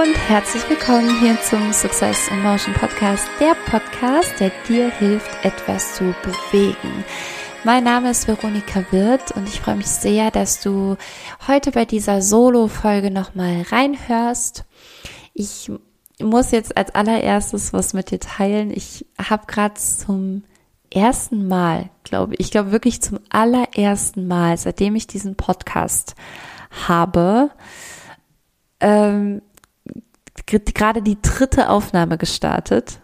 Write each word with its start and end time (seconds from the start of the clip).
Und 0.00 0.16
herzlich 0.28 0.62
willkommen 0.70 1.18
hier 1.18 1.36
zum 1.42 1.72
Success 1.72 2.28
in 2.28 2.40
Motion 2.44 2.72
Podcast, 2.72 3.26
der 3.40 3.56
Podcast, 3.68 4.38
der 4.38 4.52
dir 4.68 4.90
hilft, 4.92 5.44
etwas 5.44 5.96
zu 5.96 6.14
bewegen. 6.22 7.04
Mein 7.64 7.82
Name 7.82 8.12
ist 8.12 8.28
Veronika 8.28 8.84
Wirth 8.92 9.32
und 9.32 9.48
ich 9.48 9.60
freue 9.60 9.74
mich 9.74 9.88
sehr, 9.88 10.30
dass 10.30 10.60
du 10.60 10.96
heute 11.48 11.72
bei 11.72 11.84
dieser 11.84 12.22
Solo-Folge 12.22 13.10
nochmal 13.10 13.62
reinhörst. 13.62 14.66
Ich 15.34 15.68
muss 16.20 16.52
jetzt 16.52 16.76
als 16.76 16.94
allererstes 16.94 17.72
was 17.72 17.92
mit 17.92 18.12
dir 18.12 18.20
teilen. 18.20 18.70
Ich 18.70 19.04
habe 19.20 19.46
gerade 19.46 19.74
zum 19.74 20.44
ersten 20.94 21.48
Mal, 21.48 21.90
glaube 22.04 22.34
ich, 22.34 22.40
ich 22.40 22.50
glaube 22.52 22.70
wirklich 22.70 23.02
zum 23.02 23.18
allerersten 23.30 24.28
Mal, 24.28 24.58
seitdem 24.58 24.94
ich 24.94 25.08
diesen 25.08 25.34
Podcast 25.34 26.14
habe, 26.86 27.50
ähm, 28.78 29.42
gerade 30.46 31.02
die 31.02 31.20
dritte 31.20 31.70
Aufnahme 31.70 32.18
gestartet. 32.18 33.00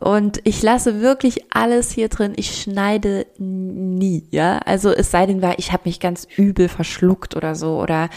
Und 0.00 0.40
ich 0.44 0.62
lasse 0.62 1.00
wirklich 1.00 1.52
alles 1.52 1.90
hier 1.90 2.08
drin. 2.08 2.34
Ich 2.36 2.62
schneide 2.62 3.26
nie, 3.38 4.28
ja. 4.30 4.58
Also 4.58 4.90
es 4.90 5.10
sei 5.10 5.26
denn, 5.26 5.42
ich 5.56 5.72
habe 5.72 5.82
mich 5.86 5.98
ganz 5.98 6.28
übel 6.36 6.68
verschluckt 6.68 7.34
oder 7.34 7.54
so 7.54 7.80
oder 7.80 8.08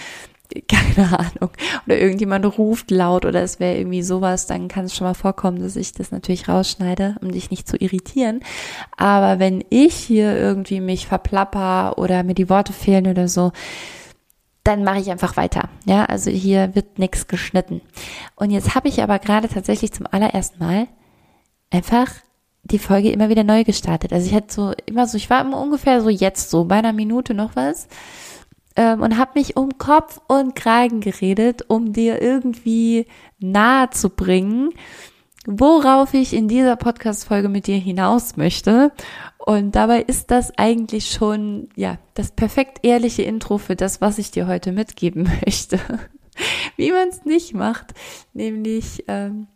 keine 0.68 1.20
Ahnung. 1.20 1.52
Oder 1.86 2.00
irgendjemand 2.00 2.46
ruft 2.58 2.92
laut 2.92 3.26
oder 3.26 3.42
es 3.42 3.60
wäre 3.60 3.78
irgendwie 3.78 4.04
sowas, 4.04 4.48
dann 4.48 4.68
kann 4.68 4.86
es 4.86 4.96
schon 4.96 5.08
mal 5.08 5.14
vorkommen, 5.14 5.60
dass 5.60 5.76
ich 5.76 5.92
das 5.94 6.12
natürlich 6.12 6.48
rausschneide, 6.48 7.16
um 7.22 7.32
dich 7.32 7.50
nicht 7.52 7.68
zu 7.68 7.78
irritieren. 7.78 8.42
Aber 8.98 9.40
wenn 9.40 9.64
ich 9.70 9.96
hier 9.96 10.38
irgendwie 10.38 10.82
mich 10.82 11.08
verplapper 11.08 11.98
oder 11.98 12.24
mir 12.24 12.36
die 12.36 12.50
Worte 12.50 12.74
fehlen 12.74 13.08
oder 13.08 13.28
so, 13.28 13.52
dann 14.66 14.84
mache 14.84 15.00
ich 15.00 15.12
einfach 15.12 15.38
weiter. 15.38 15.70
Ja, 15.86 16.06
also 16.06 16.32
hier 16.32 16.76
wird 16.76 17.00
nichts 17.00 17.28
geschnitten. 17.28 17.82
Und 18.36 18.50
jetzt 18.50 18.76
habe 18.76 18.88
ich 18.88 19.02
aber 19.02 19.20
gerade 19.20 19.48
tatsächlich 19.48 19.94
zum 19.94 20.08
allerersten 20.10 20.60
Mal 20.60 20.88
einfach 21.70 22.08
die 22.64 22.80
Folge 22.80 23.12
immer 23.12 23.30
wieder 23.30 23.44
neu 23.44 23.64
gestartet. 23.64 24.12
Also 24.12 24.28
ich 24.28 24.34
hatte 24.34 24.52
so 24.52 24.74
immer 24.88 25.08
so, 25.08 25.18
ich 25.18 25.30
war 25.30 25.42
immer 25.42 25.62
ungefähr 25.62 26.02
so 26.02 26.10
jetzt 26.10 26.50
so 26.50 26.66
bei 26.66 26.78
einer 26.78 26.94
Minute 26.94 27.36
noch 27.36 27.56
was 27.56 27.88
ähm, 28.76 29.02
und 29.02 29.20
habe 29.20 29.32
mich 29.36 29.56
um 29.56 29.78
Kopf 29.78 30.20
und 30.28 30.56
Kragen 30.56 31.00
geredet, 31.00 31.66
um 31.68 31.94
dir 31.94 32.22
irgendwie 32.22 33.06
nahe 33.38 33.92
zu 33.92 34.10
bringen, 34.10 34.72
worauf 35.46 36.14
ich 36.14 36.34
in 36.34 36.48
dieser 36.48 36.76
Podcast-Folge 36.76 37.50
mit 37.50 37.68
dir 37.68 37.78
hinaus 37.78 38.38
möchte. 38.38 38.92
Und 39.38 39.76
dabei 39.76 40.02
ist 40.02 40.32
das 40.32 40.58
eigentlich 40.58 41.12
schon, 41.12 41.70
ja, 41.76 41.98
das 42.14 42.32
perfekt 42.32 42.80
ehrliche 42.84 43.24
Intro 43.24 43.58
für 43.58 43.76
das, 43.76 44.02
was 44.02 44.18
ich 44.18 44.32
dir 44.32 44.48
heute 44.48 44.72
mitgeben 44.72 45.24
möchte. 45.46 45.80
wie 46.76 46.92
man 46.92 47.10
es 47.10 47.26
nicht 47.26 47.54
macht, 47.54 47.94
nämlich, 48.34 49.06
ähm, 49.08 49.48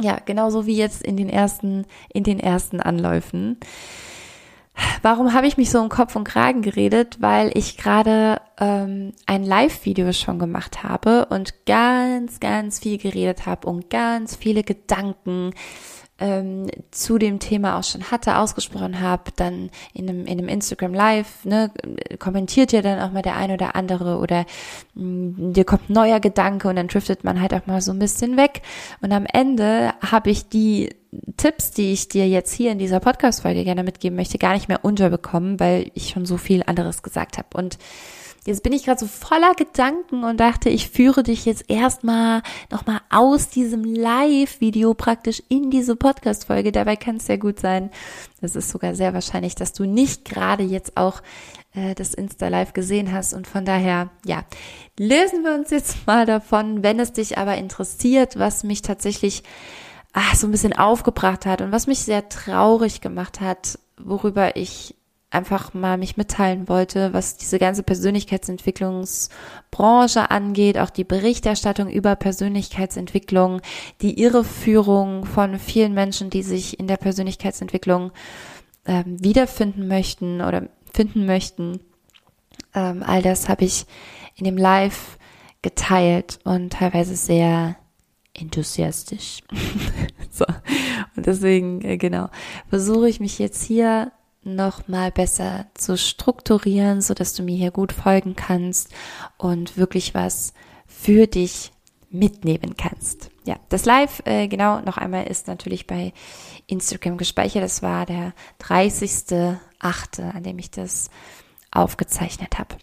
ja, 0.00 0.18
genauso 0.24 0.66
wie 0.66 0.76
jetzt 0.76 1.02
in 1.02 1.16
den 1.16 1.28
ersten, 1.28 1.86
in 2.12 2.24
den 2.24 2.40
ersten 2.40 2.80
Anläufen. 2.80 3.58
Warum 5.02 5.34
habe 5.34 5.46
ich 5.46 5.56
mich 5.56 5.70
so 5.70 5.82
im 5.82 5.88
Kopf 5.88 6.16
und 6.16 6.24
Kragen 6.24 6.62
geredet? 6.62 7.18
Weil 7.20 7.50
ich 7.56 7.76
gerade 7.76 8.40
ähm, 8.58 9.12
ein 9.26 9.44
Live-Video 9.44 10.12
schon 10.12 10.38
gemacht 10.38 10.82
habe 10.82 11.26
und 11.26 11.66
ganz, 11.66 12.40
ganz 12.40 12.80
viel 12.80 12.98
geredet 12.98 13.46
habe 13.46 13.68
und 13.68 13.90
ganz 13.90 14.34
viele 14.36 14.62
Gedanken 14.62 15.52
ähm, 16.18 16.68
zu 16.90 17.18
dem 17.18 17.40
Thema 17.40 17.78
auch 17.78 17.82
schon 17.82 18.10
hatte, 18.10 18.38
ausgesprochen 18.38 19.00
habe, 19.00 19.32
dann 19.36 19.70
in 19.92 20.08
einem, 20.08 20.26
in 20.26 20.38
einem 20.38 20.48
Instagram 20.48 20.94
Live, 20.94 21.44
ne, 21.44 21.72
kommentiert 22.18 22.72
ja 22.72 22.82
dann 22.82 23.00
auch 23.00 23.12
mal 23.12 23.22
der 23.22 23.36
ein 23.36 23.50
oder 23.50 23.74
andere 23.74 24.18
oder 24.18 24.46
mh, 24.94 25.04
mm, 25.04 25.52
dir 25.54 25.64
kommt 25.64 25.90
neuer 25.90 26.20
Gedanke 26.20 26.68
und 26.68 26.76
dann 26.76 26.88
driftet 26.88 27.24
man 27.24 27.40
halt 27.40 27.52
auch 27.52 27.66
mal 27.66 27.80
so 27.80 27.92
ein 27.92 27.98
bisschen 27.98 28.36
weg. 28.36 28.62
Und 29.02 29.12
am 29.12 29.26
Ende 29.26 29.92
habe 30.00 30.30
ich 30.30 30.48
die 30.48 30.94
Tipps, 31.36 31.70
die 31.70 31.92
ich 31.92 32.08
dir 32.08 32.28
jetzt 32.28 32.52
hier 32.52 32.72
in 32.72 32.78
dieser 32.78 33.00
Podcast-Folge 33.00 33.64
gerne 33.64 33.84
mitgeben 33.84 34.16
möchte, 34.16 34.38
gar 34.38 34.54
nicht 34.54 34.68
mehr 34.68 34.84
unterbekommen, 34.84 35.60
weil 35.60 35.90
ich 35.94 36.10
schon 36.10 36.26
so 36.26 36.36
viel 36.36 36.62
anderes 36.64 37.02
gesagt 37.02 37.38
habe. 37.38 37.48
Und 37.54 37.78
Jetzt 38.46 38.62
bin 38.62 38.74
ich 38.74 38.84
gerade 38.84 39.00
so 39.00 39.06
voller 39.06 39.54
Gedanken 39.54 40.22
und 40.22 40.38
dachte, 40.38 40.68
ich 40.68 40.90
führe 40.90 41.22
dich 41.22 41.46
jetzt 41.46 41.64
erstmal 41.68 42.42
nochmal 42.70 43.00
aus 43.08 43.48
diesem 43.48 43.84
Live-Video 43.84 44.92
praktisch 44.92 45.42
in 45.48 45.70
diese 45.70 45.96
Podcast-Folge. 45.96 46.70
Dabei 46.70 46.96
kann 46.96 47.16
es 47.16 47.24
sehr 47.24 47.38
gut 47.38 47.58
sein, 47.58 47.90
das 48.42 48.54
ist 48.54 48.68
sogar 48.68 48.94
sehr 48.94 49.14
wahrscheinlich, 49.14 49.54
dass 49.54 49.72
du 49.72 49.86
nicht 49.86 50.26
gerade 50.26 50.62
jetzt 50.62 50.98
auch 50.98 51.22
äh, 51.74 51.94
das 51.94 52.12
Insta-Live 52.12 52.74
gesehen 52.74 53.12
hast. 53.12 53.32
Und 53.32 53.46
von 53.46 53.64
daher, 53.64 54.10
ja, 54.26 54.44
lösen 54.98 55.42
wir 55.42 55.54
uns 55.54 55.70
jetzt 55.70 56.06
mal 56.06 56.26
davon, 56.26 56.82
wenn 56.82 57.00
es 57.00 57.14
dich 57.14 57.38
aber 57.38 57.56
interessiert, 57.56 58.38
was 58.38 58.62
mich 58.62 58.82
tatsächlich 58.82 59.42
ach, 60.14 60.34
so 60.36 60.46
ein 60.46 60.52
bisschen 60.52 60.72
aufgebracht 60.72 61.44
hat 61.44 61.60
und 61.60 61.72
was 61.72 61.86
mich 61.86 61.98
sehr 61.98 62.30
traurig 62.30 63.02
gemacht 63.02 63.40
hat, 63.40 63.78
worüber 63.98 64.56
ich 64.56 64.94
einfach 65.30 65.74
mal 65.74 65.98
mich 65.98 66.16
mitteilen 66.16 66.66
wollte, 66.68 67.12
was 67.12 67.36
diese 67.36 67.58
ganze 67.58 67.82
Persönlichkeitsentwicklungsbranche 67.82 70.30
angeht, 70.30 70.78
auch 70.78 70.90
die 70.90 71.02
Berichterstattung 71.02 71.90
über 71.90 72.14
Persönlichkeitsentwicklung, 72.14 73.60
die 74.00 74.20
Irreführung 74.20 75.24
von 75.26 75.58
vielen 75.58 75.92
Menschen, 75.92 76.30
die 76.30 76.44
sich 76.44 76.78
in 76.78 76.86
der 76.86 76.98
Persönlichkeitsentwicklung 76.98 78.12
ähm, 78.86 79.16
wiederfinden 79.22 79.88
möchten 79.88 80.40
oder 80.40 80.68
finden 80.92 81.26
möchten. 81.26 81.80
Ähm, 82.72 83.02
all 83.04 83.22
das 83.22 83.48
habe 83.48 83.64
ich 83.64 83.86
in 84.36 84.44
dem 84.44 84.56
Live 84.56 85.18
geteilt 85.62 86.38
und 86.44 86.74
teilweise 86.74 87.16
sehr 87.16 87.74
enthusiastisch. 88.34 89.42
so. 90.30 90.44
Und 91.16 91.26
deswegen, 91.26 91.82
äh, 91.82 91.96
genau, 91.96 92.28
versuche 92.68 93.08
ich 93.08 93.20
mich 93.20 93.38
jetzt 93.38 93.62
hier 93.62 94.12
noch 94.42 94.88
mal 94.88 95.10
besser 95.10 95.66
zu 95.74 95.96
strukturieren, 95.96 97.00
so 97.00 97.14
dass 97.14 97.34
du 97.34 97.42
mir 97.42 97.56
hier 97.56 97.70
gut 97.70 97.92
folgen 97.92 98.36
kannst 98.36 98.92
und 99.38 99.76
wirklich 99.76 100.14
was 100.14 100.52
für 100.86 101.26
dich 101.26 101.72
mitnehmen 102.10 102.76
kannst. 102.76 103.30
Ja, 103.44 103.56
das 103.68 103.84
Live, 103.84 104.22
äh, 104.24 104.48
genau, 104.48 104.80
noch 104.80 104.96
einmal 104.96 105.26
ist 105.26 105.48
natürlich 105.48 105.86
bei 105.86 106.12
Instagram 106.66 107.16
gespeichert. 107.16 107.62
Das 107.62 107.82
war 107.82 108.06
der 108.06 108.32
30.8., 108.60 110.34
an 110.34 110.42
dem 110.42 110.58
ich 110.58 110.70
das 110.70 111.10
aufgezeichnet 111.70 112.58
habe. 112.58 112.76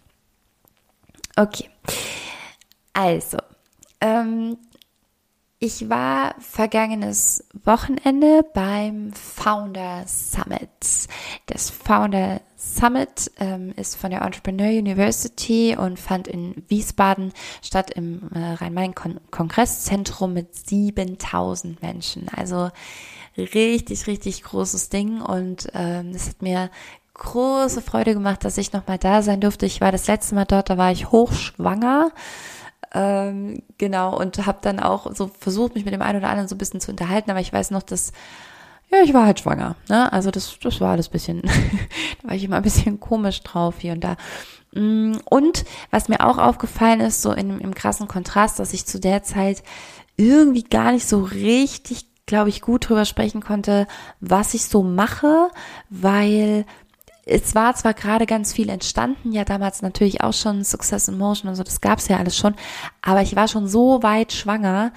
Okay, 1.36 1.70
also, 2.92 3.38
ähm, 4.00 4.58
ich 5.64 5.88
war 5.88 6.34
vergangenes 6.40 7.44
Wochenende 7.62 8.44
beim 8.52 9.12
Founder 9.12 10.02
Summit. 10.08 11.06
Das 11.46 11.70
Founder 11.70 12.40
Summit 12.56 13.30
ähm, 13.38 13.72
ist 13.76 13.94
von 13.94 14.10
der 14.10 14.22
Entrepreneur 14.22 14.66
University 14.66 15.76
und 15.78 16.00
fand 16.00 16.26
in 16.26 16.64
Wiesbaden 16.66 17.32
statt 17.62 17.92
im 17.92 18.28
äh, 18.34 18.54
Rhein-Main-Kongresszentrum 18.54 20.32
mit 20.32 20.52
7000 20.52 21.80
Menschen. 21.80 22.28
Also 22.34 22.70
richtig, 23.36 24.08
richtig 24.08 24.42
großes 24.42 24.88
Ding 24.88 25.20
und 25.20 25.68
ähm, 25.74 26.12
hat 26.12 26.42
mir 26.42 26.70
große 27.14 27.82
Freude 27.82 28.14
gemacht, 28.14 28.44
dass 28.44 28.58
ich 28.58 28.72
nochmal 28.72 28.98
da 28.98 29.22
sein 29.22 29.40
durfte. 29.40 29.66
Ich 29.66 29.80
war 29.80 29.92
das 29.92 30.08
letzte 30.08 30.34
Mal 30.34 30.44
dort, 30.44 30.70
da 30.70 30.76
war 30.76 30.90
ich 30.90 31.12
hochschwanger. 31.12 32.10
Ähm, 32.94 33.62
genau, 33.78 34.18
und 34.18 34.46
habe 34.46 34.58
dann 34.60 34.78
auch 34.78 35.14
so 35.14 35.30
versucht, 35.38 35.74
mich 35.74 35.84
mit 35.84 35.94
dem 35.94 36.02
einen 36.02 36.18
oder 36.18 36.28
anderen 36.28 36.48
so 36.48 36.54
ein 36.54 36.58
bisschen 36.58 36.80
zu 36.80 36.90
unterhalten, 36.90 37.30
aber 37.30 37.40
ich 37.40 37.52
weiß 37.52 37.70
noch, 37.70 37.82
dass 37.82 38.12
ja, 38.92 38.98
ich 39.02 39.14
war 39.14 39.24
halt 39.24 39.40
schwanger. 39.40 39.76
Ne? 39.88 40.12
Also 40.12 40.30
das, 40.30 40.58
das 40.62 40.80
war 40.80 40.90
alles 40.92 41.08
bisschen, 41.08 41.42
da 42.22 42.28
war 42.28 42.36
ich 42.36 42.44
immer 42.44 42.56
ein 42.56 42.62
bisschen 42.62 43.00
komisch 43.00 43.40
drauf 43.42 43.76
hier 43.78 43.92
und 43.94 44.04
da. 44.04 44.16
Mm, 44.74 45.14
und 45.24 45.64
was 45.90 46.08
mir 46.08 46.26
auch 46.26 46.36
aufgefallen 46.36 47.00
ist, 47.00 47.22
so 47.22 47.32
in, 47.32 47.58
im 47.60 47.74
krassen 47.74 48.06
Kontrast, 48.06 48.58
dass 48.58 48.74
ich 48.74 48.86
zu 48.86 49.00
der 49.00 49.22
Zeit 49.22 49.62
irgendwie 50.16 50.64
gar 50.64 50.92
nicht 50.92 51.06
so 51.06 51.22
richtig, 51.22 52.06
glaube 52.26 52.50
ich, 52.50 52.60
gut 52.60 52.88
drüber 52.88 53.06
sprechen 53.06 53.42
konnte, 53.42 53.86
was 54.20 54.52
ich 54.52 54.66
so 54.66 54.82
mache, 54.82 55.48
weil 55.88 56.66
es 57.24 57.54
war 57.54 57.74
zwar 57.74 57.94
gerade 57.94 58.26
ganz 58.26 58.52
viel 58.52 58.68
entstanden, 58.68 59.32
ja 59.32 59.44
damals 59.44 59.82
natürlich 59.82 60.22
auch 60.22 60.32
schon 60.32 60.64
Success 60.64 61.08
in 61.08 61.18
Motion 61.18 61.48
und 61.48 61.56
so, 61.56 61.62
das 61.62 61.80
gab's 61.80 62.08
ja 62.08 62.18
alles 62.18 62.36
schon, 62.36 62.54
aber 63.00 63.22
ich 63.22 63.36
war 63.36 63.48
schon 63.48 63.68
so 63.68 64.02
weit 64.02 64.32
schwanger, 64.32 64.92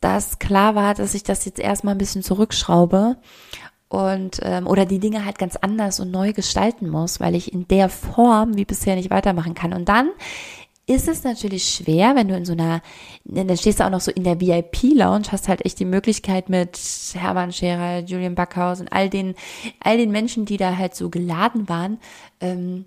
dass 0.00 0.38
klar 0.38 0.74
war, 0.74 0.94
dass 0.94 1.14
ich 1.14 1.22
das 1.22 1.44
jetzt 1.44 1.58
erstmal 1.58 1.94
ein 1.94 1.98
bisschen 1.98 2.22
zurückschraube 2.22 3.16
und 3.88 4.40
ähm, 4.42 4.66
oder 4.66 4.84
die 4.84 4.98
Dinge 4.98 5.24
halt 5.24 5.38
ganz 5.38 5.56
anders 5.56 5.98
und 5.98 6.10
neu 6.10 6.32
gestalten 6.32 6.88
muss, 6.88 7.20
weil 7.20 7.34
ich 7.34 7.52
in 7.52 7.66
der 7.68 7.88
Form 7.88 8.56
wie 8.56 8.66
bisher 8.66 8.96
nicht 8.96 9.10
weitermachen 9.10 9.54
kann. 9.54 9.72
Und 9.72 9.88
dann 9.88 10.10
ist 10.88 11.06
es 11.06 11.22
natürlich 11.22 11.64
schwer, 11.64 12.16
wenn 12.16 12.28
du 12.28 12.36
in 12.36 12.46
so 12.46 12.54
einer, 12.54 12.80
dann 13.24 13.56
stehst 13.58 13.78
du 13.78 13.84
auch 13.84 13.90
noch 13.90 14.00
so 14.00 14.10
in 14.10 14.24
der 14.24 14.40
VIP-Lounge, 14.40 15.26
hast 15.30 15.46
halt 15.46 15.64
echt 15.66 15.78
die 15.78 15.84
Möglichkeit 15.84 16.48
mit 16.48 16.78
Hermann 17.12 17.52
Scherer, 17.52 18.00
Julian 18.00 18.34
Backhaus 18.34 18.80
und 18.80 18.90
all 18.90 19.10
den, 19.10 19.34
all 19.80 19.98
den 19.98 20.10
Menschen, 20.10 20.46
die 20.46 20.56
da 20.56 20.78
halt 20.78 20.94
so 20.94 21.10
geladen 21.10 21.68
waren, 21.68 21.98
ähm, 22.40 22.86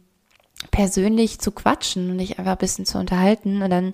persönlich 0.71 1.39
zu 1.39 1.51
quatschen 1.51 2.09
und 2.09 2.17
dich 2.17 2.39
einfach 2.39 2.53
ein 2.53 2.57
bisschen 2.57 2.87
zu 2.87 2.97
unterhalten 2.97 3.61
und 3.61 3.69
dann, 3.69 3.87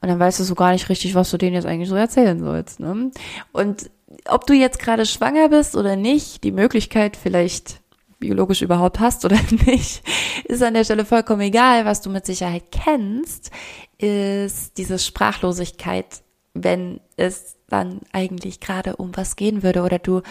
und 0.00 0.08
dann 0.08 0.18
weißt 0.18 0.40
du 0.40 0.44
so 0.44 0.56
gar 0.56 0.72
nicht 0.72 0.88
richtig, 0.88 1.14
was 1.14 1.30
du 1.30 1.38
denen 1.38 1.54
jetzt 1.54 1.66
eigentlich 1.66 1.88
so 1.88 1.96
erzählen 1.96 2.40
sollst. 2.40 2.80
Ne? 2.80 3.12
Und 3.52 3.88
ob 4.26 4.46
du 4.48 4.52
jetzt 4.52 4.80
gerade 4.80 5.06
schwanger 5.06 5.48
bist 5.48 5.76
oder 5.76 5.94
nicht, 5.94 6.42
die 6.42 6.52
Möglichkeit 6.52 7.16
vielleicht 7.16 7.80
biologisch 8.24 8.62
überhaupt 8.62 9.00
hast 9.00 9.26
oder 9.26 9.38
nicht, 9.66 10.02
ist 10.44 10.62
an 10.62 10.72
der 10.72 10.84
Stelle 10.84 11.04
vollkommen 11.04 11.42
egal. 11.42 11.84
Was 11.84 12.00
du 12.00 12.08
mit 12.08 12.24
Sicherheit 12.24 12.64
kennst, 12.70 13.50
ist 13.98 14.78
diese 14.78 14.98
Sprachlosigkeit, 14.98 16.22
wenn 16.54 17.00
es 17.16 17.56
dann 17.68 18.00
eigentlich 18.12 18.60
gerade 18.60 18.96
um 18.96 19.14
was 19.14 19.36
gehen 19.36 19.62
würde 19.62 19.82
oder 19.82 19.98
du 19.98 20.22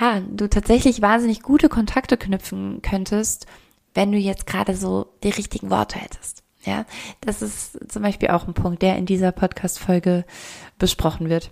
ja, 0.00 0.20
du 0.20 0.48
tatsächlich 0.48 1.02
wahnsinnig 1.02 1.42
gute 1.42 1.68
Kontakte 1.68 2.16
knüpfen 2.16 2.80
könntest, 2.80 3.46
wenn 3.92 4.12
du 4.12 4.18
jetzt 4.18 4.46
gerade 4.46 4.76
so 4.76 5.08
die 5.24 5.30
richtigen 5.30 5.68
Worte 5.68 5.98
hättest. 5.98 6.44
Ja, 6.64 6.84
das 7.20 7.42
ist 7.42 7.90
zum 7.90 8.02
Beispiel 8.02 8.28
auch 8.28 8.46
ein 8.46 8.54
Punkt, 8.54 8.82
der 8.82 8.96
in 8.96 9.06
dieser 9.06 9.32
Podcast-Folge 9.32 10.24
besprochen 10.78 11.28
wird. 11.28 11.50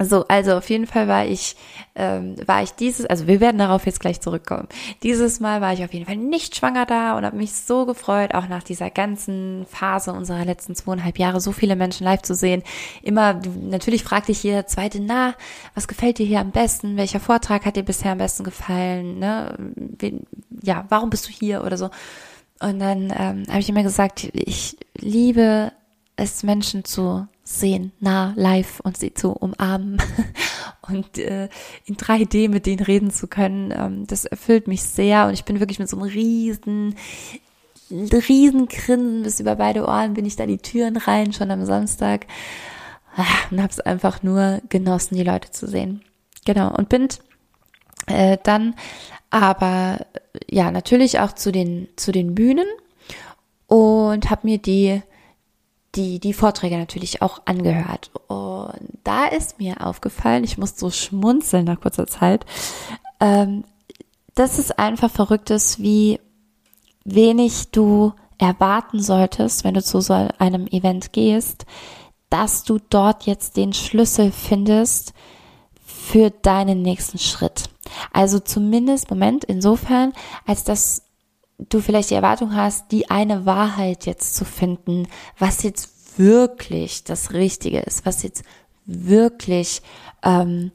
So, 0.00 0.24
also 0.28 0.56
auf 0.56 0.70
jeden 0.70 0.86
Fall 0.86 1.08
war 1.08 1.26
ich, 1.26 1.56
ähm, 1.96 2.36
war 2.46 2.62
ich 2.62 2.70
dieses, 2.70 3.04
also 3.06 3.26
wir 3.26 3.40
werden 3.40 3.58
darauf 3.58 3.84
jetzt 3.84 3.98
gleich 3.98 4.20
zurückkommen. 4.20 4.68
Dieses 5.02 5.40
Mal 5.40 5.60
war 5.60 5.72
ich 5.72 5.82
auf 5.82 5.92
jeden 5.92 6.06
Fall 6.06 6.16
nicht 6.16 6.54
schwanger 6.54 6.86
da 6.86 7.18
und 7.18 7.24
habe 7.24 7.36
mich 7.36 7.52
so 7.52 7.84
gefreut, 7.84 8.32
auch 8.32 8.48
nach 8.48 8.62
dieser 8.62 8.90
ganzen 8.90 9.66
Phase 9.68 10.12
unserer 10.12 10.44
letzten 10.44 10.76
zweieinhalb 10.76 11.18
Jahre 11.18 11.40
so 11.40 11.50
viele 11.50 11.74
Menschen 11.74 12.04
live 12.04 12.22
zu 12.22 12.36
sehen. 12.36 12.62
Immer, 13.02 13.40
natürlich 13.60 14.04
fragte 14.04 14.30
ich 14.30 14.44
jeder 14.44 14.68
zweite, 14.68 15.00
na, 15.00 15.34
was 15.74 15.88
gefällt 15.88 16.18
dir 16.18 16.26
hier 16.26 16.38
am 16.38 16.52
besten? 16.52 16.96
Welcher 16.96 17.18
Vortrag 17.18 17.66
hat 17.66 17.74
dir 17.74 17.82
bisher 17.82 18.12
am 18.12 18.18
besten 18.18 18.44
gefallen? 18.44 19.18
Ne? 19.18 19.58
Ja, 20.62 20.84
warum 20.90 21.10
bist 21.10 21.26
du 21.26 21.32
hier 21.32 21.64
oder 21.64 21.76
so? 21.76 21.90
Und 22.60 22.78
dann 22.78 23.12
ähm, 23.16 23.44
habe 23.48 23.58
ich 23.58 23.68
immer 23.68 23.82
gesagt, 23.82 24.30
ich 24.32 24.76
liebe 24.96 25.72
es, 26.14 26.44
Menschen 26.44 26.84
zu 26.84 27.26
sehen, 27.48 27.92
nah, 27.98 28.34
live 28.36 28.80
und 28.80 28.98
sie 28.98 29.14
zu 29.14 29.32
umarmen. 29.32 29.96
Und 30.82 31.18
äh, 31.18 31.50
in 31.84 31.96
3D 31.96 32.48
mit 32.48 32.64
denen 32.64 32.82
reden 32.82 33.10
zu 33.10 33.26
können, 33.26 33.74
ähm, 33.76 34.06
das 34.06 34.24
erfüllt 34.24 34.68
mich 34.68 34.82
sehr. 34.82 35.26
Und 35.26 35.34
ich 35.34 35.44
bin 35.44 35.60
wirklich 35.60 35.78
mit 35.78 35.88
so 35.88 35.98
einem 35.98 36.08
riesen, 36.08 36.94
riesen 37.90 38.68
Grinsen 38.68 39.22
bis 39.22 39.38
über 39.38 39.56
beide 39.56 39.86
Ohren 39.86 40.14
bin 40.14 40.24
ich 40.24 40.36
da 40.36 40.46
die 40.46 40.56
Türen 40.56 40.96
rein, 40.96 41.34
schon 41.34 41.50
am 41.50 41.66
Samstag. 41.66 42.26
Ah, 43.16 43.24
und 43.50 43.60
habe 43.60 43.70
es 43.70 43.80
einfach 43.80 44.22
nur 44.22 44.62
genossen, 44.70 45.16
die 45.16 45.24
Leute 45.24 45.50
zu 45.50 45.66
sehen. 45.66 46.02
Genau, 46.46 46.74
und 46.74 46.88
bin 46.88 47.08
äh, 48.06 48.38
dann 48.42 48.74
aber 49.28 50.06
ja 50.50 50.70
natürlich 50.70 51.20
auch 51.20 51.32
zu 51.32 51.52
den, 51.52 51.88
zu 51.96 52.12
den 52.12 52.34
Bühnen 52.34 52.66
und 53.66 54.30
habe 54.30 54.46
mir 54.46 54.56
die 54.56 55.02
die, 55.98 56.20
die 56.20 56.32
Vorträge 56.32 56.78
natürlich 56.78 57.20
auch 57.22 57.42
angehört. 57.44 58.10
Und 58.28 58.98
da 59.04 59.26
ist 59.26 59.58
mir 59.58 59.84
aufgefallen, 59.84 60.44
ich 60.44 60.56
muss 60.56 60.78
so 60.78 60.90
schmunzeln 60.90 61.64
nach 61.64 61.80
kurzer 61.80 62.06
Zeit, 62.06 62.46
ähm, 63.20 63.64
dass 64.34 64.58
es 64.58 64.70
einfach 64.70 65.10
verrückt 65.10 65.50
ist, 65.50 65.80
wie 65.80 66.20
wenig 67.04 67.72
du 67.72 68.12
erwarten 68.38 69.02
solltest, 69.02 69.64
wenn 69.64 69.74
du 69.74 69.82
zu 69.82 70.00
so 70.00 70.28
einem 70.38 70.68
Event 70.68 71.12
gehst, 71.12 71.66
dass 72.30 72.62
du 72.62 72.78
dort 72.90 73.26
jetzt 73.26 73.56
den 73.56 73.72
Schlüssel 73.72 74.30
findest 74.30 75.14
für 75.84 76.30
deinen 76.30 76.82
nächsten 76.82 77.18
Schritt. 77.18 77.64
Also 78.12 78.38
zumindest, 78.38 79.10
Moment, 79.10 79.44
insofern, 79.44 80.12
als 80.46 80.62
dass 80.62 81.02
du 81.58 81.80
vielleicht 81.80 82.10
die 82.10 82.14
Erwartung 82.14 82.54
hast, 82.54 82.92
die 82.92 83.10
eine 83.10 83.46
Wahrheit 83.46 84.06
jetzt 84.06 84.36
zu 84.36 84.44
finden, 84.44 85.08
was 85.38 85.62
jetzt 85.62 86.18
wirklich 86.18 87.04
das 87.04 87.32
Richtige 87.32 87.80
ist, 87.80 88.06
was 88.06 88.22
jetzt 88.22 88.44
wirklich 88.86 89.82
ähm, 90.22 90.72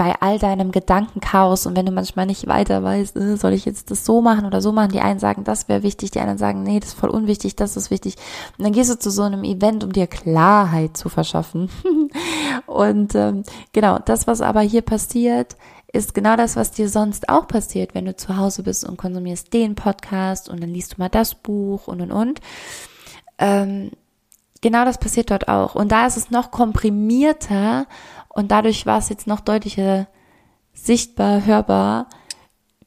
bei 0.00 0.18
all 0.18 0.38
deinem 0.38 0.72
Gedankenchaos 0.72 1.66
und 1.66 1.76
wenn 1.76 1.84
du 1.84 1.92
manchmal 1.92 2.24
nicht 2.24 2.46
weiter 2.46 2.82
weißt, 2.82 3.16
äh, 3.16 3.36
soll 3.36 3.52
ich 3.52 3.66
jetzt 3.66 3.90
das 3.90 4.06
so 4.06 4.22
machen 4.22 4.46
oder 4.46 4.62
so 4.62 4.72
machen, 4.72 4.92
die 4.92 5.00
einen 5.00 5.20
sagen, 5.20 5.44
das 5.44 5.68
wäre 5.68 5.82
wichtig, 5.82 6.10
die 6.10 6.20
anderen 6.20 6.38
sagen, 6.38 6.62
nee, 6.62 6.80
das 6.80 6.90
ist 6.90 6.98
voll 6.98 7.10
unwichtig, 7.10 7.54
das 7.54 7.76
ist 7.76 7.90
wichtig. 7.90 8.14
Und 8.56 8.64
dann 8.64 8.72
gehst 8.72 8.90
du 8.90 8.98
zu 8.98 9.10
so 9.10 9.24
einem 9.24 9.44
Event, 9.44 9.84
um 9.84 9.92
dir 9.92 10.06
Klarheit 10.06 10.96
zu 10.96 11.10
verschaffen. 11.10 11.68
und 12.66 13.14
ähm, 13.14 13.42
genau, 13.74 13.98
das, 13.98 14.26
was 14.26 14.40
aber 14.40 14.62
hier 14.62 14.80
passiert, 14.80 15.56
ist 15.92 16.14
genau 16.14 16.34
das, 16.34 16.56
was 16.56 16.70
dir 16.70 16.88
sonst 16.88 17.28
auch 17.28 17.46
passiert, 17.46 17.94
wenn 17.94 18.06
du 18.06 18.16
zu 18.16 18.38
Hause 18.38 18.62
bist 18.62 18.88
und 18.88 18.96
konsumierst 18.96 19.52
den 19.52 19.74
Podcast 19.74 20.48
und 20.48 20.62
dann 20.62 20.70
liest 20.70 20.94
du 20.94 20.96
mal 20.96 21.10
das 21.10 21.34
Buch 21.34 21.88
und 21.88 22.00
und 22.00 22.10
und. 22.10 22.40
Ähm, 23.36 23.90
genau 24.62 24.86
das 24.86 24.96
passiert 24.96 25.30
dort 25.30 25.48
auch. 25.48 25.74
Und 25.74 25.92
da 25.92 26.06
ist 26.06 26.16
es 26.16 26.30
noch 26.30 26.50
komprimierter 26.50 27.86
und 28.32 28.50
dadurch 28.50 28.86
war 28.86 28.98
es 28.98 29.08
jetzt 29.08 29.26
noch 29.26 29.40
deutlicher 29.40 30.06
sichtbar, 30.72 31.44
hörbar, 31.44 32.08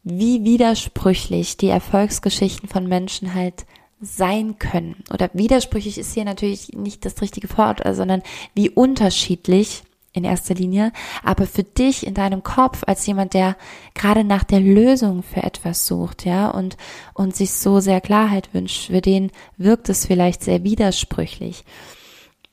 wie 0.04 0.44
widersprüchlich 0.44 1.57
die 1.57 1.69
Erfolgsgeschichten 1.69 2.68
von 2.68 2.88
Menschen 2.88 3.34
halt 3.34 3.66
sein 4.01 4.57
können. 4.60 5.04
Oder 5.13 5.30
widersprüchlich 5.34 5.98
ist 5.98 6.13
hier 6.13 6.25
natürlich 6.25 6.69
nicht 6.74 7.06
das 7.06 7.22
richtige 7.22 7.50
Wort, 7.57 7.81
sondern 7.95 8.22
wie 8.54 8.69
unterschiedlich 8.69 9.84
in 10.12 10.24
erster 10.24 10.54
Linie, 10.54 10.92
aber 11.24 11.48
für 11.48 11.63
dich 11.63 12.06
in 12.06 12.13
deinem 12.13 12.44
Kopf 12.44 12.84
als 12.86 13.06
jemand, 13.07 13.34
der 13.34 13.57
gerade 13.96 14.24
nach 14.24 14.44
der 14.44 14.60
Lösung 14.60 15.24
für 15.24 15.42
etwas 15.42 15.88
sucht, 15.88 16.24
ja, 16.24 16.51
und, 16.51 16.78
und 17.16 17.36
sich 17.36 17.51
so 17.54 17.80
sehr 17.80 18.00
Klarheit 18.00 18.54
wünscht, 18.54 18.88
für 18.88 19.01
den 19.01 19.31
wirkt 19.57 19.89
es 19.89 20.06
vielleicht 20.06 20.44
sehr 20.44 20.63
widersprüchlich. 20.63 21.66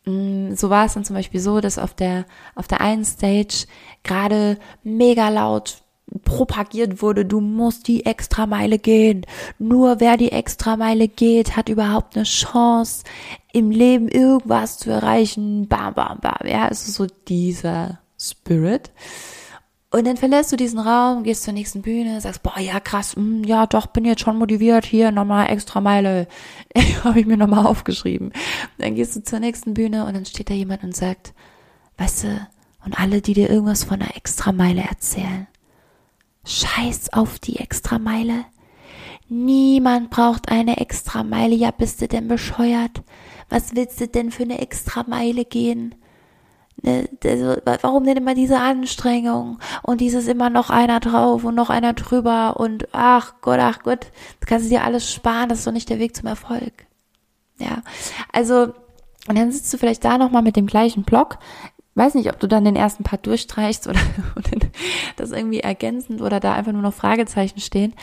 Mm, 0.05 0.55
so 0.55 0.71
war 0.71 0.87
es 0.87 0.95
dann 0.95 1.05
zum 1.05 1.17
Beispiel 1.17 1.41
so, 1.41 1.61
dass 1.61 1.79
auf 1.79 1.95
der, 1.95 2.27
auf 2.55 2.69
der 2.69 2.81
einen 2.81 3.05
Stage 3.05 3.67
gerade 4.03 4.59
mega 4.83 5.29
laut 5.29 5.83
propagiert 6.25 7.03
wurde, 7.03 7.25
du 7.25 7.41
musst 7.41 7.87
die 7.87 8.05
Extrameile 8.05 8.79
gehen. 8.79 9.25
Nur 9.59 10.01
wer 10.01 10.17
die 10.17 10.33
Extrameile 10.33 11.09
geht, 11.09 11.57
hat 11.57 11.69
überhaupt 11.69 12.17
eine 12.17 12.25
Chance, 12.25 13.05
im 13.53 13.71
Leben 13.71 14.09
irgendwas 14.09 14.79
zu 14.79 14.91
erreichen. 14.91 15.69
Bam, 15.69 15.95
bam, 15.95 16.19
bam. 16.21 16.47
Ja, 16.47 16.69
es 16.69 16.89
ist 16.89 16.95
so 16.95 17.07
dieser 17.29 18.01
Spirit. 18.19 18.91
Und 19.93 20.07
dann 20.07 20.17
verlässt 20.17 20.53
du 20.53 20.57
diesen 20.57 20.79
Raum, 20.79 21.25
gehst 21.25 21.43
zur 21.43 21.53
nächsten 21.53 21.83
Bühne, 21.83 22.21
sagst, 22.21 22.45
boah, 22.45 22.61
ja, 22.61 22.79
krass, 22.79 23.17
mh, 23.17 23.23
hm, 23.23 23.45
ja, 23.45 23.67
doch, 23.67 23.87
bin 23.87 24.05
jetzt 24.05 24.21
schon 24.21 24.39
motiviert, 24.39 24.85
hier 24.85 25.11
nochmal 25.11 25.51
extra 25.51 25.81
Meile, 25.81 26.29
habe 27.05 27.19
ich 27.19 27.27
mir 27.27 27.37
nochmal 27.37 27.67
aufgeschrieben. 27.67 28.33
Dann 28.79 28.95
gehst 28.95 29.17
du 29.17 29.23
zur 29.23 29.41
nächsten 29.41 29.75
Bühne 29.75 30.07
und 30.07 30.15
dann 30.15 30.27
steht 30.27 30.49
da 30.49 30.55
jemand 30.55 30.85
und 30.85 30.95
sagt, 30.95 31.35
weißt 31.99 32.25
du, 32.25 32.49
und 32.85 32.99
alle, 32.99 33.21
die 33.21 33.35
dir 33.35 33.51
irgendwas 33.51 33.85
von 33.85 34.01
einer 34.01 34.17
Extrameile 34.17 34.83
erzählen, 34.83 35.49
Scheiß 36.45 37.13
auf 37.13 37.39
die 37.39 37.59
Extrameile. 37.59 38.47
Niemand 39.29 40.11
braucht 40.11 40.51
eine 40.51 40.79
Extrameile. 40.79 41.55
Ja, 41.55 41.71
bist 41.71 42.01
du 42.01 42.09
denn 42.09 42.29
bescheuert? 42.29 43.03
Was 43.49 43.75
willst 43.75 44.01
du 44.01 44.09
denn 44.09 44.31
für 44.31 44.45
eine 44.45 44.61
Extrameile 44.61 45.45
gehen? 45.45 45.95
Ne, 46.83 47.09
warum 47.83 48.05
denn 48.05 48.17
immer 48.17 48.35
diese 48.35 48.59
Anstrengung 48.59 49.59
und 49.83 50.01
dieses 50.01 50.27
immer 50.29 50.49
noch 50.49 50.71
einer 50.71 50.99
drauf 50.99 51.45
und 51.45 51.55
noch 51.55 51.69
einer 51.69 51.93
drüber 51.93 52.59
und 52.59 52.89
ach 52.93 53.35
Gott, 53.43 53.59
ach 53.61 53.83
Gott, 53.83 54.07
das 54.41 54.49
kannst 54.49 54.67
du 54.67 54.71
dir 54.71 54.85
alles 54.85 55.13
sparen, 55.13 55.51
das 55.51 55.59
ist 55.59 55.67
doch 55.67 55.73
nicht 55.73 55.91
der 55.91 55.99
Weg 55.99 56.17
zum 56.17 56.27
Erfolg. 56.27 56.87
Ja, 57.59 57.83
also 58.33 58.73
und 59.29 59.37
dann 59.37 59.53
sitzt 59.53 59.73
du 59.75 59.77
vielleicht 59.77 60.05
da 60.05 60.17
nochmal 60.17 60.43
mit 60.43 60.57
dem 60.57 60.67
gleichen 60.67 61.03
Block 61.03 61.39
weiß 61.95 62.15
nicht, 62.15 62.31
ob 62.31 62.41
du 62.41 62.47
dann 62.47 62.65
den 62.65 62.77
ersten 62.77 63.05
Part 63.05 63.27
durchstreichst 63.27 63.87
oder, 63.87 64.01
oder 64.37 64.51
das 65.17 65.33
irgendwie 65.33 65.61
ergänzend 65.61 66.23
oder 66.23 66.41
da 66.41 66.55
einfach 66.55 66.73
nur 66.73 66.83
noch 66.83 66.95
Fragezeichen 66.95 67.61
stehen. 67.61 67.95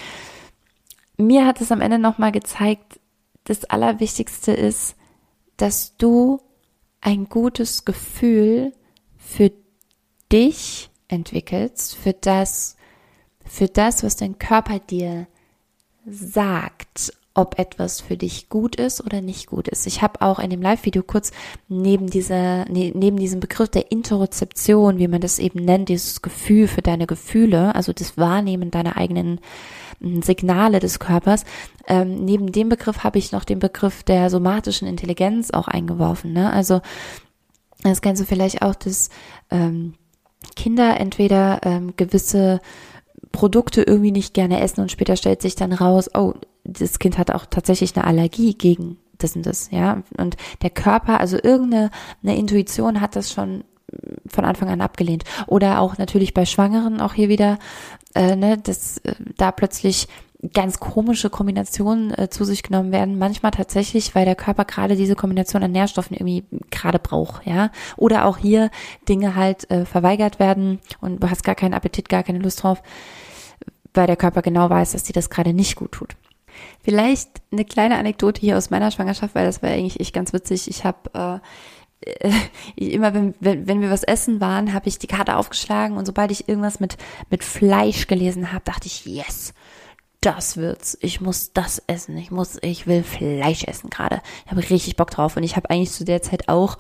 Mir 1.18 1.46
hat 1.46 1.62
es 1.62 1.72
am 1.72 1.82
Ende 1.82 1.98
nochmal 1.98 2.32
gezeigt, 2.32 3.00
das 3.46 3.66
Allerwichtigste 3.66 4.52
ist, 4.52 4.96
dass 5.56 5.98
du 5.98 6.42
ein 7.08 7.30
gutes 7.30 7.86
Gefühl 7.86 8.74
für 9.16 9.54
dich 10.30 10.90
entwickelst, 11.08 11.96
für 11.96 12.12
das, 12.12 12.76
für 13.46 13.70
das, 13.70 14.04
was 14.04 14.18
dein 14.18 14.38
Körper 14.40 14.80
dir 14.80 15.28
sagt 16.06 17.14
ob 17.38 17.60
etwas 17.60 18.02
für 18.02 18.18
dich 18.18 18.50
gut 18.50 18.76
ist 18.76 19.06
oder 19.06 19.22
nicht 19.22 19.48
gut 19.48 19.68
ist. 19.68 19.86
Ich 19.86 20.02
habe 20.02 20.22
auch 20.22 20.40
in 20.40 20.50
dem 20.50 20.62
Live-Video 20.62 21.04
kurz 21.04 21.32
neben 21.70 22.10
dieser, 22.10 22.66
ne, 22.66 22.92
neben 22.96 23.18
diesem 23.18 23.40
Begriff 23.40 23.70
der 23.70 23.92
Interozeption, 23.92 24.98
wie 24.98 25.08
man 25.08 25.22
das 25.22 25.38
eben 25.38 25.64
nennt, 25.64 25.90
dieses 25.90 26.22
Gefühl 26.22 26.68
für 26.68 26.82
deine 26.82 27.06
Gefühle, 27.06 27.76
also 27.76 27.94
das 27.94 28.18
Wahrnehmen 28.18 28.72
deiner 28.72 28.98
eigenen 28.98 29.40
hm, 30.02 30.24
Signale 30.24 30.80
des 30.80 30.98
Körpers. 30.98 31.46
Ähm, 31.88 32.26
neben 32.26 32.52
dem 32.52 32.70
Begriff 32.70 33.04
habe 33.04 33.20
ich 33.20 33.32
noch 33.32 33.44
den 33.44 33.60
Begriff 33.60 34.02
der 34.02 34.30
somatischen 34.32 34.88
Intelligenz 34.88 35.52
auch 35.52 35.68
eingeworfen. 35.68 36.34
Ne? 36.34 36.52
Also 36.52 36.82
das 37.84 38.02
kennst 38.02 38.22
du 38.22 38.26
vielleicht 38.26 38.64
auch, 38.64 38.74
dass 38.74 39.10
ähm, 39.52 39.94
Kinder 40.56 41.00
entweder 41.00 41.62
ähm, 41.64 41.94
gewisse 41.98 42.62
Produkte 43.32 43.84
irgendwie 43.84 44.12
nicht 44.12 44.34
gerne 44.34 44.62
essen 44.62 44.82
und 44.82 44.92
später 44.92 45.16
stellt 45.16 45.42
sich 45.42 45.56
dann 45.56 45.74
raus, 45.74 46.10
oh, 46.16 46.34
das 46.68 47.00
Kind 47.00 47.18
hat 47.18 47.32
auch 47.32 47.46
tatsächlich 47.46 47.96
eine 47.96 48.06
Allergie 48.06 48.54
gegen 48.54 48.98
das 49.18 49.36
und 49.36 49.46
das, 49.46 49.72
ja. 49.72 50.04
Und 50.18 50.38
der 50.62 50.70
Körper, 50.70 51.20
also 51.20 51.38
irgendeine 51.42 51.90
eine 52.22 52.38
Intuition 52.38 53.02
hat 53.02 53.16
das 53.16 53.32
schon 53.32 53.64
von 54.28 54.46
Anfang 54.46 54.70
an 54.70 54.82
abgelehnt. 54.82 55.24
Oder 55.48 55.80
auch 55.80 55.98
natürlich 55.98 56.34
bei 56.34 56.46
Schwangeren 56.46 57.00
auch 57.02 57.14
hier 57.14 57.30
wieder, 57.30 57.58
äh, 58.16 58.36
ne, 58.36 58.58
dass 58.58 58.98
äh, 59.00 59.16
da 59.38 59.52
plötzlich 59.52 60.08
ganz 60.54 60.80
komische 60.80 61.30
Kombinationen 61.30 62.14
äh, 62.14 62.30
zu 62.30 62.44
sich 62.44 62.64
genommen 62.64 62.92
werden. 62.92 63.18
Manchmal 63.18 63.52
tatsächlich, 63.52 64.14
weil 64.14 64.26
der 64.26 64.36
Körper 64.36 64.66
gerade 64.66 64.96
diese 64.96 65.16
Kombination 65.16 65.64
an 65.64 65.72
Nährstoffen 65.72 66.16
irgendwie 66.16 66.44
gerade 66.70 67.00
braucht, 67.00 67.46
ja. 67.48 67.72
Oder 67.96 68.26
auch 68.26 68.38
hier 68.38 68.70
Dinge 69.10 69.36
halt 69.36 69.70
äh, 69.72 69.86
verweigert 69.86 70.40
werden 70.40 70.80
und 71.02 71.24
du 71.24 71.30
hast 71.30 71.44
gar 71.44 71.56
keinen 71.56 71.74
Appetit, 71.74 72.10
gar 72.10 72.24
keine 72.24 72.40
Lust 72.40 72.64
drauf, 72.64 72.84
weil 73.94 74.08
der 74.08 74.18
Körper 74.18 74.42
genau 74.42 74.70
weiß, 74.70 74.92
dass 74.92 75.04
dir 75.04 75.14
das 75.14 75.30
gerade 75.30 75.54
nicht 75.54 75.76
gut 75.76 75.94
tut. 75.94 76.16
Vielleicht 76.84 77.30
eine 77.52 77.66
kleine 77.66 77.98
Anekdote 77.98 78.42
hier 78.42 78.58
aus 78.58 78.70
meiner 78.70 78.92
Schwangerschaft, 78.92 79.36
weil 79.36 79.46
das 79.46 79.62
war 79.62 79.70
eigentlich 79.70 80.00
echt 80.00 80.14
ganz 80.14 80.34
witzig. 80.34 80.68
Ich 80.70 80.84
habe 80.86 81.42
äh, 82.04 82.32
immer 82.76 83.14
wenn, 83.14 83.34
wenn, 83.40 83.68
wenn 83.68 83.82
wir 83.82 83.90
was 83.90 84.04
essen 84.04 84.40
waren, 84.40 84.74
habe 84.74 84.88
ich 84.88 85.00
die 85.00 85.08
Karte 85.08 85.36
aufgeschlagen 85.36 85.98
und 85.98 86.06
sobald 86.06 86.32
ich 86.32 86.48
irgendwas 86.48 86.80
mit, 86.80 86.98
mit 87.30 87.44
Fleisch 87.44 88.08
gelesen 88.08 88.54
habe, 88.54 88.64
dachte 88.66 88.88
ich, 88.88 89.06
yes, 89.06 89.54
das 90.22 90.58
wird's. 90.58 90.98
Ich 91.02 91.22
muss 91.22 91.54
das 91.54 91.82
essen. 91.88 92.18
Ich 92.18 92.32
muss, 92.32 92.58
ich 92.62 92.88
will 92.88 93.04
Fleisch 93.04 93.64
essen 93.64 93.90
gerade. 93.90 94.22
Ich 94.46 94.52
habe 94.52 94.62
richtig 94.70 94.96
Bock 94.96 95.12
drauf 95.12 95.38
und 95.38 95.44
ich 95.44 95.56
habe 95.56 95.70
eigentlich 95.70 95.92
zu 95.92 96.06
der 96.06 96.22
Zeit 96.22 96.50
auch 96.50 96.78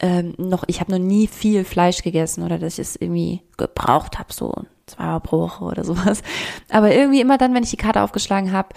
ähm, 0.00 0.34
noch, 0.38 0.64
ich 0.66 0.80
habe 0.80 0.92
noch 0.92 0.98
nie 0.98 1.26
viel 1.26 1.64
Fleisch 1.64 2.02
gegessen 2.02 2.42
oder 2.42 2.58
dass 2.58 2.74
ich 2.74 2.88
es 2.88 2.96
irgendwie 2.96 3.42
gebraucht 3.56 4.18
habe, 4.18 4.32
so 4.32 4.54
zweimal 4.86 5.20
pro 5.20 5.40
Woche 5.40 5.64
oder 5.64 5.84
sowas. 5.84 6.22
Aber 6.68 6.92
irgendwie 6.92 7.20
immer 7.20 7.38
dann, 7.38 7.54
wenn 7.54 7.62
ich 7.62 7.70
die 7.70 7.76
Karte 7.76 8.02
aufgeschlagen 8.02 8.52
habe, 8.52 8.70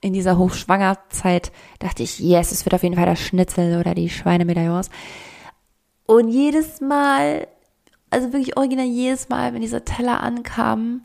in 0.00 0.12
dieser 0.12 0.38
Hochschwangerzeit, 0.38 1.52
dachte 1.78 2.02
ich, 2.02 2.18
yes, 2.18 2.52
es 2.52 2.64
wird 2.64 2.74
auf 2.74 2.82
jeden 2.82 2.96
Fall 2.96 3.06
der 3.06 3.16
Schnitzel 3.16 3.80
oder 3.80 3.94
die 3.94 4.10
Schweinemedaillons. 4.10 4.90
Und 6.06 6.28
jedes 6.28 6.80
Mal, 6.80 7.48
also 8.10 8.32
wirklich 8.32 8.56
original 8.56 8.86
jedes 8.86 9.28
Mal, 9.28 9.54
wenn 9.54 9.62
dieser 9.62 9.84
Teller 9.84 10.22
ankam, 10.22 11.02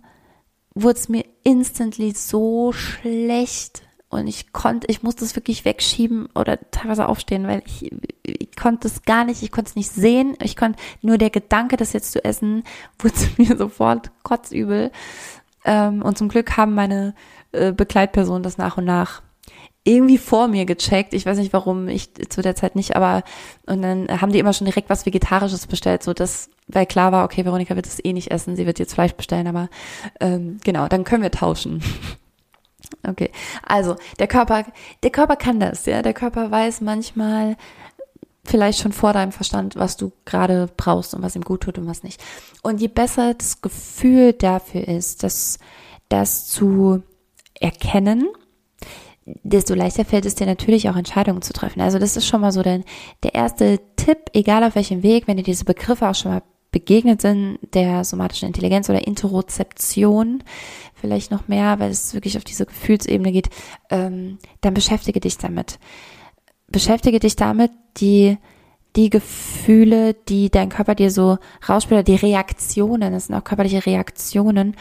wurde 0.73 0.99
es 0.99 1.09
mir 1.09 1.25
instantly 1.43 2.11
so 2.11 2.71
schlecht 2.71 3.81
und 4.11 4.27
ich 4.27 4.51
konnte, 4.51 4.87
ich 4.87 5.03
musste 5.03 5.23
es 5.23 5.37
wirklich 5.37 5.63
wegschieben 5.63 6.27
oder 6.35 6.59
teilweise 6.71 7.07
aufstehen, 7.07 7.47
weil 7.47 7.63
ich, 7.65 7.89
ich 8.23 8.55
konnte 8.57 8.89
es 8.89 9.03
gar 9.03 9.23
nicht, 9.23 9.41
ich 9.41 9.53
konnte 9.53 9.69
es 9.69 9.77
nicht 9.77 9.89
sehen. 9.89 10.35
Ich 10.43 10.57
konnte 10.57 10.77
nur 11.01 11.17
der 11.17 11.29
Gedanke, 11.29 11.77
das 11.77 11.93
jetzt 11.93 12.11
zu 12.11 12.23
essen, 12.23 12.65
wurde 12.99 13.15
mir 13.37 13.55
sofort 13.55 14.11
kotzübel. 14.23 14.91
Ähm, 15.63 16.01
und 16.01 16.17
zum 16.17 16.27
Glück 16.27 16.57
haben 16.57 16.75
meine 16.75 17.15
äh, 17.51 17.71
Begleitpersonen 17.71 18.43
das 18.43 18.57
nach 18.57 18.77
und 18.77 18.85
nach 18.85 19.21
irgendwie 19.83 20.19
vor 20.19 20.47
mir 20.47 20.65
gecheckt. 20.65 21.13
Ich 21.13 21.25
weiß 21.25 21.37
nicht 21.37 21.53
warum, 21.53 21.87
ich 21.87 22.13
zu 22.29 22.41
der 22.41 22.55
Zeit 22.55 22.75
nicht, 22.75 22.95
aber 22.95 23.23
und 23.65 23.81
dann 23.81 24.07
haben 24.21 24.31
die 24.31 24.39
immer 24.39 24.53
schon 24.53 24.65
direkt 24.65 24.89
was 24.89 25.05
Vegetarisches 25.05 25.65
bestellt, 25.65 26.03
so 26.03 26.13
dass, 26.13 26.49
weil 26.67 26.85
klar 26.85 27.11
war, 27.11 27.25
okay, 27.25 27.45
Veronika 27.45 27.75
wird 27.75 27.87
es 27.87 28.03
eh 28.03 28.13
nicht 28.13 28.29
essen, 28.29 28.55
sie 28.55 28.67
wird 28.67 28.77
jetzt 28.77 28.93
Fleisch 28.93 29.13
bestellen, 29.13 29.47
aber 29.47 29.69
ähm, 30.19 30.57
genau, 30.63 30.87
dann 30.87 31.03
können 31.03 31.23
wir 31.23 31.31
tauschen. 31.31 31.81
okay, 33.07 33.31
also 33.63 33.95
der 34.19 34.27
Körper, 34.27 34.65
der 35.01 35.11
Körper 35.11 35.35
kann 35.35 35.59
das, 35.59 35.85
ja, 35.87 36.03
der 36.03 36.13
Körper 36.13 36.51
weiß 36.51 36.81
manchmal 36.81 37.57
vielleicht 38.43 38.79
schon 38.79 38.91
vor 38.91 39.13
deinem 39.13 39.31
Verstand, 39.31 39.75
was 39.75 39.97
du 39.97 40.11
gerade 40.25 40.69
brauchst 40.77 41.13
und 41.15 41.23
was 41.23 41.35
ihm 41.35 41.43
gut 41.43 41.61
tut 41.61 41.77
und 41.77 41.87
was 41.87 42.03
nicht. 42.03 42.23
Und 42.61 42.81
je 42.81 42.87
besser 42.87 43.33
das 43.33 43.61
Gefühl 43.61 44.33
dafür 44.33 44.87
ist, 44.87 45.23
dass 45.23 45.57
das 46.09 46.47
zu 46.47 47.03
erkennen 47.61 48.27
desto 49.25 49.75
leichter 49.75 50.05
fällt 50.05 50.25
es 50.25 50.35
dir 50.35 50.47
natürlich 50.47 50.89
auch 50.89 50.95
Entscheidungen 50.95 51.41
zu 51.41 51.53
treffen. 51.53 51.81
Also 51.81 51.99
das 51.99 52.17
ist 52.17 52.25
schon 52.25 52.41
mal 52.41 52.51
so 52.51 52.63
der, 52.63 52.81
der 53.23 53.35
erste 53.35 53.79
Tipp, 53.95 54.17
egal 54.33 54.63
auf 54.63 54.75
welchem 54.75 55.03
Weg, 55.03 55.27
wenn 55.27 55.37
dir 55.37 55.43
diese 55.43 55.65
Begriffe 55.65 56.09
auch 56.09 56.15
schon 56.15 56.31
mal 56.31 56.43
begegnet 56.71 57.21
sind, 57.21 57.59
der 57.73 58.03
somatischen 58.05 58.47
Intelligenz 58.47 58.89
oder 58.89 59.05
Interozeption, 59.05 60.43
vielleicht 60.95 61.29
noch 61.29 61.47
mehr, 61.47 61.79
weil 61.79 61.91
es 61.91 62.13
wirklich 62.13 62.37
auf 62.37 62.45
diese 62.45 62.65
Gefühlsebene 62.65 63.31
geht, 63.31 63.49
ähm, 63.89 64.39
dann 64.61 64.73
beschäftige 64.73 65.19
dich 65.19 65.37
damit. 65.37 65.79
Beschäftige 66.67 67.19
dich 67.19 67.35
damit, 67.35 67.71
die 67.97 68.37
die 68.95 69.09
Gefühle, 69.09 70.13
die 70.13 70.49
dein 70.49 70.69
Körper 70.69 70.95
dir 70.95 71.11
so 71.11 71.37
rausspielt, 71.67 72.07
die 72.07 72.15
Reaktionen, 72.15 73.13
das 73.13 73.27
sind 73.27 73.35
auch 73.35 73.43
körperliche 73.43 73.85
Reaktionen, 73.85 74.75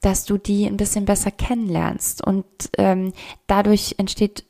dass 0.00 0.24
du 0.24 0.38
die 0.38 0.66
ein 0.66 0.76
bisschen 0.76 1.04
besser 1.04 1.30
kennenlernst. 1.30 2.24
Und 2.24 2.44
ähm, 2.78 3.12
dadurch 3.46 3.96
entsteht 3.98 4.44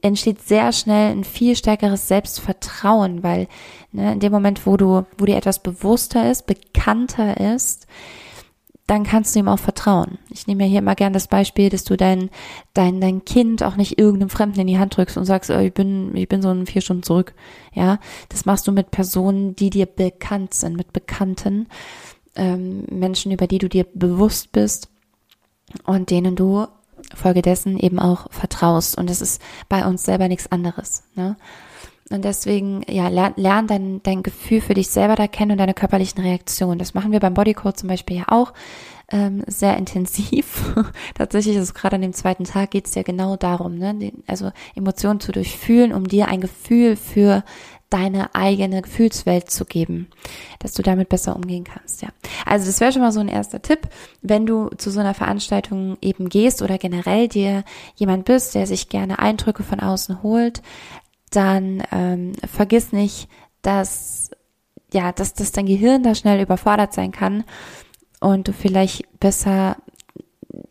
entsteht 0.00 0.40
sehr 0.40 0.72
schnell 0.72 1.12
ein 1.12 1.24
viel 1.24 1.54
stärkeres 1.54 2.08
Selbstvertrauen, 2.08 3.22
weil 3.22 3.46
ne, 3.92 4.12
in 4.12 4.20
dem 4.20 4.32
Moment, 4.32 4.66
wo 4.66 4.76
du, 4.76 5.04
wo 5.18 5.24
dir 5.24 5.36
etwas 5.36 5.62
bewusster 5.62 6.30
ist, 6.30 6.46
bekannter 6.46 7.54
ist, 7.54 7.86
dann 8.92 9.04
kannst 9.04 9.34
du 9.34 9.38
ihm 9.38 9.48
auch 9.48 9.58
vertrauen. 9.58 10.18
Ich 10.28 10.46
nehme 10.46 10.64
ja 10.64 10.68
hier 10.68 10.80
immer 10.80 10.94
gern 10.94 11.14
das 11.14 11.26
Beispiel, 11.26 11.70
dass 11.70 11.84
du 11.84 11.96
dein, 11.96 12.28
dein, 12.74 13.00
dein 13.00 13.24
Kind 13.24 13.62
auch 13.62 13.76
nicht 13.76 13.98
irgendeinem 13.98 14.28
Fremden 14.28 14.60
in 14.60 14.66
die 14.66 14.78
Hand 14.78 14.94
drückst 14.98 15.16
und 15.16 15.24
sagst, 15.24 15.48
oh, 15.48 15.58
ich 15.58 15.72
bin, 15.72 16.14
ich 16.14 16.28
bin 16.28 16.42
so 16.42 16.50
in 16.50 16.66
vier 16.66 16.82
Stunden 16.82 17.02
zurück. 17.02 17.32
Ja, 17.72 17.98
das 18.28 18.44
machst 18.44 18.66
du 18.68 18.72
mit 18.72 18.90
Personen, 18.90 19.56
die 19.56 19.70
dir 19.70 19.86
bekannt 19.86 20.52
sind, 20.52 20.76
mit 20.76 20.92
Bekannten, 20.92 21.68
ähm, 22.36 22.84
Menschen, 22.90 23.32
über 23.32 23.46
die 23.46 23.56
du 23.56 23.70
dir 23.70 23.86
bewusst 23.94 24.52
bist 24.52 24.90
und 25.86 26.10
denen 26.10 26.36
du 26.36 26.66
folgedessen 27.14 27.78
eben 27.78 27.98
auch 27.98 28.30
vertraust. 28.30 28.98
Und 28.98 29.08
das 29.08 29.22
ist 29.22 29.40
bei 29.70 29.86
uns 29.86 30.04
selber 30.04 30.28
nichts 30.28 30.52
anderes. 30.52 31.04
Ne? 31.14 31.36
Und 32.12 32.24
deswegen, 32.24 32.82
ja, 32.88 33.08
lern, 33.08 33.32
lern 33.36 33.66
dein, 33.66 34.02
dein 34.02 34.22
Gefühl 34.22 34.60
für 34.60 34.74
dich 34.74 34.88
selber 34.88 35.16
da 35.16 35.26
kennen 35.26 35.52
und 35.52 35.58
deine 35.58 35.74
körperlichen 35.74 36.22
Reaktionen. 36.22 36.78
Das 36.78 36.94
machen 36.94 37.12
wir 37.12 37.20
beim 37.20 37.34
Bodycode 37.34 37.78
zum 37.78 37.88
Beispiel 37.88 38.18
ja 38.18 38.24
auch 38.28 38.52
ähm, 39.10 39.42
sehr 39.46 39.76
intensiv. 39.76 40.74
Tatsächlich, 41.14 41.56
also 41.56 41.72
gerade 41.72 41.96
an 41.96 42.02
dem 42.02 42.12
zweiten 42.12 42.44
Tag 42.44 42.70
geht 42.70 42.86
es 42.86 42.94
ja 42.94 43.02
genau 43.02 43.36
darum, 43.36 43.76
ne? 43.76 43.94
Den, 43.94 44.22
also 44.26 44.52
Emotionen 44.74 45.20
zu 45.20 45.32
durchfühlen, 45.32 45.92
um 45.92 46.08
dir 46.08 46.28
ein 46.28 46.40
Gefühl 46.40 46.96
für 46.96 47.44
deine 47.92 48.34
eigene 48.34 48.80
Gefühlswelt 48.80 49.50
zu 49.50 49.66
geben, 49.66 50.08
dass 50.60 50.72
du 50.72 50.82
damit 50.82 51.10
besser 51.10 51.36
umgehen 51.36 51.64
kannst, 51.64 52.00
ja. 52.00 52.08
Also 52.46 52.64
das 52.64 52.80
wäre 52.80 52.90
schon 52.90 53.02
mal 53.02 53.12
so 53.12 53.20
ein 53.20 53.28
erster 53.28 53.60
Tipp, 53.60 53.80
wenn 54.22 54.46
du 54.46 54.70
zu 54.78 54.90
so 54.90 55.00
einer 55.00 55.12
Veranstaltung 55.12 55.98
eben 56.00 56.30
gehst 56.30 56.62
oder 56.62 56.78
generell 56.78 57.28
dir 57.28 57.64
jemand 57.94 58.24
bist, 58.24 58.54
der 58.54 58.66
sich 58.66 58.88
gerne 58.88 59.18
Eindrücke 59.18 59.62
von 59.62 59.80
außen 59.80 60.22
holt, 60.22 60.62
dann 61.36 61.82
ähm, 61.92 62.32
vergiss 62.50 62.92
nicht, 62.92 63.28
dass 63.62 64.30
ja, 64.92 65.12
dass, 65.12 65.34
dass 65.34 65.52
dein 65.52 65.66
Gehirn 65.66 66.02
da 66.02 66.14
schnell 66.14 66.42
überfordert 66.42 66.92
sein 66.92 67.12
kann 67.12 67.44
und 68.20 68.48
du 68.48 68.52
vielleicht 68.52 69.04
besser 69.20 69.76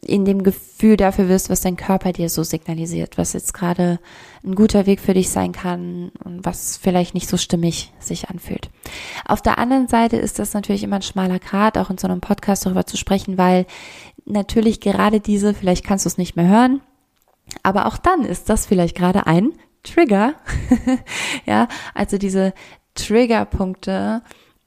in 0.06 0.25
dem 0.25 0.44
Gefühl 0.44 0.96
dafür 0.96 1.27
wirst, 1.27 1.50
was 1.50 1.62
dein 1.62 1.75
Körper 1.75 2.12
dir 2.12 2.30
so 2.30 2.44
signalisiert, 2.44 3.18
was 3.18 3.34
jetzt 3.34 3.53
gerade 3.53 4.00
ein 4.44 4.56
guter 4.56 4.86
Weg 4.86 5.00
für 5.00 5.13
dich 5.13 5.30
sein 5.30 5.51
kann 5.53 6.12
und 6.24 6.46
was 6.46 6.77
vielleicht 6.77 7.13
nicht 7.13 7.27
so 7.27 7.38
stimmig 7.38 7.91
sich 8.00 8.30
anfühlt. 8.30 8.70
Auf 9.25 9.41
der 9.41 9.58
anderen 9.58 9.88
Seite 9.88 10.18
ist 10.18 10.38
das 10.38 10.53
natürlich 10.53 10.84
immer 10.84 10.98
ein 10.98 11.01
schmaler 11.01 11.39
Grad, 11.39 11.77
auch 11.77 11.89
in 11.89 11.98
so 11.98 12.08
einem 12.08 12.22
Podcast 12.22 12.65
darüber 12.65 12.86
zu 12.86 12.98
sprechen, 12.98 13.38
weil 13.38 13.65
natürlich 14.25 14.82
gerade 14.82 15.20
diese, 15.20 15.53
vielleicht 15.53 15.84
kannst 15.84 16.06
du 16.06 16.10
es 16.10 16.18
nicht 16.18 16.36
mehr 16.36 16.48
hören, 16.48 16.82
aber 17.63 17.88
auch 17.88 17.98
dann 17.98 18.24
ist 18.24 18.50
das 18.50 18.65
vielleicht 18.65 18.96
gerade 18.96 19.25
ein 19.25 19.51
Trigger. 19.83 20.35
ja, 21.45 21.67
also 21.93 22.17
diese 22.17 22.53
Triggerpunkte 22.95 24.21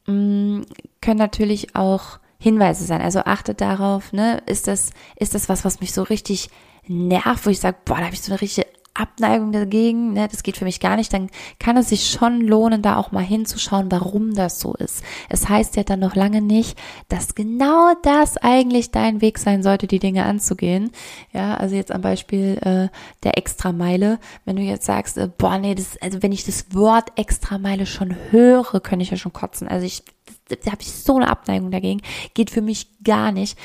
mm, 0.07 0.63
können 1.01 1.19
natürlich 1.19 1.77
auch 1.77 2.19
Hinweise 2.39 2.85
sein. 2.85 3.01
Also 3.01 3.21
achtet 3.21 3.61
darauf, 3.61 4.13
ne, 4.13 4.43
ist 4.47 4.67
das, 4.69 4.91
ist 5.17 5.35
das 5.35 5.49
was, 5.49 5.65
was 5.65 5.81
mich 5.81 5.93
so 5.93 6.03
richtig 6.03 6.51
nervt, 6.87 7.47
wo 7.47 7.51
ich 7.51 7.61
sage, 7.61 7.79
boah, 7.85 7.97
da 7.97 8.05
habe 8.05 8.15
ich 8.15 8.23
so 8.23 8.33
eine 8.33 8.41
richtige 8.41 8.67
Abneigung 8.95 9.51
dagegen, 9.51 10.13
ne, 10.13 10.29
das 10.31 10.45
geht 10.45 10.57
für 10.57 10.65
mich 10.65 10.79
gar 10.79 10.97
nicht, 10.97 11.13
dann 11.13 11.29
kann 11.59 11.77
es 11.77 11.89
sich 11.89 12.09
schon 12.09 12.41
lohnen, 12.41 12.81
da 12.81 12.97
auch 12.97 13.11
mal 13.11 13.25
hinzuschauen, 13.25 13.91
warum 13.91 14.35
das 14.35 14.61
so 14.61 14.75
ist. 14.75 15.03
Es 15.29 15.49
heißt 15.49 15.77
ja 15.77 15.83
dann 15.83 16.01
noch 16.01 16.15
lange 16.15 16.41
nicht, 16.41 16.79
dass 17.09 17.35
genau 17.35 17.93
das 18.03 18.37
eigentlich 18.37 18.93
dein 18.93 19.21
Weg 19.21 19.39
sein 19.39 19.63
sollte, 19.65 19.89
die 19.89 19.99
Dinge 19.99 20.25
anzugehen. 20.25 20.93
Ja, 21.33 21.55
also 21.55 21.75
jetzt 21.75 21.91
am 21.91 22.03
Beispiel 22.03 22.59
äh, 22.63 22.89
der 23.25 23.37
Extrameile, 23.37 24.21
wenn 24.45 24.57
du 24.57 24.63
jetzt 24.63 24.87
sagst, 24.87 25.19
äh, 25.19 25.29
boah, 25.37 25.59
nee, 25.59 25.75
das, 25.75 26.01
also 26.01 26.23
wenn 26.23 26.33
ich 26.33 26.45
das 26.45 26.73
Wort 26.73 27.13
Extrameile 27.17 27.87
schon 27.87 28.15
höre, 28.31 28.81
könnte 28.81 29.03
ich 29.03 29.11
ja 29.11 29.17
schon 29.17 29.33
kotzen. 29.33 29.67
Also 29.67 29.87
ich 29.87 30.05
da 30.49 30.73
habe 30.73 30.83
ich 30.83 30.93
so 30.93 31.17
eine 31.17 31.29
Abneigung 31.29 31.71
dagegen, 31.71 32.03
geht 32.35 32.51
für 32.51 32.61
mich 32.61 32.89
gar 33.03 33.33
nicht, 33.33 33.59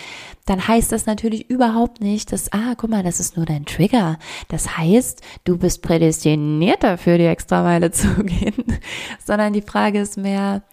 dann 0.45 0.65
heißt 0.65 0.91
das 0.91 1.05
natürlich 1.05 1.49
überhaupt 1.49 1.99
nicht, 2.01 2.31
dass, 2.31 2.51
ah, 2.53 2.75
guck 2.77 2.89
mal, 2.89 3.03
das 3.03 3.19
ist 3.19 3.35
nur 3.35 3.45
dein 3.45 3.65
Trigger. 3.65 4.17
Das 4.47 4.77
heißt, 4.77 5.21
du 5.43 5.57
bist 5.57 5.81
prädestiniert 5.81 6.83
dafür, 6.83 7.17
die 7.17 7.25
Extrameile 7.25 7.91
zu 7.91 8.23
gehen, 8.23 8.79
sondern 9.25 9.53
die 9.53 9.61
Frage 9.61 9.99
ist 9.99 10.17
mehr, 10.17 10.63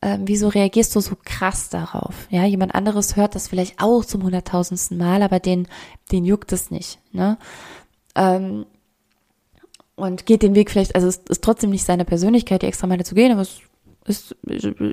äh, 0.00 0.18
wieso 0.20 0.48
reagierst 0.48 0.94
du 0.94 1.00
so 1.00 1.16
krass 1.24 1.70
darauf? 1.70 2.28
Ja, 2.30 2.44
jemand 2.44 2.74
anderes 2.74 3.16
hört 3.16 3.34
das 3.34 3.48
vielleicht 3.48 3.80
auch 3.80 4.04
zum 4.04 4.22
hunderttausendsten 4.22 4.98
Mal, 4.98 5.22
aber 5.22 5.40
den, 5.40 5.66
den 6.12 6.24
juckt 6.26 6.52
es 6.52 6.70
nicht, 6.70 6.98
ne? 7.12 7.38
Ähm, 8.14 8.66
und 9.96 10.26
geht 10.26 10.42
den 10.42 10.56
Weg 10.56 10.70
vielleicht, 10.70 10.94
also 10.96 11.06
es 11.06 11.18
ist 11.28 11.42
trotzdem 11.42 11.70
nicht 11.70 11.84
seine 11.84 12.04
Persönlichkeit, 12.04 12.62
die 12.62 12.66
extra 12.66 12.88
Meile 12.88 13.04
zu 13.04 13.14
gehen, 13.14 13.30
aber 13.32 13.42
es 13.42 13.60
ist, 14.06 14.36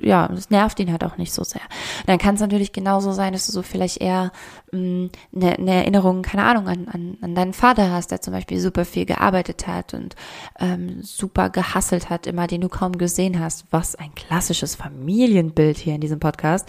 ja, 0.02 0.26
es 0.32 0.50
nervt 0.50 0.80
ihn 0.80 0.90
halt 0.90 1.04
auch 1.04 1.18
nicht 1.18 1.32
so 1.32 1.44
sehr. 1.44 1.60
Und 2.00 2.08
dann 2.08 2.18
kann 2.18 2.36
es 2.36 2.40
natürlich 2.40 2.72
genauso 2.72 3.12
sein, 3.12 3.32
dass 3.32 3.46
du 3.46 3.52
so 3.52 3.62
vielleicht 3.62 4.00
eher 4.00 4.32
eine, 4.72 5.10
eine 5.32 5.74
Erinnerung, 5.74 6.22
keine 6.22 6.44
Ahnung, 6.44 6.68
an, 6.68 6.88
an, 6.88 7.18
an 7.20 7.34
deinen 7.34 7.52
Vater 7.52 7.90
hast, 7.90 8.10
der 8.10 8.22
zum 8.22 8.32
Beispiel 8.32 8.58
super 8.58 8.84
viel 8.84 9.04
gearbeitet 9.04 9.66
hat 9.66 9.92
und 9.92 10.16
ähm, 10.58 11.02
super 11.02 11.50
gehasselt 11.50 12.08
hat, 12.08 12.26
immer 12.26 12.46
den 12.46 12.62
du 12.62 12.68
kaum 12.68 12.96
gesehen 12.96 13.38
hast. 13.38 13.66
Was 13.70 13.96
ein 13.96 14.14
klassisches 14.14 14.74
Familienbild 14.74 15.76
hier 15.76 15.94
in 15.94 16.00
diesem 16.00 16.20
Podcast. 16.20 16.68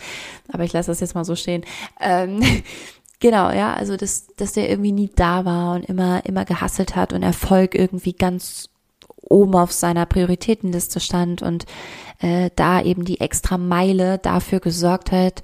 Aber 0.52 0.64
ich 0.64 0.74
lasse 0.74 0.92
das 0.92 1.00
jetzt 1.00 1.16
mal 1.16 1.26
so 1.26 1.36
stehen. 1.36 1.64
Ähm, 2.00 2.42
Genau, 3.24 3.52
ja, 3.52 3.74
also 3.74 3.96
dass, 3.96 4.28
dass 4.36 4.52
der 4.52 4.70
irgendwie 4.70 4.92
nie 4.92 5.10
da 5.16 5.46
war 5.46 5.76
und 5.76 5.86
immer, 5.86 6.26
immer 6.26 6.44
gehasselt 6.44 6.98
hat 6.98 7.14
und 7.14 7.24
Erfolg 7.24 7.74
irgendwie 7.74 8.12
ganz 8.12 8.68
oben 9.34 9.56
auf 9.56 9.72
seiner 9.72 10.06
Prioritätenliste 10.06 11.00
stand 11.00 11.42
und 11.42 11.66
äh, 12.20 12.52
da 12.56 12.82
eben 12.82 13.04
die 13.04 13.20
extra 13.20 13.58
Meile 13.58 14.20
dafür 14.20 14.60
gesorgt 14.60 15.12
hat, 15.12 15.42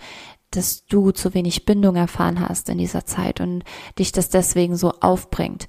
dass 0.51 0.85
du 0.85 1.11
zu 1.11 1.33
wenig 1.33 1.65
Bindung 1.65 1.95
erfahren 1.95 2.39
hast 2.47 2.69
in 2.69 2.77
dieser 2.77 3.05
Zeit 3.05 3.41
und 3.41 3.63
dich 3.97 4.11
das 4.11 4.29
deswegen 4.29 4.75
so 4.75 4.91
aufbringt. 5.01 5.67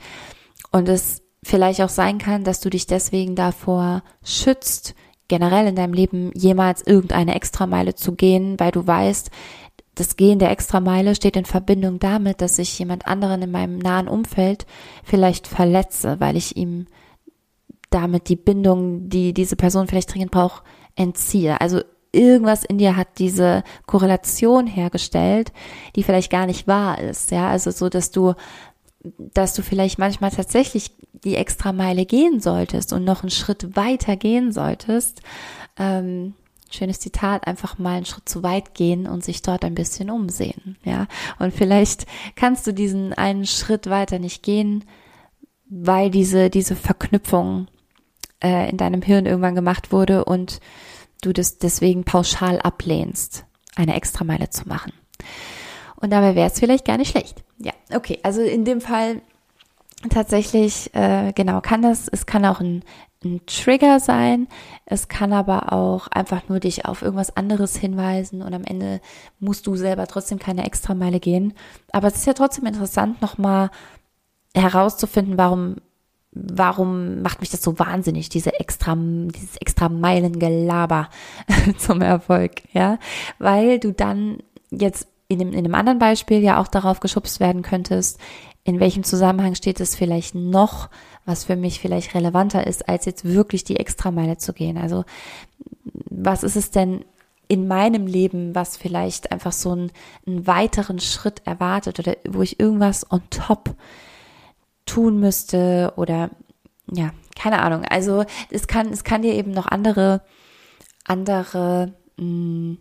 Und 0.70 0.88
es 0.88 1.22
vielleicht 1.42 1.80
auch 1.80 1.88
sein 1.88 2.18
kann, 2.18 2.44
dass 2.44 2.60
du 2.60 2.70
dich 2.70 2.86
deswegen 2.86 3.34
davor 3.34 4.02
schützt, 4.22 4.94
generell 5.28 5.66
in 5.66 5.76
deinem 5.76 5.94
Leben 5.94 6.32
jemals 6.34 6.86
irgendeine 6.86 7.34
Extrameile 7.34 7.94
zu 7.94 8.12
gehen, 8.12 8.58
weil 8.58 8.72
du 8.72 8.86
weißt, 8.86 9.30
das 9.94 10.16
Gehen 10.16 10.38
der 10.38 10.50
Extrameile 10.50 11.14
steht 11.14 11.36
in 11.36 11.44
Verbindung 11.44 11.98
damit, 11.98 12.40
dass 12.40 12.58
ich 12.58 12.78
jemand 12.78 13.06
anderen 13.06 13.42
in 13.42 13.50
meinem 13.50 13.78
nahen 13.78 14.08
Umfeld 14.08 14.66
vielleicht 15.04 15.46
verletze, 15.46 16.20
weil 16.20 16.36
ich 16.36 16.56
ihm 16.56 16.86
damit 17.90 18.28
die 18.28 18.36
Bindung, 18.36 19.08
die 19.08 19.34
diese 19.34 19.56
Person 19.56 19.86
vielleicht 19.86 20.12
dringend 20.12 20.30
braucht, 20.30 20.62
entziehe. 20.96 21.60
Also 21.60 21.82
irgendwas 22.12 22.64
in 22.64 22.78
dir 22.78 22.96
hat 22.96 23.18
diese 23.18 23.62
Korrelation 23.86 24.66
hergestellt, 24.66 25.52
die 25.96 26.02
vielleicht 26.02 26.30
gar 26.30 26.46
nicht 26.46 26.66
wahr 26.66 26.98
ist. 26.98 27.30
Ja, 27.30 27.48
also 27.48 27.70
so, 27.70 27.88
dass 27.88 28.10
du, 28.10 28.34
dass 29.02 29.54
du 29.54 29.62
vielleicht 29.62 29.98
manchmal 29.98 30.30
tatsächlich 30.30 30.92
die 31.24 31.36
extra 31.36 31.72
Meile 31.72 32.06
gehen 32.06 32.40
solltest 32.40 32.92
und 32.92 33.04
noch 33.04 33.22
einen 33.22 33.30
Schritt 33.30 33.76
weiter 33.76 34.16
gehen 34.16 34.52
solltest. 34.52 35.20
Ähm, 35.78 36.34
schönes 36.70 37.00
Zitat, 37.00 37.46
einfach 37.46 37.78
mal 37.78 37.96
einen 37.96 38.06
Schritt 38.06 38.28
zu 38.28 38.42
weit 38.42 38.74
gehen 38.74 39.06
und 39.06 39.24
sich 39.24 39.42
dort 39.42 39.64
ein 39.64 39.74
bisschen 39.74 40.10
umsehen. 40.10 40.76
Ja, 40.84 41.06
und 41.38 41.52
vielleicht 41.52 42.06
kannst 42.36 42.66
du 42.66 42.72
diesen 42.72 43.12
einen 43.12 43.46
Schritt 43.46 43.90
weiter 43.90 44.18
nicht 44.18 44.42
gehen, 44.42 44.84
weil 45.68 46.10
diese, 46.10 46.50
diese 46.50 46.76
Verknüpfung 46.76 47.68
äh, 48.42 48.68
in 48.70 48.76
deinem 48.76 49.02
Hirn 49.02 49.26
irgendwann 49.26 49.54
gemacht 49.54 49.92
wurde 49.92 50.24
und 50.24 50.60
du 51.22 51.32
das 51.32 51.58
deswegen 51.58 52.04
pauschal 52.04 52.60
ablehnst, 52.60 53.44
eine 53.76 53.94
Extrameile 53.94 54.50
zu 54.50 54.68
machen. 54.68 54.92
Und 55.96 56.10
dabei 56.10 56.34
wäre 56.34 56.48
es 56.48 56.58
vielleicht 56.58 56.86
gar 56.86 56.96
nicht 56.96 57.10
schlecht. 57.10 57.44
Ja, 57.58 57.72
okay. 57.94 58.18
Also 58.22 58.40
in 58.40 58.64
dem 58.64 58.80
Fall 58.80 59.20
tatsächlich, 60.08 60.94
äh, 60.94 61.32
genau, 61.34 61.60
kann 61.60 61.82
das, 61.82 62.08
es 62.08 62.24
kann 62.24 62.46
auch 62.46 62.60
ein, 62.60 62.82
ein 63.22 63.42
Trigger 63.44 64.00
sein, 64.00 64.48
es 64.86 65.08
kann 65.08 65.34
aber 65.34 65.74
auch 65.74 66.08
einfach 66.08 66.48
nur 66.48 66.58
dich 66.58 66.86
auf 66.86 67.02
irgendwas 67.02 67.36
anderes 67.36 67.76
hinweisen 67.76 68.40
und 68.40 68.54
am 68.54 68.64
Ende 68.64 69.02
musst 69.40 69.66
du 69.66 69.76
selber 69.76 70.06
trotzdem 70.06 70.38
keine 70.38 70.64
Extrameile 70.64 71.20
gehen. 71.20 71.52
Aber 71.92 72.08
es 72.08 72.16
ist 72.16 72.26
ja 72.26 72.32
trotzdem 72.32 72.64
interessant, 72.64 73.20
nochmal 73.20 73.70
herauszufinden, 74.54 75.36
warum 75.36 75.76
warum 76.32 77.22
macht 77.22 77.40
mich 77.40 77.50
das 77.50 77.62
so 77.62 77.78
wahnsinnig, 77.78 78.28
diese 78.28 78.58
extra, 78.60 78.96
dieses 78.96 79.56
extra 79.56 79.88
Meilengelaber 79.88 81.08
zum 81.78 82.02
Erfolg, 82.02 82.62
ja? 82.72 82.98
Weil 83.38 83.78
du 83.78 83.92
dann 83.92 84.38
jetzt 84.70 85.08
in 85.28 85.38
dem, 85.38 85.52
in 85.52 85.58
einem 85.58 85.74
anderen 85.74 85.98
Beispiel 85.98 86.40
ja 86.40 86.60
auch 86.60 86.68
darauf 86.68 87.00
geschubst 87.00 87.40
werden 87.40 87.62
könntest, 87.62 88.18
in 88.64 88.78
welchem 88.78 89.04
Zusammenhang 89.04 89.54
steht 89.54 89.80
es 89.80 89.96
vielleicht 89.96 90.34
noch, 90.34 90.88
was 91.24 91.44
für 91.44 91.56
mich 91.56 91.80
vielleicht 91.80 92.14
relevanter 92.14 92.66
ist, 92.66 92.88
als 92.88 93.06
jetzt 93.06 93.24
wirklich 93.24 93.64
die 93.64 93.76
Extrameile 93.76 94.36
zu 94.36 94.52
gehen. 94.52 94.76
Also, 94.76 95.04
was 96.10 96.42
ist 96.42 96.56
es 96.56 96.70
denn 96.70 97.04
in 97.48 97.66
meinem 97.66 98.06
Leben, 98.06 98.54
was 98.54 98.76
vielleicht 98.76 99.32
einfach 99.32 99.52
so 99.52 99.72
einen, 99.72 99.90
einen 100.26 100.46
weiteren 100.46 101.00
Schritt 101.00 101.42
erwartet 101.46 101.98
oder 101.98 102.16
wo 102.28 102.42
ich 102.42 102.60
irgendwas 102.60 103.10
on 103.10 103.22
top 103.30 103.74
tun 104.90 105.20
müsste 105.20 105.92
oder 105.96 106.30
ja, 106.92 107.10
keine 107.36 107.62
Ahnung. 107.62 107.84
Also 107.88 108.24
es 108.50 108.66
kann, 108.66 108.92
es 108.92 109.04
kann 109.04 109.22
dir 109.22 109.34
eben 109.34 109.52
noch 109.52 109.66
andere, 109.66 110.22
andere, 111.04 111.94
mh, 112.16 112.24
hm, 112.24 112.78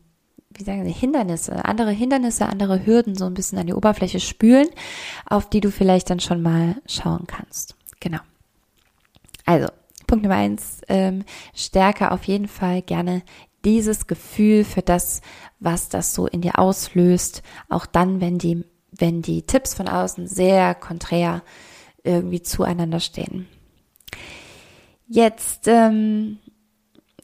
wie 0.52 0.64
sagen 0.64 0.84
sie, 0.84 0.92
Hindernisse, 0.92 1.64
andere 1.66 1.92
Hindernisse, 1.92 2.48
andere 2.48 2.86
Hürden 2.86 3.16
so 3.16 3.26
ein 3.26 3.36
bisschen 3.36 3.60
an 3.60 3.68
die 3.68 3.74
Oberfläche 3.74 4.20
spülen, 4.20 4.68
auf 5.26 5.50
die 5.50 5.62
du 5.62 5.72
vielleicht 5.72 6.10
dann 6.10 6.20
schon 6.20 6.42
mal 6.42 6.82
schauen 6.88 7.28
kannst. 7.28 7.76
Genau. 8.00 8.20
Also, 9.46 9.68
Punkt 10.08 10.24
Nummer 10.24 10.38
eins, 10.38 10.82
ähm, 10.88 11.24
stärke 11.54 12.12
auf 12.12 12.24
jeden 12.24 12.48
Fall 12.48 12.82
gerne 12.82 13.22
dieses 13.64 14.08
Gefühl 14.08 14.64
für 14.64 14.82
das, 14.82 15.22
was 15.60 15.90
das 15.90 16.16
so 16.16 16.26
in 16.26 16.42
dir 16.42 16.58
auslöst, 16.58 17.44
auch 17.68 17.86
dann, 17.86 18.20
wenn 18.20 18.40
die, 18.40 18.66
wenn 18.92 19.22
die 19.22 19.44
Tipps 19.44 19.76
von 19.76 19.88
außen 19.88 20.28
sehr 20.28 20.74
konträr 20.74 21.44
irgendwie 22.04 22.42
zueinander 22.42 23.00
stehen. 23.00 23.48
Jetzt, 25.08 25.68
ähm, 25.68 26.38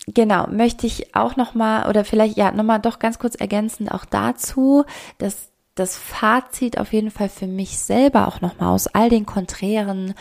genau, 0.07 0.47
möchte 0.47 0.87
ich 0.87 1.15
auch 1.15 1.35
nochmal 1.35 1.87
oder 1.87 2.03
vielleicht 2.03 2.37
ja 2.37 2.51
nochmal 2.51 2.79
doch 2.79 2.99
ganz 2.99 3.19
kurz 3.19 3.35
ergänzend 3.35 3.91
auch 3.91 4.05
dazu, 4.05 4.85
dass 5.17 5.51
das 5.75 5.97
Fazit 5.97 6.79
auf 6.79 6.93
jeden 6.93 7.11
Fall 7.11 7.29
für 7.29 7.47
mich 7.47 7.77
selber 7.77 8.27
auch 8.27 8.41
nochmal 8.41 8.69
aus 8.69 8.87
all 8.87 9.09
den 9.09 9.25
konträren 9.25 10.13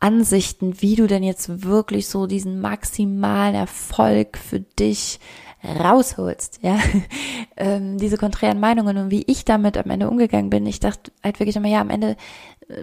Ansichten, 0.00 0.82
wie 0.82 0.96
du 0.96 1.06
denn 1.06 1.22
jetzt 1.22 1.64
wirklich 1.64 2.08
so 2.08 2.26
diesen 2.26 2.60
maximalen 2.60 3.54
Erfolg 3.54 4.36
für 4.36 4.60
dich 4.60 5.20
rausholst, 5.64 6.60
ja, 6.62 6.78
ähm, 7.56 7.98
diese 7.98 8.18
konträren 8.18 8.60
Meinungen 8.60 8.96
und 8.98 9.10
wie 9.10 9.24
ich 9.26 9.44
damit 9.44 9.76
am 9.78 9.90
Ende 9.90 10.08
umgegangen 10.08 10.50
bin. 10.50 10.66
Ich 10.66 10.80
dachte 10.80 11.12
halt 11.24 11.40
wirklich 11.40 11.56
immer, 11.56 11.68
ja, 11.68 11.80
am 11.80 11.90
Ende 11.90 12.16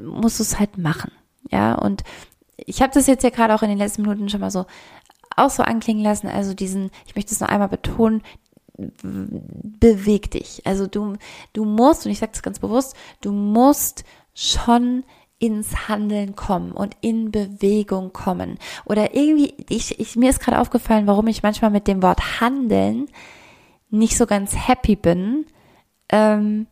musst 0.02 0.40
du 0.40 0.44
es 0.44 0.60
halt 0.60 0.78
machen. 0.78 1.12
Ja, 1.52 1.76
und 1.76 2.04
ich 2.58 2.82
habe 2.82 2.94
das 2.94 3.08
jetzt 3.08 3.24
ja 3.24 3.30
gerade 3.30 3.54
auch 3.54 3.64
in 3.64 3.70
den 3.70 3.78
letzten 3.78 4.04
Minuten 4.04 4.30
schon 4.30 4.42
mal 4.42 4.52
so 4.52 4.66
auch 5.36 5.50
so 5.50 5.64
anklingen 5.64 6.04
lassen. 6.04 6.28
Also 6.28 6.54
diesen, 6.54 6.92
ich 7.06 7.16
möchte 7.16 7.34
es 7.34 7.40
noch 7.40 7.50
einmal 7.50 7.70
betonen, 7.70 8.22
beweg 8.78 10.32
dich. 10.32 10.62
Also 10.66 10.88
du, 10.88 11.16
du 11.54 11.66
musst, 11.66 12.06
und 12.06 12.12
ich 12.12 12.20
sage 12.20 12.32
das 12.32 12.44
ganz 12.44 12.60
bewusst, 12.60 12.96
du 13.22 13.32
musst 13.32 14.04
schon 14.34 15.04
ins 15.40 15.90
Handeln 15.90 16.36
kommen 16.36 16.72
und 16.72 16.96
in 17.02 17.32
Bewegung 17.32 18.14
kommen. 18.14 18.58
Oder 18.86 19.14
irgendwie, 19.16 19.54
ich, 19.70 20.00
ich, 20.00 20.16
mir 20.16 20.30
ist 20.30 20.40
gerade 20.40 20.60
aufgefallen, 20.60 21.08
warum 21.08 21.28
ich 21.28 21.44
manchmal 21.44 21.72
mit 21.72 21.88
dem 21.88 22.02
Wort 22.02 22.40
handeln 22.40 23.08
nicht 23.90 24.18
so 24.18 24.26
ganz 24.26 24.56
happy 24.56 24.96
bin. 24.96 25.46
Ähm, 26.10 26.68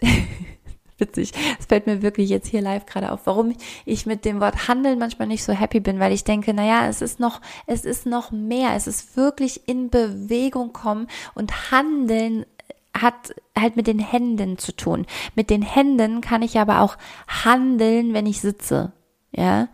witzig. 1.00 1.32
Es 1.58 1.66
fällt 1.66 1.86
mir 1.86 2.02
wirklich 2.02 2.30
jetzt 2.30 2.48
hier 2.48 2.62
live 2.62 2.86
gerade 2.86 3.12
auf, 3.12 3.20
warum 3.24 3.54
ich 3.84 4.06
mit 4.06 4.24
dem 4.24 4.40
Wort 4.40 4.68
handeln 4.68 4.98
manchmal 4.98 5.28
nicht 5.28 5.44
so 5.44 5.52
happy 5.52 5.80
bin, 5.80 5.98
weil 5.98 6.12
ich 6.12 6.24
denke, 6.24 6.54
naja, 6.54 6.86
es 6.88 7.00
ist 7.02 7.20
noch, 7.20 7.40
es 7.66 7.84
ist 7.84 8.06
noch 8.06 8.30
mehr. 8.30 8.74
Es 8.74 8.86
ist 8.86 9.16
wirklich 9.16 9.68
in 9.68 9.90
Bewegung 9.90 10.72
kommen 10.72 11.08
und 11.34 11.70
handeln 11.70 12.44
hat 12.92 13.34
halt 13.58 13.76
mit 13.76 13.86
den 13.86 13.98
Händen 13.98 14.58
zu 14.58 14.72
tun. 14.72 15.06
Mit 15.34 15.50
den 15.50 15.62
Händen 15.62 16.20
kann 16.20 16.42
ich 16.42 16.58
aber 16.58 16.80
auch 16.80 16.96
handeln, 17.28 18.14
wenn 18.14 18.26
ich 18.26 18.40
sitze. 18.40 18.92
Ja. 19.32 19.68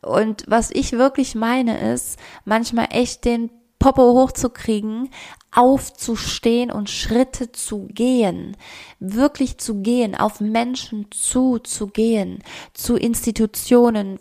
Und 0.00 0.44
was 0.48 0.70
ich 0.70 0.92
wirklich 0.92 1.34
meine 1.34 1.92
ist, 1.92 2.18
manchmal 2.44 2.88
echt 2.90 3.24
den 3.24 3.50
Popo 3.84 4.14
hochzukriegen, 4.14 5.10
aufzustehen 5.52 6.70
und 6.70 6.88
Schritte 6.88 7.52
zu 7.52 7.86
gehen, 7.88 8.56
wirklich 8.98 9.58
zu 9.58 9.82
gehen, 9.82 10.14
auf 10.14 10.40
Menschen 10.40 11.08
zu, 11.10 11.58
zu 11.58 11.88
gehen, 11.88 12.42
zu 12.72 12.96
Institutionen, 12.96 14.18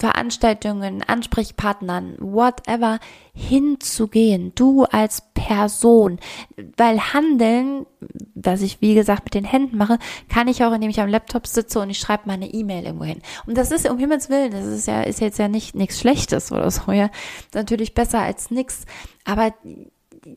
Veranstaltungen, 0.00 1.02
Ansprechpartnern, 1.06 2.16
whatever, 2.18 2.98
hinzugehen, 3.34 4.52
du 4.54 4.84
als 4.84 5.22
Person. 5.34 6.18
Weil 6.76 7.12
Handeln, 7.12 7.86
was 8.34 8.62
ich 8.62 8.80
wie 8.80 8.94
gesagt 8.94 9.24
mit 9.24 9.34
den 9.34 9.44
Händen 9.44 9.76
mache, 9.76 9.98
kann 10.28 10.48
ich 10.48 10.64
auch, 10.64 10.72
indem 10.72 10.90
ich 10.90 11.00
am 11.00 11.08
Laptop 11.08 11.46
sitze 11.46 11.80
und 11.80 11.90
ich 11.90 11.98
schreibe 11.98 12.22
meine 12.26 12.46
E-Mail 12.52 12.84
irgendwo 12.84 13.04
hin. 13.04 13.20
Und 13.46 13.58
das 13.58 13.70
ist 13.70 13.88
um 13.88 13.98
Himmels 13.98 14.30
Willen, 14.30 14.52
das 14.52 14.64
ist 14.64 14.86
ja, 14.86 15.02
ist 15.02 15.20
jetzt 15.20 15.38
ja 15.38 15.48
nicht 15.48 15.74
nichts 15.74 16.00
Schlechtes 16.00 16.50
oder 16.50 16.70
so, 16.70 16.92
ja. 16.92 17.10
Natürlich 17.52 17.92
besser 17.92 18.20
als 18.20 18.50
nichts. 18.50 18.86
Aber 19.24 19.52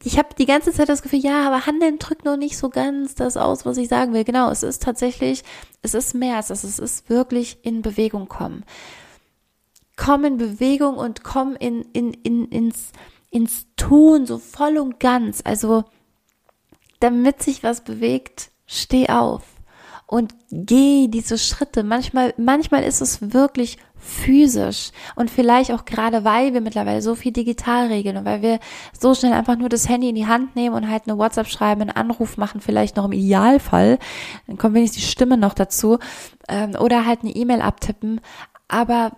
ich 0.03 0.17
habe 0.17 0.29
die 0.37 0.45
ganze 0.45 0.71
Zeit 0.71 0.89
das 0.89 1.01
Gefühl, 1.01 1.19
ja, 1.19 1.47
aber 1.47 1.65
Handeln 1.65 1.99
drückt 1.99 2.25
noch 2.25 2.37
nicht 2.37 2.57
so 2.57 2.69
ganz 2.69 3.15
das 3.15 3.37
aus, 3.37 3.65
was 3.65 3.77
ich 3.77 3.87
sagen 3.87 4.13
will. 4.13 4.23
Genau, 4.23 4.49
es 4.49 4.63
ist 4.63 4.83
tatsächlich, 4.83 5.43
es 5.81 5.93
ist 5.93 6.13
mehr 6.15 6.37
als 6.37 6.47
das, 6.47 6.63
es 6.63 6.79
ist 6.79 7.09
wirklich 7.09 7.59
in 7.63 7.81
Bewegung 7.81 8.27
kommen. 8.27 8.65
Komm 9.95 10.25
in 10.25 10.37
Bewegung 10.37 10.95
und 10.95 11.23
komm 11.23 11.55
in, 11.55 11.83
in, 11.93 12.13
in, 12.13 12.45
ins, 12.45 12.91
ins 13.29 13.67
Tun, 13.75 14.25
so 14.25 14.37
voll 14.39 14.77
und 14.77 14.99
ganz. 14.99 15.41
Also, 15.43 15.83
damit 16.99 17.43
sich 17.43 17.63
was 17.63 17.83
bewegt, 17.83 18.51
steh 18.65 19.09
auf 19.09 19.43
und 20.07 20.35
geh 20.51 21.07
diese 21.07 21.37
Schritte. 21.37 21.83
Manchmal, 21.83 22.33
manchmal 22.37 22.83
ist 22.83 23.01
es 23.01 23.33
wirklich 23.33 23.77
physisch 24.03 24.91
und 25.15 25.31
vielleicht 25.31 25.71
auch 25.71 25.85
gerade 25.85 26.23
weil 26.23 26.53
wir 26.53 26.61
mittlerweile 26.61 27.01
so 27.01 27.15
viel 27.15 27.31
digital 27.31 27.87
regeln 27.87 28.17
und 28.17 28.25
weil 28.25 28.41
wir 28.41 28.59
so 28.97 29.15
schnell 29.15 29.33
einfach 29.33 29.57
nur 29.57 29.69
das 29.69 29.87
Handy 29.87 30.09
in 30.09 30.15
die 30.15 30.27
Hand 30.27 30.55
nehmen 30.55 30.75
und 30.75 30.89
halt 30.89 31.03
eine 31.07 31.17
WhatsApp 31.17 31.47
schreiben, 31.47 31.81
einen 31.81 31.91
Anruf 31.91 32.37
machen, 32.37 32.61
vielleicht 32.61 32.97
noch 32.97 33.05
im 33.05 33.13
Idealfall, 33.13 33.97
dann 34.45 34.57
kommt 34.57 34.75
wenigstens 34.75 35.03
die 35.03 35.09
Stimme 35.09 35.37
noch 35.37 35.53
dazu 35.53 35.99
ähm, 36.49 36.75
oder 36.79 37.05
halt 37.05 37.21
eine 37.21 37.31
E-Mail 37.31 37.61
abtippen. 37.61 38.19
Aber 38.67 39.13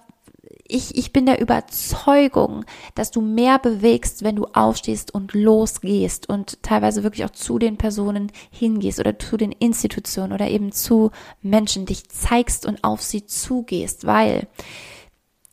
ich, 0.68 0.98
ich 0.98 1.14
bin 1.14 1.26
der 1.26 1.40
Überzeugung, 1.40 2.66
dass 2.96 3.12
du 3.12 3.22
mehr 3.22 3.60
bewegst, 3.60 4.24
wenn 4.24 4.36
du 4.36 4.46
aufstehst 4.46 5.14
und 5.14 5.34
losgehst 5.34 6.28
und 6.28 6.62
teilweise 6.64 7.04
wirklich 7.04 7.26
auch 7.26 7.32
zu 7.32 7.60
den 7.60 7.78
Personen 7.78 8.32
hingehst 8.50 9.00
oder 9.00 9.18
zu 9.20 9.38
den 9.38 9.52
Institutionen 9.52 10.34
oder 10.34 10.48
eben 10.50 10.72
zu 10.72 11.12
Menschen 11.42 11.86
dich 11.86 12.10
zeigst 12.10 12.66
und 12.66 12.84
auf 12.84 13.02
sie 13.02 13.26
zugehst, 13.26 14.08
weil 14.08 14.48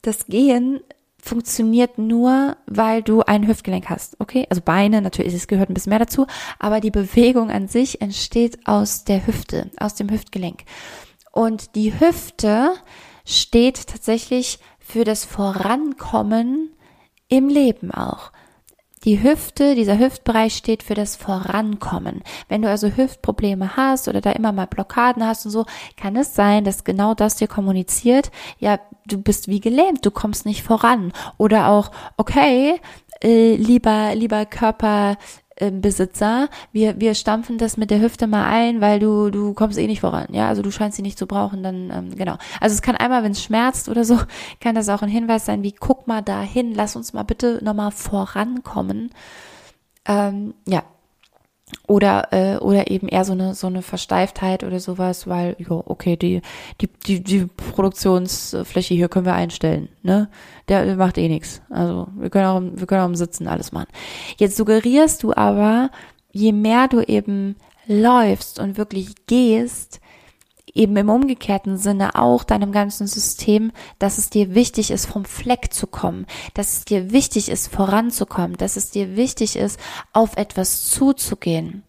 das 0.01 0.27
Gehen 0.27 0.81
funktioniert 1.22 1.98
nur, 1.98 2.57
weil 2.66 3.03
du 3.03 3.22
ein 3.22 3.46
Hüftgelenk 3.46 3.88
hast, 3.88 4.16
okay? 4.18 4.46
Also 4.51 4.61
Beine, 4.61 5.01
natürlich, 5.01 5.35
es 5.35 5.46
gehört 5.46 5.70
ein 5.70 5.75
bisschen 5.75 5.90
mehr 5.90 6.01
dazu, 6.01 6.27
aber 6.59 6.81
die 6.81 6.90
Bewegung 6.90 7.51
an 7.51 7.68
sich 7.68 8.01
entsteht 8.01 8.66
aus 8.66 9.05
der 9.05 9.27
Hüfte, 9.27 9.70
aus 9.79 9.94
dem 9.94 10.11
Hüftgelenk. 10.11 10.64
Und 11.31 11.77
die 11.77 11.98
Hüfte 11.98 12.72
steht 13.25 13.87
tatsächlich 13.87 14.59
für 14.92 15.05
das 15.05 15.24
Vorankommen 15.24 16.70
im 17.28 17.48
Leben 17.48 17.92
auch. 17.92 18.31
Die 19.05 19.22
Hüfte, 19.22 19.74
dieser 19.74 19.98
Hüftbereich 19.98 20.55
steht 20.55 20.83
für 20.83 20.92
das 20.92 21.16
Vorankommen. 21.16 22.22
Wenn 22.48 22.61
du 22.61 22.68
also 22.68 22.88
Hüftprobleme 22.88 23.74
hast 23.78 24.07
oder 24.07 24.20
da 24.20 24.33
immer 24.33 24.52
mal 24.52 24.66
Blockaden 24.66 25.26
hast 25.26 25.46
und 25.46 25.50
so, 25.50 25.64
kann 25.96 26.14
es 26.14 26.35
sein, 26.35 26.64
dass 26.64 26.85
genau 26.85 27.14
das 27.14 27.37
dir 27.37 27.48
kommuniziert, 27.48 28.31
ja, 28.59 28.78
du 29.07 29.16
bist 29.16 29.48
wie 29.48 29.61
gelähmt, 29.61 30.05
du 30.05 30.11
kommst 30.11 30.44
nicht 30.44 30.62
voran. 30.62 31.14
Oder 31.38 31.68
auch, 31.68 31.90
okay, 32.18 32.78
äh, 33.22 33.55
lieber, 33.57 34.14
lieber 34.14 34.44
Körper, 34.44 35.16
Besitzer, 35.70 36.48
wir, 36.72 37.01
wir 37.01 37.14
stampfen 37.14 37.59
das 37.59 37.77
mit 37.77 37.90
der 37.90 38.01
Hüfte 38.01 38.27
mal 38.27 38.46
ein, 38.46 38.81
weil 38.81 38.98
du, 38.98 39.31
du 39.31 39.55
kommst 39.55 39.79
eh 39.79 39.87
nicht 39.87 40.01
voran, 40.01 40.29
ja, 40.33 40.48
also 40.48 40.62
du 40.62 40.70
scheinst 40.70 40.96
sie 40.96 41.03
nicht 41.03 41.18
zu 41.18 41.27
brauchen, 41.27 41.62
dann, 41.62 41.90
ähm, 41.90 42.16
genau. 42.16 42.37
Also 42.61 42.75
es 42.75 42.83
kann 42.83 42.96
einmal, 42.96 43.22
wenn 43.22 43.33
es 43.33 43.42
schmerzt 43.42 43.88
oder 43.88 44.05
so, 44.05 44.18
kann 44.61 44.75
das 44.75 44.88
auch 44.88 45.03
ein 45.03 45.09
Hinweis 45.09 45.46
sein, 45.46 45.62
wie, 45.62 45.72
guck 45.72 46.07
mal 46.07 46.22
dahin, 46.22 46.75
lass 46.75 46.96
uns 46.96 47.12
mal 47.12 47.22
bitte 47.22 47.61
nochmal 47.62 47.90
vorankommen. 47.90 49.11
Ähm, 50.07 50.55
ja, 50.66 50.83
oder 51.87 52.32
äh, 52.32 52.56
oder 52.58 52.90
eben 52.90 53.08
eher 53.08 53.24
so 53.24 53.32
eine 53.32 53.54
so 53.54 53.66
eine 53.66 53.82
Versteiftheit 53.82 54.64
oder 54.64 54.80
sowas, 54.80 55.26
weil 55.26 55.56
ja 55.58 55.70
okay 55.70 56.16
die 56.16 56.40
die 56.80 56.88
die 57.06 57.22
die 57.22 57.46
Produktionsfläche 57.46 58.94
hier 58.94 59.08
können 59.08 59.26
wir 59.26 59.35
einstellen, 59.35 59.88
ne? 60.02 60.28
Der 60.68 60.96
macht 60.96 61.18
eh 61.18 61.28
nichts. 61.28 61.62
Also 61.70 62.08
wir 62.16 62.30
können 62.30 62.46
auch 62.46 62.62
wir 62.78 62.87
können 62.87 63.02
auch 63.02 63.08
im 63.08 63.14
Sitzen 63.14 63.48
alles 63.48 63.72
machen. 63.72 63.88
Jetzt 64.37 64.56
suggerierst 64.56 65.22
du 65.22 65.35
aber, 65.35 65.90
je 66.30 66.52
mehr 66.52 66.88
du 66.88 67.00
eben 67.00 67.56
läufst 67.87 68.58
und 68.58 68.78
wirklich 68.78 69.26
gehst, 69.26 70.00
eben 70.74 70.96
im 70.96 71.08
umgekehrten 71.08 71.76
Sinne 71.76 72.14
auch 72.14 72.44
deinem 72.44 72.72
ganzen 72.72 73.06
System, 73.06 73.72
dass 73.98 74.18
es 74.18 74.30
dir 74.30 74.54
wichtig 74.54 74.90
ist, 74.90 75.06
vom 75.06 75.24
Fleck 75.24 75.72
zu 75.72 75.87
kommen, 75.87 76.26
dass 76.54 76.78
es 76.78 76.85
dir 76.85 77.12
wichtig 77.12 77.48
ist, 77.48 77.68
voranzukommen, 77.72 78.56
dass 78.56 78.76
es 78.76 78.90
dir 78.90 79.16
wichtig 79.16 79.56
ist, 79.56 79.78
auf 80.12 80.37
etwas 80.37 80.90
zuzugehen. 80.90 81.82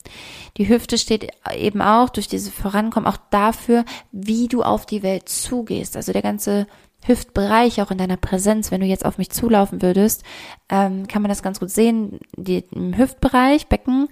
Die 0.58 0.68
Hüfte 0.68 0.98
steht 0.98 1.32
eben 1.56 1.82
auch 1.82 2.10
durch 2.10 2.28
diese 2.28 2.52
Vorankommen 2.52 3.08
auch 3.12 3.18
dafür, 3.30 3.86
wie 4.12 4.48
du 4.48 4.64
auf 4.64 4.86
die 4.86 5.04
Welt 5.04 5.30
zugehst. 5.30 5.96
Also 5.96 6.12
der 6.14 6.22
ganze 6.22 6.68
Hüftbereich, 7.06 7.82
auch 7.82 7.92
in 7.92 7.98
deiner 7.98 8.18
Präsenz, 8.18 8.72
wenn 8.72 8.82
du 8.82 8.88
jetzt 8.88 9.06
auf 9.06 9.18
mich 9.18 9.30
zulaufen 9.30 9.82
würdest, 9.82 10.24
ähm, 10.70 11.08
kann 11.08 11.22
man 11.22 11.30
das 11.30 11.44
ganz 11.44 11.60
gut 11.60 11.70
sehen. 11.70 12.20
Die, 12.36 12.66
Im 12.72 12.98
Hüftbereich, 12.98 13.68
Becken, 13.68 14.10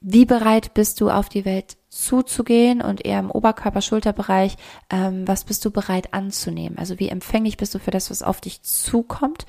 wie 0.00 0.24
bereit 0.24 0.74
bist 0.74 1.00
du 1.00 1.10
auf 1.10 1.28
die 1.28 1.44
Welt 1.44 1.77
zuzugehen 1.88 2.80
und 2.80 3.04
eher 3.04 3.18
im 3.18 3.30
Oberkörper-Schulterbereich, 3.30 4.56
ähm, 4.90 5.26
was 5.26 5.44
bist 5.44 5.64
du 5.64 5.70
bereit 5.70 6.12
anzunehmen? 6.12 6.78
Also 6.78 6.98
wie 6.98 7.08
empfänglich 7.08 7.56
bist 7.56 7.74
du 7.74 7.78
für 7.78 7.90
das, 7.90 8.10
was 8.10 8.22
auf 8.22 8.40
dich 8.40 8.62
zukommt, 8.62 9.46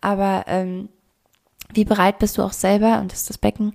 aber 0.00 0.44
ähm, 0.46 0.88
wie 1.72 1.84
bereit 1.84 2.18
bist 2.18 2.38
du 2.38 2.42
auch 2.42 2.52
selber, 2.52 3.00
und 3.00 3.12
das 3.12 3.20
ist 3.20 3.30
das 3.30 3.38
Becken, 3.38 3.74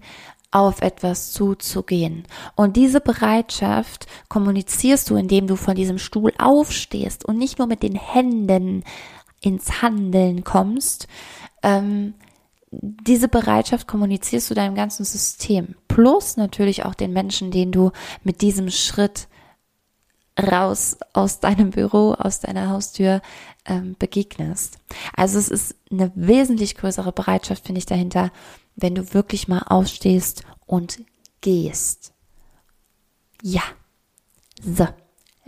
auf 0.51 0.81
etwas 0.81 1.31
zuzugehen. 1.31 2.25
Und 2.55 2.75
diese 2.77 3.01
Bereitschaft 3.01 4.05
kommunizierst 4.29 5.09
du, 5.09 5.15
indem 5.15 5.47
du 5.47 5.55
von 5.55 5.75
diesem 5.75 5.97
Stuhl 5.97 6.31
aufstehst 6.37 7.25
und 7.25 7.39
nicht 7.39 7.57
nur 7.57 7.67
mit 7.67 7.81
den 7.81 7.95
Händen 7.95 8.83
ins 9.41 9.81
Handeln 9.81 10.43
kommst, 10.43 11.07
ähm, 11.63 12.13
diese 12.81 13.27
Bereitschaft 13.27 13.87
kommunizierst 13.87 14.49
du 14.49 14.53
deinem 14.53 14.75
ganzen 14.75 15.05
System. 15.05 15.75
Plus 15.87 16.37
natürlich 16.37 16.85
auch 16.85 16.95
den 16.95 17.13
Menschen, 17.13 17.51
denen 17.51 17.71
du 17.71 17.91
mit 18.23 18.41
diesem 18.41 18.69
Schritt 18.69 19.27
raus 20.39 20.97
aus 21.13 21.39
deinem 21.39 21.71
Büro, 21.71 22.13
aus 22.13 22.39
deiner 22.39 22.69
Haustür 22.69 23.21
ähm, 23.65 23.95
begegnest. 23.99 24.79
Also 25.15 25.37
es 25.37 25.49
ist 25.49 25.75
eine 25.91 26.11
wesentlich 26.15 26.75
größere 26.75 27.11
Bereitschaft, 27.11 27.65
finde 27.65 27.79
ich, 27.79 27.85
dahinter, 27.85 28.31
wenn 28.75 28.95
du 28.95 29.13
wirklich 29.13 29.47
mal 29.47 29.63
aufstehst 29.67 30.43
und 30.65 31.01
gehst. 31.41 32.13
Ja. 33.41 33.61
So. 34.61 34.87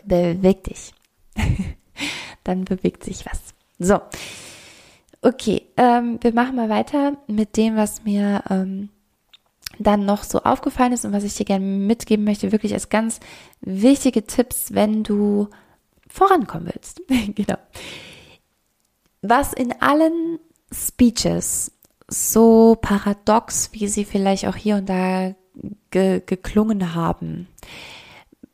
Beweg 0.04 0.66
dich. 0.66 0.94
Dann 2.44 2.66
bewegt 2.66 3.04
sich 3.04 3.26
was. 3.26 3.40
So. 3.80 4.00
Okay, 5.26 5.64
ähm, 5.76 6.20
wir 6.22 6.36
machen 6.36 6.56
mal 6.56 6.70
weiter 6.70 7.18
mit 7.26 7.58
dem, 7.58 7.76
was 7.76 8.04
mir 8.04 8.44
ähm, 8.48 8.90
dann 9.80 10.06
noch 10.06 10.22
so 10.24 10.44
aufgefallen 10.44 10.94
ist 10.94 11.04
und 11.04 11.14
was 11.14 11.24
ich 11.24 11.34
dir 11.34 11.46
gerne 11.46 11.66
mitgeben 11.66 12.24
möchte, 12.24 12.52
wirklich 12.52 12.74
als 12.74 12.90
ganz 12.90 13.20
wichtige 13.60 14.28
Tipps, 14.28 14.76
wenn 14.76 15.02
du 15.02 15.50
vorankommen 16.08 16.70
willst. 16.72 17.02
genau. 17.36 17.58
Was 19.24 19.52
in 19.54 19.74
allen 19.82 20.38
Speeches 20.72 21.72
so 22.08 22.78
paradox, 22.80 23.72
wie 23.74 23.88
sie 23.88 24.06
vielleicht 24.06 24.46
auch 24.46 24.56
hier 24.56 24.76
und 24.76 24.88
da 24.88 25.34
ge 25.90 26.22
geklungen 26.24 26.94
haben, 26.94 27.48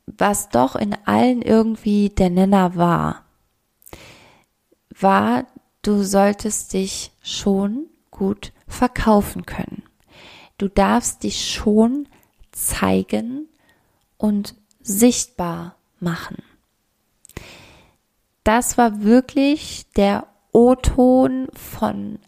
was 0.06 0.48
doch 0.48 0.74
in 0.74 0.96
allen 1.04 1.42
irgendwie 1.42 2.08
der 2.08 2.30
Nenner 2.30 2.76
war, 2.76 3.26
war 4.98 5.44
du 5.82 6.02
solltest 6.04 6.72
dich 6.72 7.12
schon 7.22 7.86
gut 8.10 8.52
verkaufen 8.66 9.46
können. 9.46 9.82
Du 10.58 10.68
darfst 10.68 11.24
dich 11.24 11.50
schon 11.50 12.08
zeigen 12.52 13.48
und 14.16 14.54
sichtbar 14.80 15.76
machen. 15.98 16.42
Das 18.44 18.78
war 18.78 19.02
wirklich 19.02 19.86
der 19.96 20.26
O-Ton 20.52 21.48
von 21.52 22.18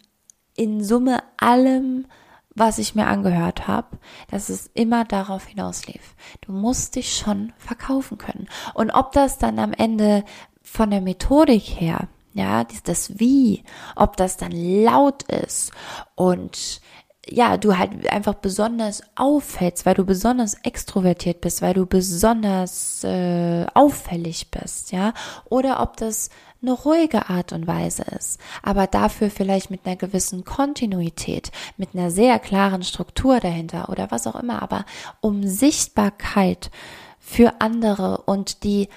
in 0.55 0.83
Summe 0.83 1.21
allem, 1.37 2.07
was 2.55 2.77
ich 2.77 2.95
mir 2.95 3.07
angehört 3.07 3.67
habe, 3.67 3.97
dass 4.31 4.47
es 4.47 4.67
immer 4.73 5.03
darauf 5.03 5.45
hinauslief. 5.45 6.15
Du 6.41 6.53
musst 6.53 6.95
dich 6.95 7.17
schon 7.17 7.51
verkaufen 7.57 8.17
können. 8.17 8.47
Und 8.73 8.91
ob 8.91 9.11
das 9.11 9.37
dann 9.37 9.59
am 9.59 9.73
Ende 9.73 10.23
von 10.63 10.89
der 10.89 11.01
Methodik 11.01 11.63
her 11.63 12.07
ja, 12.35 12.65
das 12.83 13.17
Wie, 13.17 13.63
ob 13.95 14.17
das 14.17 14.37
dann 14.37 14.51
laut 14.51 15.23
ist 15.23 15.71
und 16.15 16.81
ja, 17.27 17.57
du 17.57 17.75
halt 17.75 18.07
einfach 18.11 18.35
besonders 18.35 19.01
auffällst, 19.15 19.85
weil 19.85 19.95
du 19.95 20.05
besonders 20.05 20.53
extrovertiert 20.63 21.41
bist, 21.41 21.63
weil 21.63 21.73
du 21.73 21.87
besonders 21.87 23.03
äh, 23.03 23.65
auffällig 23.73 24.51
bist, 24.51 24.91
ja, 24.91 25.13
oder 25.45 25.79
ob 25.79 25.97
das 25.97 26.29
eine 26.61 26.73
ruhige 26.73 27.29
Art 27.29 27.53
und 27.53 27.67
Weise 27.67 28.03
ist, 28.03 28.39
aber 28.61 28.85
dafür 28.85 29.31
vielleicht 29.31 29.71
mit 29.71 29.85
einer 29.85 29.95
gewissen 29.95 30.43
Kontinuität, 30.43 31.51
mit 31.77 31.95
einer 31.95 32.11
sehr 32.11 32.37
klaren 32.37 32.83
Struktur 32.83 33.39
dahinter 33.39 33.89
oder 33.89 34.11
was 34.11 34.27
auch 34.27 34.35
immer, 34.35 34.61
aber 34.61 34.85
um 35.21 35.47
Sichtbarkeit 35.47 36.69
für 37.17 37.59
andere 37.59 38.19
und 38.25 38.63
die 38.63 38.89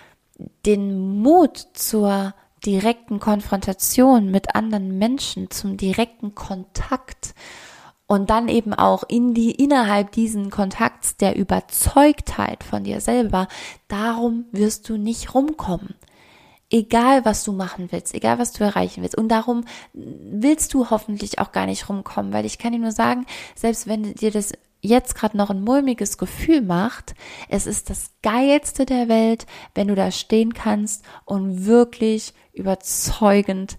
den 0.66 1.20
Mut 1.20 1.56
zur 1.72 2.34
direkten 2.64 3.20
Konfrontation 3.20 4.30
mit 4.30 4.54
anderen 4.54 4.98
Menschen, 4.98 5.50
zum 5.50 5.76
direkten 5.76 6.34
Kontakt 6.34 7.34
Und 8.10 8.30
dann 8.30 8.48
eben 8.48 8.72
auch 8.72 9.04
in 9.06 9.34
die, 9.34 9.50
innerhalb 9.50 10.12
diesen 10.12 10.48
Kontakts 10.50 11.18
der 11.18 11.36
Überzeugtheit 11.36 12.64
von 12.64 12.82
dir 12.84 13.02
selber, 13.02 13.48
darum 13.86 14.46
wirst 14.50 14.88
du 14.88 14.96
nicht 14.96 15.34
rumkommen. 15.34 15.94
Egal, 16.70 17.24
was 17.26 17.44
du 17.44 17.52
machen 17.52 17.88
willst, 17.90 18.14
egal, 18.14 18.38
was 18.38 18.52
du 18.52 18.64
erreichen 18.64 19.02
willst. 19.02 19.16
Und 19.16 19.28
darum 19.28 19.64
willst 19.92 20.72
du 20.72 20.88
hoffentlich 20.90 21.38
auch 21.38 21.52
gar 21.52 21.66
nicht 21.66 21.88
rumkommen, 21.90 22.32
weil 22.32 22.46
ich 22.46 22.58
kann 22.58 22.72
dir 22.72 22.78
nur 22.78 22.92
sagen, 22.92 23.26
selbst 23.54 23.86
wenn 23.86 24.14
dir 24.14 24.30
das 24.30 24.52
jetzt 24.80 25.14
gerade 25.14 25.36
noch 25.36 25.50
ein 25.50 25.62
mulmiges 25.62 26.18
Gefühl 26.18 26.62
macht, 26.62 27.14
es 27.48 27.66
ist 27.66 27.90
das 27.90 28.10
geilste 28.22 28.86
der 28.86 29.08
Welt, 29.08 29.46
wenn 29.74 29.88
du 29.88 29.94
da 29.94 30.10
stehen 30.10 30.54
kannst 30.54 31.04
und 31.24 31.66
wirklich 31.66 32.32
überzeugend 32.52 33.78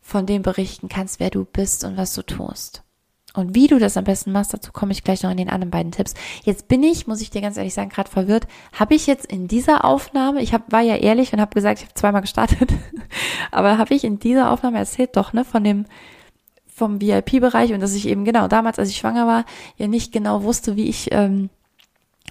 von 0.00 0.26
dem 0.26 0.42
berichten 0.42 0.88
kannst, 0.88 1.18
wer 1.20 1.30
du 1.30 1.44
bist 1.44 1.84
und 1.84 1.96
was 1.96 2.14
du 2.14 2.22
tust. 2.22 2.82
Und 3.36 3.54
wie 3.54 3.66
du 3.66 3.78
das 3.78 3.98
am 3.98 4.04
besten 4.04 4.32
machst, 4.32 4.54
dazu 4.54 4.72
komme 4.72 4.92
ich 4.92 5.04
gleich 5.04 5.22
noch 5.22 5.30
in 5.30 5.36
den 5.36 5.50
anderen 5.50 5.70
beiden 5.70 5.92
Tipps. 5.92 6.14
Jetzt 6.44 6.68
bin 6.68 6.82
ich, 6.82 7.06
muss 7.06 7.20
ich 7.20 7.28
dir 7.28 7.42
ganz 7.42 7.58
ehrlich 7.58 7.74
sagen, 7.74 7.90
gerade 7.90 8.10
verwirrt. 8.10 8.46
Habe 8.72 8.94
ich 8.94 9.06
jetzt 9.06 9.26
in 9.26 9.46
dieser 9.46 9.84
Aufnahme, 9.84 10.40
ich 10.40 10.54
hab, 10.54 10.72
war 10.72 10.80
ja 10.80 10.96
ehrlich 10.96 11.34
und 11.34 11.40
habe 11.40 11.54
gesagt, 11.54 11.80
ich 11.80 11.84
habe 11.84 11.94
zweimal 11.94 12.22
gestartet, 12.22 12.72
aber 13.50 13.76
habe 13.76 13.94
ich 13.94 14.04
in 14.04 14.18
dieser 14.18 14.50
Aufnahme 14.50 14.78
erzählt 14.78 15.16
doch, 15.16 15.34
ne, 15.34 15.44
von 15.44 15.64
dem 15.64 15.84
vom 16.76 17.00
VIP-Bereich 17.00 17.72
und 17.72 17.80
dass 17.80 17.94
ich 17.94 18.06
eben 18.06 18.26
genau 18.26 18.48
damals, 18.48 18.78
als 18.78 18.90
ich 18.90 18.98
schwanger 18.98 19.26
war, 19.26 19.46
ja 19.78 19.86
nicht 19.86 20.12
genau 20.12 20.42
wusste, 20.42 20.76
wie 20.76 20.90
ich, 20.90 21.08
ähm, 21.10 21.48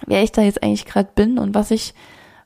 wer 0.06 0.22
ich 0.22 0.30
da 0.30 0.40
jetzt 0.42 0.62
eigentlich 0.62 0.86
gerade 0.86 1.08
bin 1.16 1.36
und 1.38 1.52
was 1.52 1.72
ich, 1.72 1.94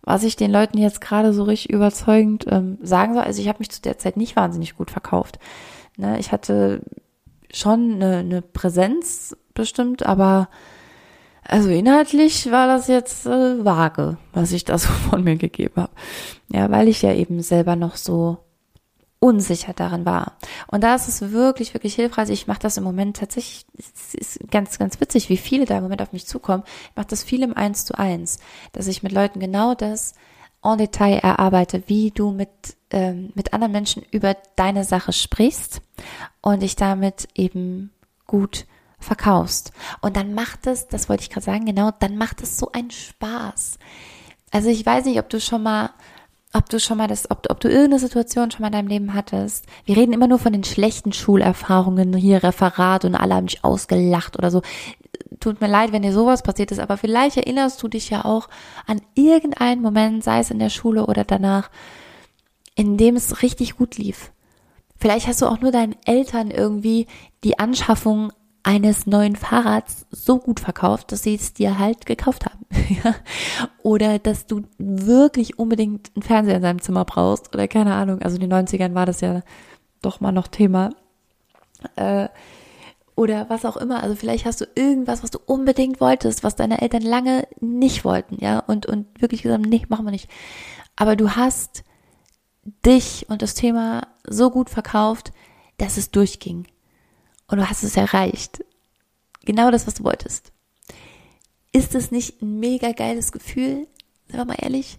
was 0.00 0.24
ich 0.24 0.34
den 0.34 0.50
Leuten 0.50 0.78
jetzt 0.78 1.02
gerade 1.02 1.34
so 1.34 1.42
richtig 1.42 1.70
überzeugend 1.70 2.46
ähm, 2.48 2.78
sagen 2.80 3.12
soll. 3.12 3.24
Also 3.24 3.42
ich 3.42 3.48
habe 3.48 3.58
mich 3.58 3.70
zu 3.70 3.82
der 3.82 3.98
Zeit 3.98 4.16
nicht 4.16 4.34
wahnsinnig 4.34 4.78
gut 4.78 4.90
verkauft. 4.90 5.38
Ne, 5.98 6.18
ich 6.18 6.32
hatte 6.32 6.80
schon 7.52 7.96
eine, 7.96 8.16
eine 8.20 8.40
Präsenz 8.40 9.36
bestimmt, 9.52 10.06
aber 10.06 10.48
also 11.44 11.68
inhaltlich 11.68 12.50
war 12.50 12.66
das 12.66 12.88
jetzt 12.88 13.26
äh, 13.26 13.62
vage, 13.62 14.16
was 14.32 14.52
ich 14.52 14.64
da 14.64 14.78
so 14.78 14.88
von 15.10 15.22
mir 15.22 15.36
gegeben 15.36 15.74
habe. 15.76 15.92
Ja, 16.48 16.70
weil 16.70 16.88
ich 16.88 17.02
ja 17.02 17.12
eben 17.12 17.42
selber 17.42 17.76
noch 17.76 17.96
so 17.96 18.38
unsicher 19.20 19.74
darin 19.74 20.06
war. 20.06 20.32
Und 20.66 20.82
da 20.82 20.94
ist 20.94 21.06
es 21.06 21.30
wirklich, 21.30 21.74
wirklich 21.74 21.94
hilfreich. 21.94 22.30
Ich 22.30 22.46
mache 22.46 22.60
das 22.60 22.78
im 22.78 22.84
Moment 22.84 23.18
tatsächlich, 23.18 23.66
es 23.78 24.14
ist 24.14 24.50
ganz, 24.50 24.78
ganz 24.78 24.98
witzig, 25.00 25.28
wie 25.28 25.36
viele 25.36 25.66
da 25.66 25.76
im 25.76 25.82
Moment 25.82 26.02
auf 26.02 26.12
mich 26.12 26.26
zukommen. 26.26 26.64
Ich 26.90 26.96
mache 26.96 27.08
das 27.08 27.22
viel 27.22 27.42
im 27.42 27.54
Eins 27.54 27.84
zu 27.84 27.96
eins, 27.98 28.38
dass 28.72 28.86
ich 28.86 29.02
mit 29.02 29.12
Leuten 29.12 29.38
genau 29.38 29.74
das 29.74 30.14
en 30.64 30.78
Detail 30.78 31.18
erarbeite, 31.18 31.84
wie 31.86 32.10
du 32.10 32.30
mit, 32.30 32.50
ähm, 32.90 33.30
mit 33.34 33.52
anderen 33.52 33.72
Menschen 33.72 34.02
über 34.10 34.36
deine 34.56 34.84
Sache 34.84 35.12
sprichst 35.12 35.82
und 36.40 36.62
dich 36.62 36.76
damit 36.76 37.28
eben 37.34 37.92
gut 38.26 38.66
verkaufst. 38.98 39.72
Und 40.00 40.16
dann 40.16 40.34
macht 40.34 40.66
es, 40.66 40.88
das 40.88 41.08
wollte 41.08 41.22
ich 41.22 41.30
gerade 41.30 41.44
sagen, 41.44 41.66
genau, 41.66 41.90
dann 41.98 42.16
macht 42.16 42.42
es 42.42 42.58
so 42.58 42.72
einen 42.72 42.90
Spaß. 42.90 43.78
Also 44.50 44.68
ich 44.68 44.84
weiß 44.84 45.04
nicht, 45.04 45.18
ob 45.18 45.28
du 45.28 45.40
schon 45.40 45.62
mal 45.62 45.90
ob 46.52 46.68
du 46.68 46.80
schon 46.80 46.98
mal 46.98 47.06
das, 47.06 47.30
ob, 47.30 47.46
ob 47.48 47.60
du 47.60 47.68
irgendeine 47.68 48.00
Situation 48.00 48.50
schon 48.50 48.62
mal 48.62 48.68
in 48.68 48.72
deinem 48.72 48.88
Leben 48.88 49.14
hattest. 49.14 49.66
Wir 49.84 49.96
reden 49.96 50.12
immer 50.12 50.26
nur 50.26 50.38
von 50.38 50.52
den 50.52 50.64
schlechten 50.64 51.12
Schulerfahrungen, 51.12 52.14
hier 52.14 52.42
Referat 52.42 53.04
und 53.04 53.14
alle 53.14 53.34
haben 53.34 53.46
dich 53.46 53.64
ausgelacht 53.64 54.36
oder 54.38 54.50
so. 54.50 54.62
Tut 55.38 55.60
mir 55.60 55.68
leid, 55.68 55.92
wenn 55.92 56.02
dir 56.02 56.12
sowas 56.12 56.42
passiert 56.42 56.72
ist, 56.72 56.80
aber 56.80 56.96
vielleicht 56.96 57.36
erinnerst 57.36 57.82
du 57.82 57.88
dich 57.88 58.10
ja 58.10 58.24
auch 58.24 58.48
an 58.86 59.00
irgendeinen 59.14 59.80
Moment, 59.80 60.24
sei 60.24 60.40
es 60.40 60.50
in 60.50 60.58
der 60.58 60.70
Schule 60.70 61.06
oder 61.06 61.24
danach, 61.24 61.70
in 62.74 62.96
dem 62.96 63.16
es 63.16 63.42
richtig 63.42 63.76
gut 63.76 63.96
lief. 63.96 64.32
Vielleicht 64.96 65.28
hast 65.28 65.40
du 65.40 65.46
auch 65.46 65.60
nur 65.60 65.70
deinen 65.70 65.96
Eltern 66.04 66.50
irgendwie 66.50 67.06
die 67.44 67.58
Anschaffung 67.58 68.32
eines 68.62 69.06
neuen 69.06 69.36
Fahrrads 69.36 70.06
so 70.10 70.38
gut 70.38 70.60
verkauft, 70.60 71.12
dass 71.12 71.22
sie 71.22 71.34
es 71.34 71.54
dir 71.54 71.78
halt 71.78 72.06
gekauft 72.06 72.46
haben. 72.46 72.66
oder 73.82 74.18
dass 74.18 74.46
du 74.46 74.62
wirklich 74.78 75.58
unbedingt 75.58 76.10
einen 76.14 76.22
Fernseher 76.22 76.56
in 76.56 76.62
deinem 76.62 76.82
Zimmer 76.82 77.04
brauchst 77.04 77.54
oder 77.54 77.68
keine 77.68 77.94
Ahnung. 77.94 78.20
Also 78.22 78.36
in 78.36 78.48
den 78.48 78.52
90ern 78.52 78.94
war 78.94 79.06
das 79.06 79.20
ja 79.20 79.42
doch 80.02 80.20
mal 80.20 80.32
noch 80.32 80.48
Thema. 80.48 80.90
Äh, 81.96 82.28
oder 83.16 83.50
was 83.50 83.64
auch 83.64 83.76
immer. 83.76 84.02
Also 84.02 84.14
vielleicht 84.14 84.44
hast 84.44 84.60
du 84.60 84.66
irgendwas, 84.74 85.22
was 85.22 85.30
du 85.30 85.38
unbedingt 85.44 86.00
wolltest, 86.00 86.42
was 86.42 86.56
deine 86.56 86.80
Eltern 86.80 87.02
lange 87.02 87.46
nicht 87.60 88.04
wollten, 88.04 88.38
ja, 88.40 88.60
und, 88.60 88.86
und 88.86 89.06
wirklich 89.20 89.42
gesagt, 89.42 89.66
nee, 89.66 89.84
machen 89.88 90.06
wir 90.06 90.10
nicht. 90.10 90.30
Aber 90.96 91.16
du 91.16 91.30
hast 91.30 91.84
dich 92.84 93.26
und 93.28 93.42
das 93.42 93.54
Thema 93.54 94.06
so 94.26 94.50
gut 94.50 94.70
verkauft, 94.70 95.32
dass 95.78 95.96
es 95.96 96.10
durchging 96.10 96.66
und 97.50 97.58
du 97.58 97.68
hast 97.68 97.82
es 97.82 97.96
erreicht. 97.96 98.64
Genau 99.44 99.70
das, 99.70 99.86
was 99.86 99.94
du 99.94 100.04
wolltest. 100.04 100.52
Ist 101.72 101.94
es 101.94 102.10
nicht 102.10 102.42
ein 102.42 102.58
mega 102.58 102.92
geiles 102.92 103.32
Gefühl? 103.32 103.86
Sagen 104.28 104.38
wir 104.38 104.44
mal 104.44 104.56
ehrlich. 104.60 104.98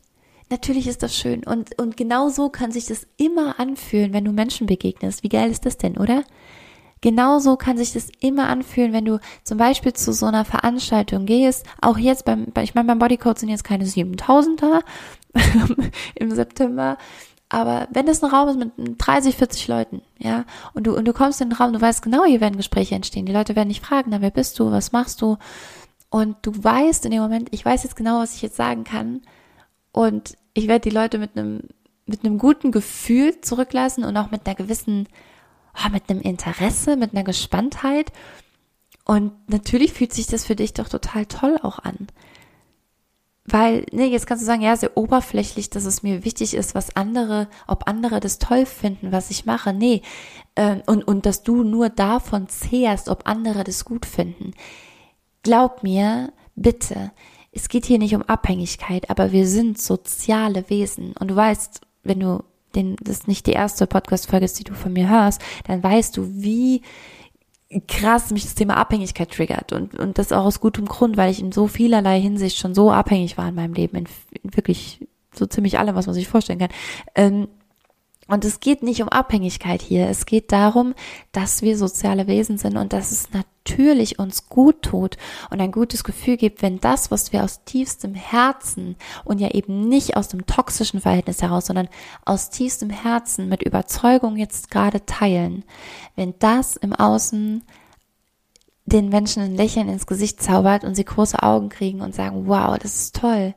Natürlich 0.49 0.87
ist 0.87 1.03
das 1.03 1.15
schön. 1.15 1.43
Und, 1.43 1.79
und 1.79 1.95
genau 1.95 2.29
so 2.29 2.49
kann 2.49 2.71
sich 2.71 2.85
das 2.85 3.07
immer 3.17 3.59
anfühlen, 3.59 4.13
wenn 4.13 4.25
du 4.25 4.33
Menschen 4.33 4.67
begegnest. 4.67 5.23
Wie 5.23 5.29
geil 5.29 5.49
ist 5.49 5.65
das 5.65 5.77
denn, 5.77 5.97
oder? 5.97 6.23
Genauso 7.01 7.57
kann 7.57 7.77
sich 7.77 7.93
das 7.93 8.09
immer 8.19 8.47
anfühlen, 8.47 8.93
wenn 8.93 9.05
du 9.05 9.19
zum 9.43 9.57
Beispiel 9.57 9.93
zu 9.93 10.13
so 10.13 10.27
einer 10.27 10.45
Veranstaltung 10.45 11.25
gehst. 11.25 11.65
Auch 11.81 11.97
jetzt 11.97 12.25
beim, 12.25 12.47
ich 12.61 12.75
meine, 12.75 12.87
beim 12.87 12.99
Bodycode 12.99 13.39
sind 13.39 13.49
jetzt 13.49 13.63
keine 13.63 13.85
7000er 13.85 14.81
im 16.15 16.31
September. 16.31 16.97
Aber 17.53 17.89
wenn 17.91 18.05
das 18.05 18.23
ein 18.23 18.29
Raum 18.29 18.47
ist 18.47 18.57
mit 18.57 18.71
30, 18.97 19.35
40 19.35 19.67
Leuten, 19.67 20.01
ja, 20.17 20.45
und 20.73 20.87
du, 20.87 20.95
und 20.95 21.03
du 21.03 21.11
kommst 21.11 21.41
in 21.41 21.49
den 21.49 21.57
Raum, 21.57 21.73
du 21.73 21.81
weißt 21.81 22.01
genau, 22.01 22.23
hier 22.23 22.39
werden 22.39 22.55
Gespräche 22.55 22.95
entstehen. 22.95 23.25
Die 23.25 23.33
Leute 23.33 23.57
werden 23.57 23.67
dich 23.67 23.81
fragen, 23.81 24.09
na, 24.09 24.21
wer 24.21 24.31
bist 24.31 24.57
du, 24.57 24.71
was 24.71 24.93
machst 24.93 25.21
du? 25.21 25.37
Und 26.09 26.37
du 26.43 26.53
weißt 26.63 27.03
in 27.03 27.11
dem 27.11 27.21
Moment, 27.21 27.49
ich 27.51 27.65
weiß 27.65 27.83
jetzt 27.83 27.97
genau, 27.97 28.19
was 28.19 28.35
ich 28.35 28.41
jetzt 28.41 28.55
sagen 28.55 28.85
kann. 28.85 29.21
Und 29.91 30.37
ich 30.53 30.69
werde 30.69 30.89
die 30.89 30.95
Leute 30.95 31.17
mit 31.17 31.37
einem, 31.37 31.63
mit 32.05 32.23
einem 32.23 32.37
guten 32.37 32.71
Gefühl 32.71 33.41
zurücklassen 33.41 34.05
und 34.05 34.15
auch 34.15 34.31
mit 34.31 34.47
einer 34.47 34.55
gewissen, 34.55 35.09
oh, 35.75 35.89
mit 35.91 36.09
einem 36.09 36.21
Interesse, 36.21 36.95
mit 36.95 37.13
einer 37.13 37.25
Gespanntheit. 37.25 38.13
Und 39.03 39.33
natürlich 39.49 39.91
fühlt 39.91 40.13
sich 40.13 40.27
das 40.27 40.45
für 40.45 40.55
dich 40.55 40.71
doch 40.73 40.87
total 40.87 41.25
toll 41.25 41.57
auch 41.61 41.79
an. 41.79 42.07
Weil, 43.45 43.86
ne, 43.91 44.06
jetzt 44.06 44.27
kannst 44.27 44.43
du 44.43 44.45
sagen, 44.45 44.62
ja, 44.62 44.75
sehr 44.75 44.95
oberflächlich, 44.95 45.71
dass 45.71 45.86
es 45.86 46.04
mir 46.04 46.23
wichtig 46.23 46.54
ist, 46.54 46.75
was 46.75 46.95
andere, 46.95 47.47
ob 47.67 47.88
andere 47.88 48.19
das 48.19 48.38
toll 48.38 48.65
finden, 48.67 49.12
was 49.12 49.32
ich 49.32 49.45
mache. 49.45 49.73
Nee, 49.73 50.04
äh, 50.56 50.77
und, 50.86 51.08
und 51.08 51.25
dass 51.25 51.41
du 51.41 51.63
nur 51.63 51.89
davon 51.89 52.47
zehrst, 52.49 53.10
ob 53.10 53.27
andere 53.27 53.63
das 53.63 53.84
gut 53.84 54.06
finden. 54.06 54.54
Glaub 55.41 55.82
mir, 55.82 56.32
bitte, 56.56 57.12
es 57.51 57.67
geht 57.67 57.86
hier 57.86 57.97
nicht 57.97 58.15
um 58.15 58.21
Abhängigkeit, 58.21 59.10
aber 59.10 59.32
wir 59.32 59.47
sind 59.47 59.82
soziale 59.82 60.69
Wesen. 60.69 61.13
Und 61.19 61.30
du 61.30 61.36
weißt, 61.36 61.82
wenn 62.04 62.19
du 62.19 62.43
den, 62.75 62.95
das 63.01 63.27
nicht 63.27 63.47
die 63.47 63.54
erste 63.54 63.88
Podcast-Folge 63.88 64.45
ist, 64.45 64.60
die 64.60 64.63
du 64.63 64.73
von 64.73 64.93
mir 64.93 65.10
hörst, 65.10 65.41
dann 65.67 65.84
weißt 65.84 66.15
du, 66.15 66.27
wie 66.32 66.82
krass 67.88 68.31
mich 68.31 68.43
das 68.43 68.55
Thema 68.55 68.77
Abhängigkeit 68.77 69.31
triggert 69.31 69.71
und, 69.71 69.95
und 69.95 70.17
das 70.17 70.31
auch 70.31 70.45
aus 70.45 70.60
gutem 70.60 70.86
Grund, 70.86 71.17
weil 71.17 71.31
ich 71.31 71.39
in 71.39 71.51
so 71.51 71.67
vielerlei 71.67 72.19
Hinsicht 72.19 72.57
schon 72.57 72.75
so 72.75 72.91
abhängig 72.91 73.38
war 73.38 73.47
in 73.47 73.55
meinem 73.55 73.73
Leben, 73.73 73.97
in, 73.97 74.07
in 74.43 74.55
wirklich 74.55 75.07
so 75.34 75.45
ziemlich 75.45 75.79
allem, 75.79 75.95
was 75.95 76.07
man 76.07 76.15
sich 76.15 76.27
vorstellen 76.27 76.60
kann. 76.60 76.69
Ähm, 77.15 77.47
und 78.31 78.45
es 78.45 78.61
geht 78.61 78.81
nicht 78.81 79.01
um 79.01 79.09
Abhängigkeit 79.09 79.81
hier. 79.81 80.07
Es 80.07 80.25
geht 80.25 80.53
darum, 80.53 80.95
dass 81.33 81.61
wir 81.61 81.77
soziale 81.77 82.27
Wesen 82.27 82.57
sind 82.57 82.77
und 82.77 82.93
dass 82.93 83.11
es 83.11 83.27
natürlich 83.33 84.19
uns 84.19 84.47
gut 84.47 84.83
tut 84.83 85.17
und 85.49 85.59
ein 85.59 85.73
gutes 85.73 86.05
Gefühl 86.05 86.37
gibt, 86.37 86.61
wenn 86.61 86.79
das, 86.79 87.11
was 87.11 87.33
wir 87.33 87.43
aus 87.43 87.65
tiefstem 87.65 88.15
Herzen 88.15 88.95
und 89.25 89.41
ja 89.41 89.49
eben 89.49 89.89
nicht 89.89 90.15
aus 90.15 90.29
dem 90.29 90.45
toxischen 90.45 91.01
Verhältnis 91.01 91.41
heraus, 91.41 91.65
sondern 91.65 91.89
aus 92.23 92.49
tiefstem 92.49 92.89
Herzen 92.89 93.49
mit 93.49 93.63
Überzeugung 93.63 94.37
jetzt 94.37 94.71
gerade 94.71 95.05
teilen, 95.05 95.65
wenn 96.15 96.33
das 96.39 96.77
im 96.77 96.93
Außen 96.93 97.63
den 98.85 99.09
Menschen 99.09 99.43
ein 99.43 99.55
Lächeln 99.55 99.89
ins 99.89 100.07
Gesicht 100.07 100.41
zaubert 100.41 100.85
und 100.85 100.95
sie 100.95 101.03
große 101.03 101.43
Augen 101.43 101.67
kriegen 101.67 101.99
und 101.99 102.15
sagen, 102.15 102.47
wow, 102.47 102.77
das 102.79 102.95
ist 102.95 103.15
toll. 103.17 103.55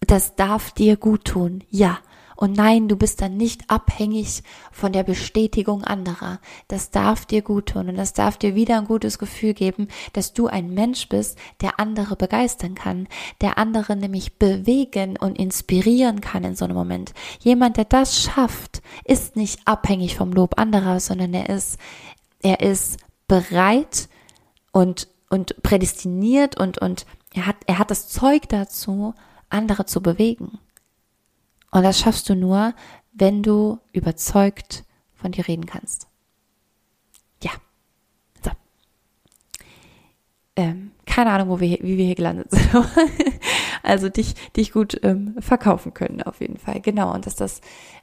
Das 0.00 0.34
darf 0.34 0.72
dir 0.72 0.96
gut 0.96 1.26
tun. 1.26 1.62
Ja. 1.68 1.98
Und 2.40 2.56
nein, 2.56 2.86
du 2.86 2.94
bist 2.94 3.20
dann 3.20 3.36
nicht 3.36 3.68
abhängig 3.68 4.44
von 4.70 4.92
der 4.92 5.02
Bestätigung 5.02 5.82
anderer. 5.82 6.38
Das 6.68 6.92
darf 6.92 7.26
dir 7.26 7.42
gut 7.42 7.70
tun 7.70 7.88
und 7.88 7.96
das 7.96 8.12
darf 8.12 8.36
dir 8.36 8.54
wieder 8.54 8.78
ein 8.78 8.84
gutes 8.84 9.18
Gefühl 9.18 9.54
geben, 9.54 9.88
dass 10.12 10.34
du 10.34 10.46
ein 10.46 10.72
Mensch 10.72 11.08
bist, 11.08 11.36
der 11.62 11.80
andere 11.80 12.14
begeistern 12.14 12.76
kann, 12.76 13.08
der 13.40 13.58
andere 13.58 13.96
nämlich 13.96 14.38
bewegen 14.38 15.16
und 15.16 15.36
inspirieren 15.36 16.20
kann 16.20 16.44
in 16.44 16.54
so 16.54 16.64
einem 16.64 16.76
Moment. 16.76 17.12
Jemand, 17.40 17.76
der 17.76 17.86
das 17.86 18.22
schafft, 18.22 18.82
ist 19.02 19.34
nicht 19.34 19.58
abhängig 19.64 20.14
vom 20.14 20.32
Lob 20.32 20.60
anderer, 20.60 21.00
sondern 21.00 21.34
er 21.34 21.48
ist, 21.48 21.76
er 22.40 22.60
ist 22.60 22.98
bereit 23.26 24.08
und, 24.70 25.08
und 25.28 25.60
prädestiniert 25.64 26.56
und, 26.56 26.78
und 26.78 27.04
er 27.34 27.46
hat, 27.46 27.56
er 27.66 27.80
hat 27.80 27.90
das 27.90 28.06
Zeug 28.06 28.48
dazu, 28.48 29.12
andere 29.50 29.86
zu 29.86 30.00
bewegen. 30.00 30.60
Und 31.70 31.82
das 31.82 31.98
schaffst 31.98 32.28
du 32.28 32.34
nur, 32.34 32.74
wenn 33.12 33.42
du 33.42 33.78
überzeugt 33.92 34.84
von 35.14 35.32
dir 35.32 35.46
reden 35.46 35.66
kannst. 35.66 36.06
Ja. 37.42 37.50
So. 38.42 38.50
keine 41.06 41.30
Ahnung, 41.30 41.48
wo 41.48 41.60
wir, 41.60 41.78
wie 41.80 41.98
wir 41.98 42.06
hier 42.06 42.14
gelandet 42.14 42.50
sind. 42.50 42.70
also 43.82 44.08
dich, 44.08 44.34
dich 44.56 44.72
gut 44.72 44.98
ähm, 45.02 45.34
verkaufen 45.40 45.92
können, 45.92 46.22
auf 46.22 46.40
jeden 46.40 46.58
Fall. 46.58 46.80
Genau. 46.80 47.12
Und 47.12 47.26
dass 47.26 47.34
das, 47.34 47.60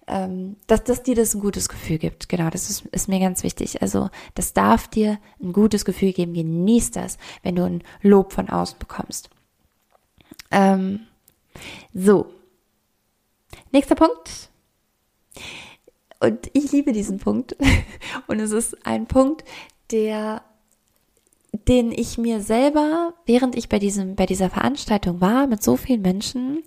ähm, 0.07 0.57
dass, 0.67 0.83
dass 0.83 1.03
dir 1.03 1.15
das 1.15 1.33
ein 1.33 1.41
gutes 1.41 1.69
Gefühl 1.69 1.97
gibt. 1.97 2.27
Genau, 2.29 2.49
das 2.49 2.69
ist, 2.69 2.85
ist 2.87 3.07
mir 3.07 3.19
ganz 3.19 3.43
wichtig. 3.43 3.81
Also, 3.81 4.09
das 4.33 4.53
darf 4.53 4.87
dir 4.87 5.19
ein 5.41 5.53
gutes 5.53 5.85
Gefühl 5.85 6.13
geben. 6.13 6.33
Genieß 6.33 6.91
das, 6.91 7.17
wenn 7.41 7.55
du 7.55 7.63
ein 7.63 7.83
Lob 8.01 8.33
von 8.33 8.49
außen 8.49 8.79
bekommst. 8.79 9.29
Ähm, 10.51 11.01
so. 11.93 12.31
Nächster 13.75 13.95
Punkt. 13.95 14.51
Und 16.21 16.49
ich 16.53 16.71
liebe 16.71 16.93
diesen 16.93 17.19
Punkt. 17.19 17.57
Und 18.27 18.39
es 18.39 18.51
ist 18.51 18.87
ein 18.87 19.05
Punkt, 19.05 19.43
der 19.91 20.43
den 21.67 21.91
ich 21.91 22.17
mir 22.17 22.39
selber, 22.39 23.13
während 23.25 23.57
ich 23.57 23.67
bei 23.67 23.77
diesem, 23.77 24.15
bei 24.15 24.25
dieser 24.25 24.49
Veranstaltung 24.49 25.19
war, 25.19 25.47
mit 25.47 25.61
so 25.61 25.75
vielen 25.75 26.01
Menschen, 26.01 26.63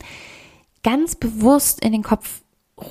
ganz 0.82 1.16
bewusst 1.16 1.82
in 1.82 1.92
den 1.92 2.02
Kopf 2.02 2.42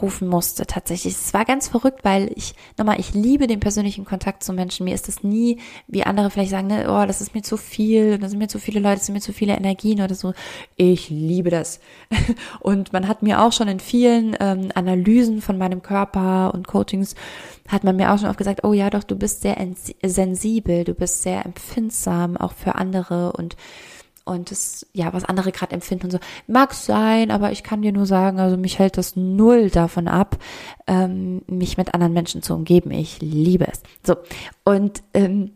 rufen 0.02 0.28
musste 0.28 0.66
tatsächlich. 0.66 1.14
Es 1.14 1.34
war 1.34 1.46
ganz 1.46 1.68
verrückt, 1.68 2.04
weil 2.04 2.32
ich, 2.36 2.54
nochmal, 2.78 3.00
ich 3.00 3.14
liebe 3.14 3.48
den 3.48 3.60
persönlichen 3.60 4.06
Kontakt 4.06 4.44
zu 4.44 4.54
Menschen. 4.54 4.84
Mir 4.86 4.96
ist 4.96 5.08
das 5.08 5.24
nie, 5.24 5.60
wie 5.88 6.04
andere 6.04 6.30
vielleicht 6.30 6.52
sagen, 6.52 6.68
ne, 6.68 6.88
oh, 6.90 7.06
das 7.06 7.22
ist 7.22 7.34
mir 7.34 7.42
zu 7.42 7.58
viel, 7.58 8.18
da 8.18 8.30
sind 8.30 8.40
mir 8.40 8.48
zu 8.48 8.60
viele 8.60 8.80
Leute, 8.80 8.98
das 8.98 9.06
sind 9.06 9.14
mir 9.14 9.22
zu 9.22 9.34
viele 9.34 9.56
Energien 9.56 10.02
oder 10.02 10.16
so. 10.16 10.34
Ich 10.76 11.10
liebe 11.10 11.50
das. 11.50 11.80
Und 12.60 12.94
man 12.94 13.08
hat 13.08 13.24
mir 13.24 13.42
auch 13.42 13.52
schon 13.52 13.68
in 13.68 13.80
vielen 13.80 14.36
ähm, 14.40 14.70
Analysen 14.76 15.42
von 15.42 15.58
meinem 15.58 15.82
Körper 15.82 16.54
und 16.54 16.68
Coachings 16.68 17.16
hat 17.68 17.84
man 17.84 17.96
mir 17.96 18.12
auch 18.12 18.20
schon 18.20 18.30
oft 18.30 18.38
gesagt, 18.38 18.64
oh 18.64 18.74
ja, 18.74 18.90
doch, 18.90 19.04
du 19.04 19.16
bist 19.16 19.42
sehr 19.42 19.58
sensibel, 20.04 20.84
du 20.84 20.94
bist 20.94 21.22
sehr 21.24 21.46
empfindsam 21.46 22.38
auch 22.38 22.54
für 22.54 22.76
andere 22.76 23.34
und 23.34 23.58
und 24.28 24.52
das, 24.52 24.86
ja, 24.94 25.14
was 25.14 25.24
andere 25.24 25.52
gerade 25.52 25.74
empfinden 25.74 26.06
und 26.06 26.12
so, 26.12 26.20
mag 26.48 26.74
sein, 26.74 27.32
aber 27.32 27.52
ich 27.52 27.64
kann 27.64 27.82
dir 27.82 27.92
nur 27.92 28.06
sagen, 28.06 28.40
also 28.40 28.58
mich 28.58 28.80
hält 28.80 28.98
das 28.98 29.16
null 29.16 29.70
davon 29.70 30.08
ab, 30.08 30.38
ähm, 30.86 31.42
mich 31.48 31.78
mit 31.78 31.94
anderen 31.94 32.14
Menschen 32.14 32.42
zu 32.42 32.54
umgeben. 32.54 32.92
Ich 32.92 33.22
liebe 33.22 33.68
es. 33.68 33.82
So, 34.04 34.16
und 34.64 35.02
ähm, 35.14 35.52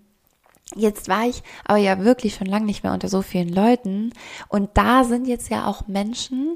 Jetzt 0.74 1.10
war 1.10 1.28
ich 1.28 1.44
aber 1.66 1.80
ja 1.80 2.00
wirklich 2.00 2.36
schon 2.36 2.48
lange 2.48 2.66
nicht 2.66 2.82
mehr 2.82 2.94
unter 2.94 3.10
so 3.10 3.22
vielen 3.22 3.50
Leuten. 3.50 4.14
Und 4.48 4.70
da 4.76 5.04
sind 5.04 5.28
jetzt 5.28 5.50
ja 5.50 5.66
auch 5.66 5.88
Menschen, 5.88 6.56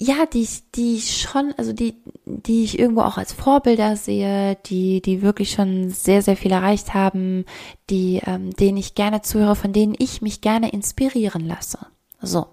ja, 0.00 0.26
die 0.26 0.42
ich, 0.42 0.70
die 0.70 0.96
ich 0.96 1.20
schon, 1.20 1.52
also 1.56 1.72
die, 1.72 1.96
die 2.24 2.62
ich 2.62 2.78
irgendwo 2.78 3.02
auch 3.02 3.18
als 3.18 3.32
Vorbilder 3.32 3.96
sehe, 3.96 4.56
die, 4.66 5.02
die 5.02 5.22
wirklich 5.22 5.50
schon 5.50 5.90
sehr, 5.90 6.22
sehr 6.22 6.36
viel 6.36 6.52
erreicht 6.52 6.94
haben, 6.94 7.44
die, 7.90 8.20
ähm, 8.24 8.54
denen 8.54 8.76
ich 8.76 8.94
gerne 8.94 9.22
zuhöre, 9.22 9.56
von 9.56 9.72
denen 9.72 9.96
ich 9.98 10.22
mich 10.22 10.40
gerne 10.40 10.70
inspirieren 10.70 11.46
lasse. 11.46 11.78
So. 12.20 12.46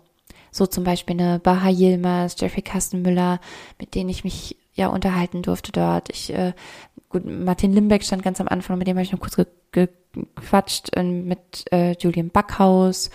So 0.51 0.65
zum 0.65 0.85
Beispiel 0.85 1.19
eine 1.19 1.39
Baha 1.39 1.69
Yilmaz, 1.69 2.35
Jeffrey 2.39 2.61
Kastenmüller, 2.61 3.39
mit 3.77 3.93
denen 3.93 4.09
ich 4.09 4.23
mich 4.23 4.57
ja 4.73 4.87
unterhalten 4.87 5.43
durfte 5.43 5.71
dort. 5.71 6.09
Ich, 6.09 6.33
äh, 6.33 6.53
gut, 7.09 7.25
Martin 7.25 7.73
Limbeck 7.73 8.03
stand 8.03 8.23
ganz 8.23 8.41
am 8.41 8.47
Anfang, 8.47 8.77
mit 8.77 8.87
dem 8.87 8.95
habe 8.95 9.03
ich 9.03 9.11
noch 9.11 9.19
kurz 9.19 9.35
gequatscht, 9.71 10.95
äh, 10.95 11.03
mit 11.03 11.65
äh, 11.71 11.95
Julian 11.99 12.29
Backhaus 12.29 13.11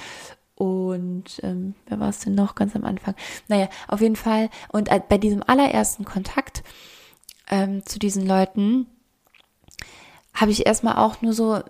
und 0.61 1.41
ähm, 1.43 1.75
wer 1.87 2.01
war 2.01 2.11
es 2.11 2.19
denn 2.19 2.35
noch 2.35 2.55
ganz 2.55 2.77
am 2.77 2.85
Anfang? 2.85 3.15
Naja, 3.49 3.71
auf 3.89 4.03
jeden 4.03 4.15
Fall. 4.15 4.51
Und 4.71 4.91
äh, 4.91 5.01
bei 5.09 5.17
diesem 5.17 5.43
allerersten 5.47 6.05
Kontakt 6.05 6.63
ähm, 7.49 7.87
zu 7.87 7.99
diesen 7.99 8.27
Leuten 8.27 8.87
habe 10.35 10.51
ich 10.51 10.67
erstmal 10.67 10.97
auch 10.97 11.23
nur 11.23 11.33
so, 11.33 11.61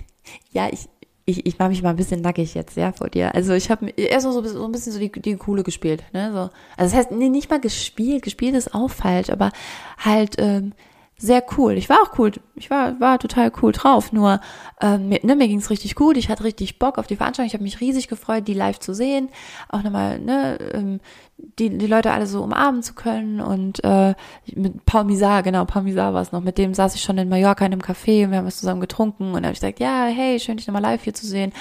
ja, 0.50 0.66
ich, 0.72 0.88
ich, 1.26 1.44
ich 1.44 1.58
mache 1.58 1.68
mich 1.68 1.82
mal 1.82 1.90
ein 1.90 1.96
bisschen 1.96 2.22
nackig 2.22 2.54
jetzt, 2.54 2.78
ja, 2.78 2.92
vor 2.92 3.10
dir. 3.10 3.34
Also 3.34 3.52
ich 3.52 3.70
habe 3.70 3.90
erst 3.90 4.24
so, 4.24 4.42
so 4.42 4.64
ein 4.64 4.72
bisschen 4.72 4.94
so 4.94 4.98
die, 4.98 5.12
die 5.12 5.36
Coole 5.36 5.62
gespielt, 5.62 6.02
ne? 6.14 6.32
So. 6.32 6.38
Also 6.38 6.50
das 6.78 6.94
heißt, 6.94 7.10
nee, 7.10 7.28
nicht 7.28 7.50
mal 7.50 7.60
gespielt, 7.60 8.22
gespielt 8.22 8.54
ist 8.54 8.72
auch 8.72 8.88
falsch, 8.88 9.28
aber 9.28 9.52
halt 9.98 10.36
ähm, 10.38 10.72
sehr 11.20 11.42
cool. 11.56 11.72
Ich 11.72 11.88
war 11.88 11.98
auch 12.02 12.16
cool. 12.18 12.30
Ich 12.54 12.70
war, 12.70 13.00
war 13.00 13.18
total 13.18 13.50
cool 13.60 13.72
drauf. 13.72 14.12
Nur 14.12 14.40
ähm, 14.80 15.08
mir, 15.08 15.18
ne, 15.24 15.34
mir 15.34 15.48
ging's 15.48 15.68
richtig 15.68 15.96
gut. 15.96 16.16
Ich 16.16 16.28
hatte 16.28 16.44
richtig 16.44 16.78
Bock 16.78 16.96
auf 16.96 17.08
die 17.08 17.16
Veranstaltung. 17.16 17.48
Ich 17.48 17.54
habe 17.54 17.64
mich 17.64 17.80
riesig 17.80 18.06
gefreut, 18.06 18.46
die 18.46 18.54
live 18.54 18.78
zu 18.78 18.94
sehen. 18.94 19.28
Auch 19.68 19.82
nochmal, 19.82 20.20
ne, 20.20 20.58
ähm, 20.72 21.00
die, 21.36 21.76
die 21.76 21.86
Leute 21.88 22.12
alle 22.12 22.28
so 22.28 22.44
umarmen 22.44 22.84
zu 22.84 22.94
können. 22.94 23.40
Und 23.40 23.82
äh, 23.82 24.14
mit 24.54 24.86
Paul 24.86 25.04
Misar, 25.04 25.42
genau, 25.42 25.64
Paul 25.64 25.82
Misar 25.82 26.14
war 26.14 26.22
es 26.22 26.30
noch. 26.30 26.40
Mit 26.40 26.56
dem 26.56 26.72
saß 26.72 26.94
ich 26.94 27.02
schon 27.02 27.18
in 27.18 27.28
Mallorca 27.28 27.66
in 27.66 27.72
einem 27.72 27.82
Café 27.82 28.24
und 28.24 28.30
wir 28.30 28.38
haben 28.38 28.46
was 28.46 28.60
zusammen 28.60 28.80
getrunken. 28.80 29.32
Und 29.32 29.42
habe 29.42 29.52
ich 29.52 29.60
gesagt, 29.60 29.80
ja, 29.80 30.04
hey, 30.04 30.38
schön, 30.38 30.56
dich 30.56 30.68
nochmal 30.68 30.82
live 30.82 31.02
hier 31.02 31.14
zu 31.14 31.26
sehen. 31.26 31.52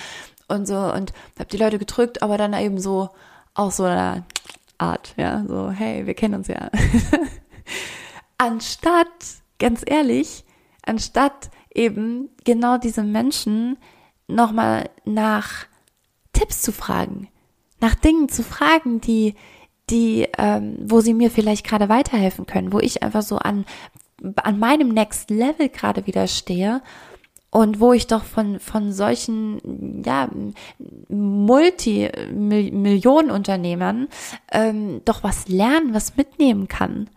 Und 0.48 0.68
so, 0.68 0.78
und 0.78 1.14
habe 1.40 1.50
die 1.52 1.58
Leute 1.58 1.80
gedrückt, 1.80 2.22
aber 2.22 2.38
dann 2.38 2.54
eben 2.54 2.80
so, 2.80 3.10
auch 3.56 3.72
so 3.72 3.86
einer 3.86 4.24
Art, 4.78 5.16
ja, 5.18 5.44
so, 5.48 5.72
hey, 5.72 6.06
wir 6.06 6.14
kennen 6.14 6.36
uns 6.36 6.48
ja. 6.48 6.70
Anstatt 8.38 9.08
ganz 9.60 9.84
ehrlich, 9.86 10.46
anstatt 10.84 11.50
eben 11.74 12.30
genau 12.44 12.78
diese 12.78 13.04
Menschen 13.04 13.78
nochmal 14.28 14.90
nach 15.06 15.66
Tipps 16.34 16.62
zu 16.62 16.72
fragen, 16.72 17.30
nach 17.80 17.96
Dingen 17.96 18.30
zu 18.30 18.44
fragen, 18.44 19.02
die, 19.02 19.36
die, 19.90 20.28
ähm, 20.38 20.78
wo 20.82 21.02
sie 21.02 21.14
mir 21.14 21.32
vielleicht 21.32 21.66
gerade 21.66 21.90
weiterhelfen 21.90 22.46
können, 22.46 22.74
wo 22.74 22.80
ich 22.80 23.04
einfach 23.04 23.22
so 23.22 23.38
an, 23.38 23.66
an 24.36 24.60
meinem 24.60 24.90
Next 24.90 25.30
Level 25.30 25.70
gerade 25.70 26.08
wieder 26.08 26.28
stehe 26.28 26.82
und 27.50 27.80
wo 27.80 27.94
ich 27.94 28.08
doch 28.08 28.24
von, 28.24 28.60
von 28.60 28.92
solchen, 28.92 30.04
ja, 30.06 30.30
Multi-Millionen-Unternehmern 31.10 34.10
ähm, 34.52 35.02
doch 35.06 35.24
was 35.24 35.48
lernen, 35.48 35.94
was 35.94 36.18
mitnehmen 36.18 36.68
kann. 36.68 37.10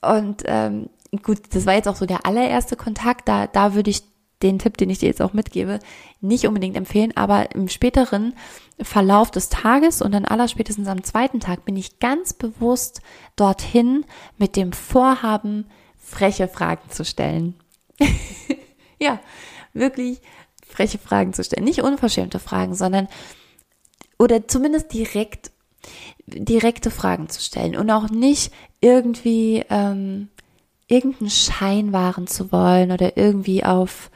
Und 0.00 0.42
ähm, 0.46 0.88
gut, 1.22 1.54
das 1.54 1.66
war 1.66 1.74
jetzt 1.74 1.88
auch 1.88 1.96
so 1.96 2.06
der 2.06 2.26
allererste 2.26 2.76
Kontakt, 2.76 3.28
da, 3.28 3.46
da 3.46 3.74
würde 3.74 3.90
ich 3.90 4.02
den 4.42 4.58
Tipp, 4.58 4.76
den 4.76 4.90
ich 4.90 4.98
dir 4.98 5.08
jetzt 5.08 5.22
auch 5.22 5.32
mitgebe, 5.32 5.78
nicht 6.20 6.46
unbedingt 6.46 6.76
empfehlen, 6.76 7.16
aber 7.16 7.54
im 7.54 7.68
späteren 7.68 8.34
Verlauf 8.80 9.30
des 9.30 9.48
Tages 9.48 10.02
und 10.02 10.12
dann 10.12 10.26
allerspätestens 10.26 10.88
am 10.88 11.02
zweiten 11.04 11.40
Tag 11.40 11.64
bin 11.64 11.76
ich 11.76 11.98
ganz 11.98 12.34
bewusst 12.34 13.00
dorthin 13.36 14.04
mit 14.36 14.56
dem 14.56 14.72
Vorhaben, 14.72 15.66
freche 15.96 16.48
Fragen 16.48 16.90
zu 16.90 17.04
stellen. 17.04 17.54
ja, 19.00 19.20
wirklich 19.72 20.20
freche 20.66 20.98
Fragen 20.98 21.32
zu 21.32 21.42
stellen. 21.42 21.64
Nicht 21.64 21.82
unverschämte 21.82 22.38
Fragen, 22.38 22.74
sondern 22.74 23.08
oder 24.18 24.46
zumindest 24.48 24.92
direkt 24.92 25.50
direkte 26.26 26.90
Fragen 26.90 27.28
zu 27.28 27.40
stellen 27.40 27.76
und 27.76 27.90
auch 27.90 28.10
nicht 28.10 28.52
irgendwie 28.80 29.64
ähm, 29.70 30.28
irgendeinen 30.88 31.30
Schein 31.30 31.92
wahren 31.92 32.26
zu 32.26 32.52
wollen 32.52 32.92
oder 32.92 33.16
irgendwie 33.16 33.64
auf 33.64 34.10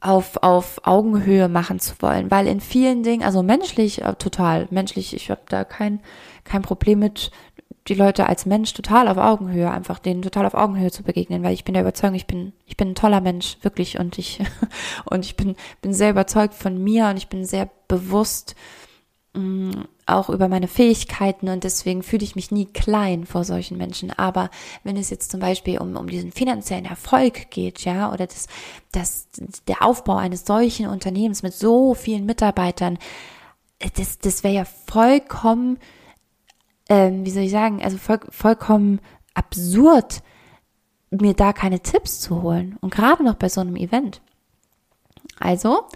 auf, 0.00 0.38
auf 0.42 0.80
Augenhöhe 0.84 1.48
machen 1.48 1.78
zu 1.78 1.94
wollen, 2.00 2.30
weil 2.30 2.46
in 2.46 2.60
vielen 2.60 3.02
Dingen, 3.02 3.22
also 3.22 3.42
menschlich, 3.42 4.02
äh, 4.02 4.14
total, 4.14 4.66
menschlich, 4.70 5.14
ich 5.14 5.30
habe 5.30 5.42
da 5.48 5.64
kein, 5.64 6.00
kein 6.44 6.62
Problem 6.62 7.00
mit, 7.00 7.30
die 7.86 7.94
Leute 7.94 8.26
als 8.26 8.46
Mensch 8.46 8.72
total 8.72 9.08
auf 9.08 9.18
Augenhöhe, 9.18 9.70
einfach 9.70 9.98
denen 9.98 10.22
total 10.22 10.46
auf 10.46 10.54
Augenhöhe 10.54 10.90
zu 10.90 11.02
begegnen, 11.02 11.42
weil 11.42 11.52
ich 11.52 11.64
bin 11.64 11.74
der 11.74 11.82
Überzeugung, 11.82 12.16
ich 12.16 12.26
bin, 12.26 12.52
ich 12.66 12.76
bin 12.76 12.90
ein 12.90 12.94
toller 12.94 13.20
Mensch, 13.20 13.58
wirklich, 13.62 13.98
und 13.98 14.16
ich, 14.18 14.40
und 15.04 15.24
ich 15.24 15.36
bin, 15.36 15.54
bin 15.82 15.92
sehr 15.92 16.10
überzeugt 16.10 16.54
von 16.54 16.82
mir 16.82 17.08
und 17.08 17.18
ich 17.18 17.28
bin 17.28 17.44
sehr 17.44 17.68
bewusst, 17.86 18.54
mh, 19.34 19.42
mm, 19.42 19.84
auch 20.10 20.28
über 20.28 20.48
meine 20.48 20.68
Fähigkeiten 20.68 21.48
und 21.48 21.64
deswegen 21.64 22.02
fühle 22.02 22.24
ich 22.24 22.36
mich 22.36 22.50
nie 22.50 22.66
klein 22.66 23.26
vor 23.26 23.44
solchen 23.44 23.76
Menschen. 23.76 24.10
Aber 24.10 24.50
wenn 24.84 24.96
es 24.96 25.10
jetzt 25.10 25.30
zum 25.30 25.40
Beispiel 25.40 25.78
um, 25.78 25.96
um 25.96 26.08
diesen 26.08 26.32
finanziellen 26.32 26.84
Erfolg 26.84 27.50
geht, 27.50 27.84
ja, 27.84 28.12
oder 28.12 28.26
das, 28.26 28.46
das, 28.92 29.28
der 29.68 29.82
Aufbau 29.82 30.16
eines 30.16 30.44
solchen 30.44 30.86
Unternehmens 30.86 31.42
mit 31.42 31.54
so 31.54 31.94
vielen 31.94 32.26
Mitarbeitern, 32.26 32.98
das, 33.96 34.18
das 34.18 34.44
wäre 34.44 34.54
ja 34.54 34.64
vollkommen, 34.64 35.78
ähm, 36.88 37.24
wie 37.24 37.30
soll 37.30 37.44
ich 37.44 37.50
sagen, 37.50 37.82
also 37.82 37.96
voll, 37.96 38.20
vollkommen 38.28 39.00
absurd, 39.34 40.22
mir 41.10 41.34
da 41.34 41.52
keine 41.52 41.80
Tipps 41.80 42.20
zu 42.20 42.42
holen. 42.42 42.76
Und 42.80 42.94
gerade 42.94 43.24
noch 43.24 43.34
bei 43.34 43.48
so 43.48 43.60
einem 43.60 43.76
Event. 43.76 44.20
Also, 45.38 45.86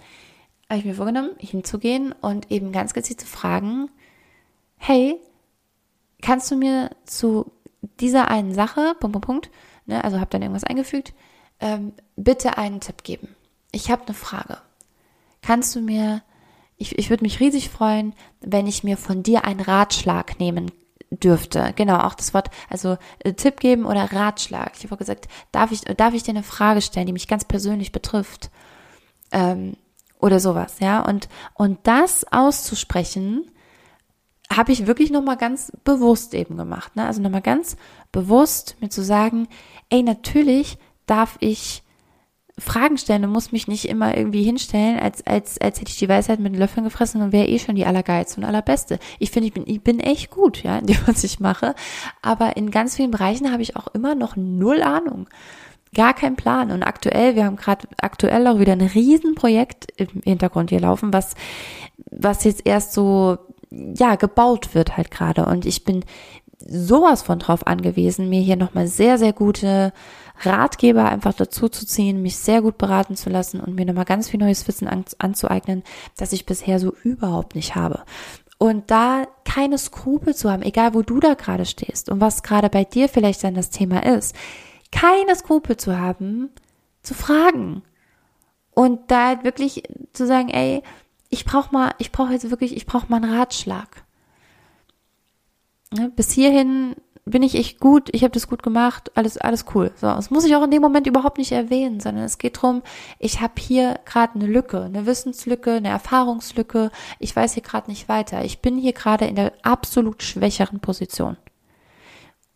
habe 0.68 0.78
ich 0.78 0.84
mir 0.84 0.94
vorgenommen, 0.94 1.30
hinzugehen 1.38 2.12
und 2.12 2.50
eben 2.50 2.72
ganz 2.72 2.94
gezielt 2.94 3.20
zu 3.20 3.26
fragen, 3.26 3.90
hey, 4.86 5.18
kannst 6.20 6.50
du 6.50 6.56
mir 6.56 6.90
zu 7.06 7.50
dieser 8.00 8.28
einen 8.28 8.54
Sache, 8.54 8.94
Punkt, 9.00 9.14
Punkt, 9.14 9.26
Punkt, 9.26 9.50
ne, 9.86 10.04
also 10.04 10.20
habe 10.20 10.28
dann 10.30 10.42
irgendwas 10.42 10.64
eingefügt, 10.64 11.14
ähm, 11.58 11.94
bitte 12.16 12.58
einen 12.58 12.80
Tipp 12.80 13.02
geben. 13.02 13.34
Ich 13.72 13.90
habe 13.90 14.02
eine 14.04 14.14
Frage. 14.14 14.58
Kannst 15.40 15.74
du 15.74 15.80
mir, 15.80 16.22
ich, 16.76 16.98
ich 16.98 17.08
würde 17.08 17.24
mich 17.24 17.40
riesig 17.40 17.70
freuen, 17.70 18.14
wenn 18.40 18.66
ich 18.66 18.84
mir 18.84 18.98
von 18.98 19.22
dir 19.22 19.46
einen 19.46 19.60
Ratschlag 19.60 20.38
nehmen 20.38 20.70
dürfte. 21.10 21.72
Genau, 21.76 22.00
auch 22.00 22.14
das 22.14 22.34
Wort, 22.34 22.50
also 22.68 22.98
äh, 23.20 23.32
Tipp 23.32 23.60
geben 23.60 23.86
oder 23.86 24.12
Ratschlag. 24.12 24.72
Ich 24.76 24.84
habe 24.84 24.98
gesagt, 24.98 25.28
darf 25.50 25.72
ich, 25.72 25.80
darf 25.80 26.12
ich 26.12 26.24
dir 26.24 26.32
eine 26.32 26.42
Frage 26.42 26.82
stellen, 26.82 27.06
die 27.06 27.14
mich 27.14 27.28
ganz 27.28 27.46
persönlich 27.46 27.90
betrifft? 27.90 28.50
Ähm, 29.32 29.78
oder 30.18 30.40
sowas, 30.40 30.76
ja. 30.80 31.00
Und, 31.00 31.28
und 31.54 31.78
das 31.84 32.30
auszusprechen, 32.30 33.50
habe 34.56 34.72
ich 34.72 34.86
wirklich 34.86 35.10
nochmal 35.10 35.36
ganz 35.36 35.72
bewusst 35.84 36.34
eben 36.34 36.56
gemacht. 36.56 36.96
Ne? 36.96 37.06
Also 37.06 37.20
nochmal 37.20 37.42
ganz 37.42 37.76
bewusst 38.12 38.76
mir 38.80 38.88
zu 38.88 39.02
sagen, 39.02 39.48
ey, 39.90 40.02
natürlich 40.02 40.78
darf 41.06 41.36
ich 41.40 41.82
Fragen 42.56 42.98
stellen 42.98 43.24
und 43.24 43.32
muss 43.32 43.50
mich 43.50 43.66
nicht 43.66 43.88
immer 43.88 44.16
irgendwie 44.16 44.44
hinstellen, 44.44 45.00
als, 45.00 45.26
als, 45.26 45.60
als 45.60 45.80
hätte 45.80 45.90
ich 45.90 45.98
die 45.98 46.08
Weisheit 46.08 46.38
mit 46.38 46.52
den 46.52 46.60
Löffeln 46.60 46.84
gefressen 46.84 47.20
und 47.20 47.32
wäre 47.32 47.48
eh 47.48 47.58
schon 47.58 47.74
die 47.74 47.84
Allergeilste 47.84 48.40
und 48.40 48.46
Allerbeste. 48.46 49.00
Ich 49.18 49.32
finde, 49.32 49.48
ich 49.48 49.54
bin, 49.54 49.64
ich 49.66 49.82
bin 49.82 49.98
echt 49.98 50.30
gut, 50.30 50.62
ja, 50.62 50.78
in 50.78 50.86
dem, 50.86 50.98
was 51.06 51.24
ich 51.24 51.40
mache. 51.40 51.74
Aber 52.22 52.56
in 52.56 52.70
ganz 52.70 52.94
vielen 52.94 53.10
Bereichen 53.10 53.50
habe 53.50 53.62
ich 53.62 53.74
auch 53.74 53.88
immer 53.88 54.14
noch 54.14 54.36
null 54.36 54.82
Ahnung. 54.82 55.28
Gar 55.94 56.14
kein 56.14 56.36
Plan. 56.36 56.70
Und 56.70 56.84
aktuell, 56.84 57.34
wir 57.34 57.44
haben 57.44 57.56
gerade 57.56 57.88
aktuell 58.00 58.46
auch 58.46 58.60
wieder 58.60 58.72
ein 58.72 58.80
Riesenprojekt 58.80 59.88
im 59.96 60.22
Hintergrund 60.22 60.70
hier 60.70 60.80
laufen, 60.80 61.12
was, 61.12 61.34
was 62.10 62.44
jetzt 62.44 62.66
erst 62.66 62.92
so, 62.92 63.38
ja, 63.96 64.16
gebaut 64.16 64.74
wird 64.74 64.96
halt 64.96 65.10
gerade. 65.10 65.46
Und 65.46 65.66
ich 65.66 65.84
bin 65.84 66.04
sowas 66.66 67.22
von 67.22 67.38
drauf 67.38 67.66
angewiesen, 67.66 68.28
mir 68.28 68.40
hier 68.40 68.56
nochmal 68.56 68.86
sehr, 68.86 69.18
sehr 69.18 69.32
gute 69.32 69.92
Ratgeber 70.40 71.08
einfach 71.08 71.34
dazu 71.34 71.68
zu 71.68 71.86
ziehen, 71.86 72.22
mich 72.22 72.36
sehr 72.36 72.62
gut 72.62 72.78
beraten 72.78 73.16
zu 73.16 73.30
lassen 73.30 73.60
und 73.60 73.74
mir 73.74 73.84
nochmal 73.84 74.04
ganz 74.04 74.28
viel 74.28 74.40
neues 74.40 74.66
Wissen 74.66 74.88
an, 74.88 75.04
anzueignen, 75.18 75.82
das 76.16 76.32
ich 76.32 76.46
bisher 76.46 76.80
so 76.80 76.92
überhaupt 77.02 77.54
nicht 77.54 77.74
habe. 77.74 78.02
Und 78.58 78.90
da 78.90 79.26
keine 79.44 79.78
Skrupel 79.78 80.34
zu 80.34 80.50
haben, 80.50 80.62
egal 80.62 80.94
wo 80.94 81.02
du 81.02 81.20
da 81.20 81.34
gerade 81.34 81.66
stehst 81.66 82.08
und 82.08 82.20
was 82.20 82.42
gerade 82.42 82.70
bei 82.70 82.84
dir 82.84 83.08
vielleicht 83.08 83.44
dann 83.44 83.54
das 83.54 83.70
Thema 83.70 84.04
ist, 84.04 84.34
keine 84.90 85.34
Skrupel 85.36 85.76
zu 85.76 85.98
haben, 85.98 86.50
zu 87.02 87.14
fragen. 87.14 87.82
Und 88.70 89.10
da 89.10 89.28
halt 89.28 89.44
wirklich 89.44 89.82
zu 90.12 90.26
sagen, 90.26 90.48
ey, 90.48 90.82
ich 91.34 91.44
brauche 91.44 91.72
mal, 91.72 91.94
ich 91.98 92.12
brauche 92.12 92.32
jetzt 92.32 92.48
wirklich, 92.48 92.76
ich 92.76 92.86
brauche 92.86 93.06
mal 93.08 93.22
einen 93.22 93.34
Ratschlag. 93.34 94.04
Bis 96.14 96.30
hierhin 96.30 96.94
bin 97.24 97.42
ich 97.42 97.56
echt 97.56 97.80
gut, 97.80 98.08
ich 98.12 98.22
habe 98.22 98.32
das 98.32 98.46
gut 98.46 98.62
gemacht, 98.62 99.10
alles, 99.16 99.36
alles 99.38 99.64
cool. 99.74 99.90
So, 99.96 100.06
das 100.06 100.30
muss 100.30 100.44
ich 100.44 100.54
auch 100.54 100.62
in 100.62 100.70
dem 100.70 100.82
Moment 100.82 101.08
überhaupt 101.08 101.38
nicht 101.38 101.50
erwähnen, 101.52 101.98
sondern 101.98 102.24
es 102.24 102.38
geht 102.38 102.62
drum, 102.62 102.82
ich 103.18 103.40
habe 103.40 103.54
hier 103.58 103.98
gerade 104.04 104.36
eine 104.36 104.46
Lücke, 104.46 104.82
eine 104.82 105.06
Wissenslücke, 105.06 105.72
eine 105.72 105.88
Erfahrungslücke, 105.88 106.92
ich 107.18 107.34
weiß 107.34 107.54
hier 107.54 107.64
gerade 107.64 107.90
nicht 107.90 108.08
weiter. 108.08 108.44
Ich 108.44 108.60
bin 108.60 108.78
hier 108.78 108.92
gerade 108.92 109.24
in 109.24 109.34
der 109.34 109.52
absolut 109.62 110.22
schwächeren 110.22 110.78
Position. 110.78 111.36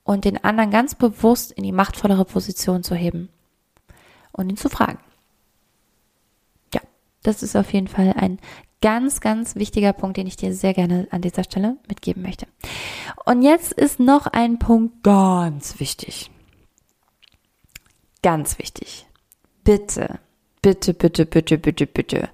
Und 0.05 0.25
den 0.25 0.43
anderen 0.45 0.71
ganz 0.71 0.95
bewusst 0.95 1.51
in 1.51 1.65
die 1.65 1.73
machtvollere 1.73 2.25
Position 2.25 2.85
zu 2.85 2.95
heben 2.95 3.29
und 4.33 4.49
ihn 4.49 4.57
zu 4.57 4.69
fragen. 4.69 5.01
Ja, 6.73 6.81
das 7.25 7.43
ist 7.43 7.57
auf 7.57 7.73
jeden 7.73 7.89
Fall 7.89 8.15
ein 8.17 8.39
ganz, 8.81 9.21
ganz 9.21 9.57
wichtiger 9.57 9.93
Punkt, 9.93 10.17
den 10.17 10.27
ich 10.27 10.37
dir 10.37 10.55
sehr 10.55 10.75
gerne 10.75 11.09
an 11.11 11.23
dieser 11.23 11.45
Stelle 11.45 11.77
mitgeben 11.89 12.23
möchte. 12.23 12.47
Und 13.25 13.43
jetzt 13.43 13.73
ist 13.73 14.01
noch 14.01 14.27
ein 14.27 14.59
Punkt 14.59 15.03
ganz 15.03 15.81
wichtig. 15.81 16.31
Ganz 18.23 18.59
wichtig. 18.59 19.07
Bitte, 19.65 20.19
bitte, 20.63 20.95
bitte, 20.95 21.27
bitte, 21.27 21.59
bitte, 21.59 21.87
bitte 21.87 22.29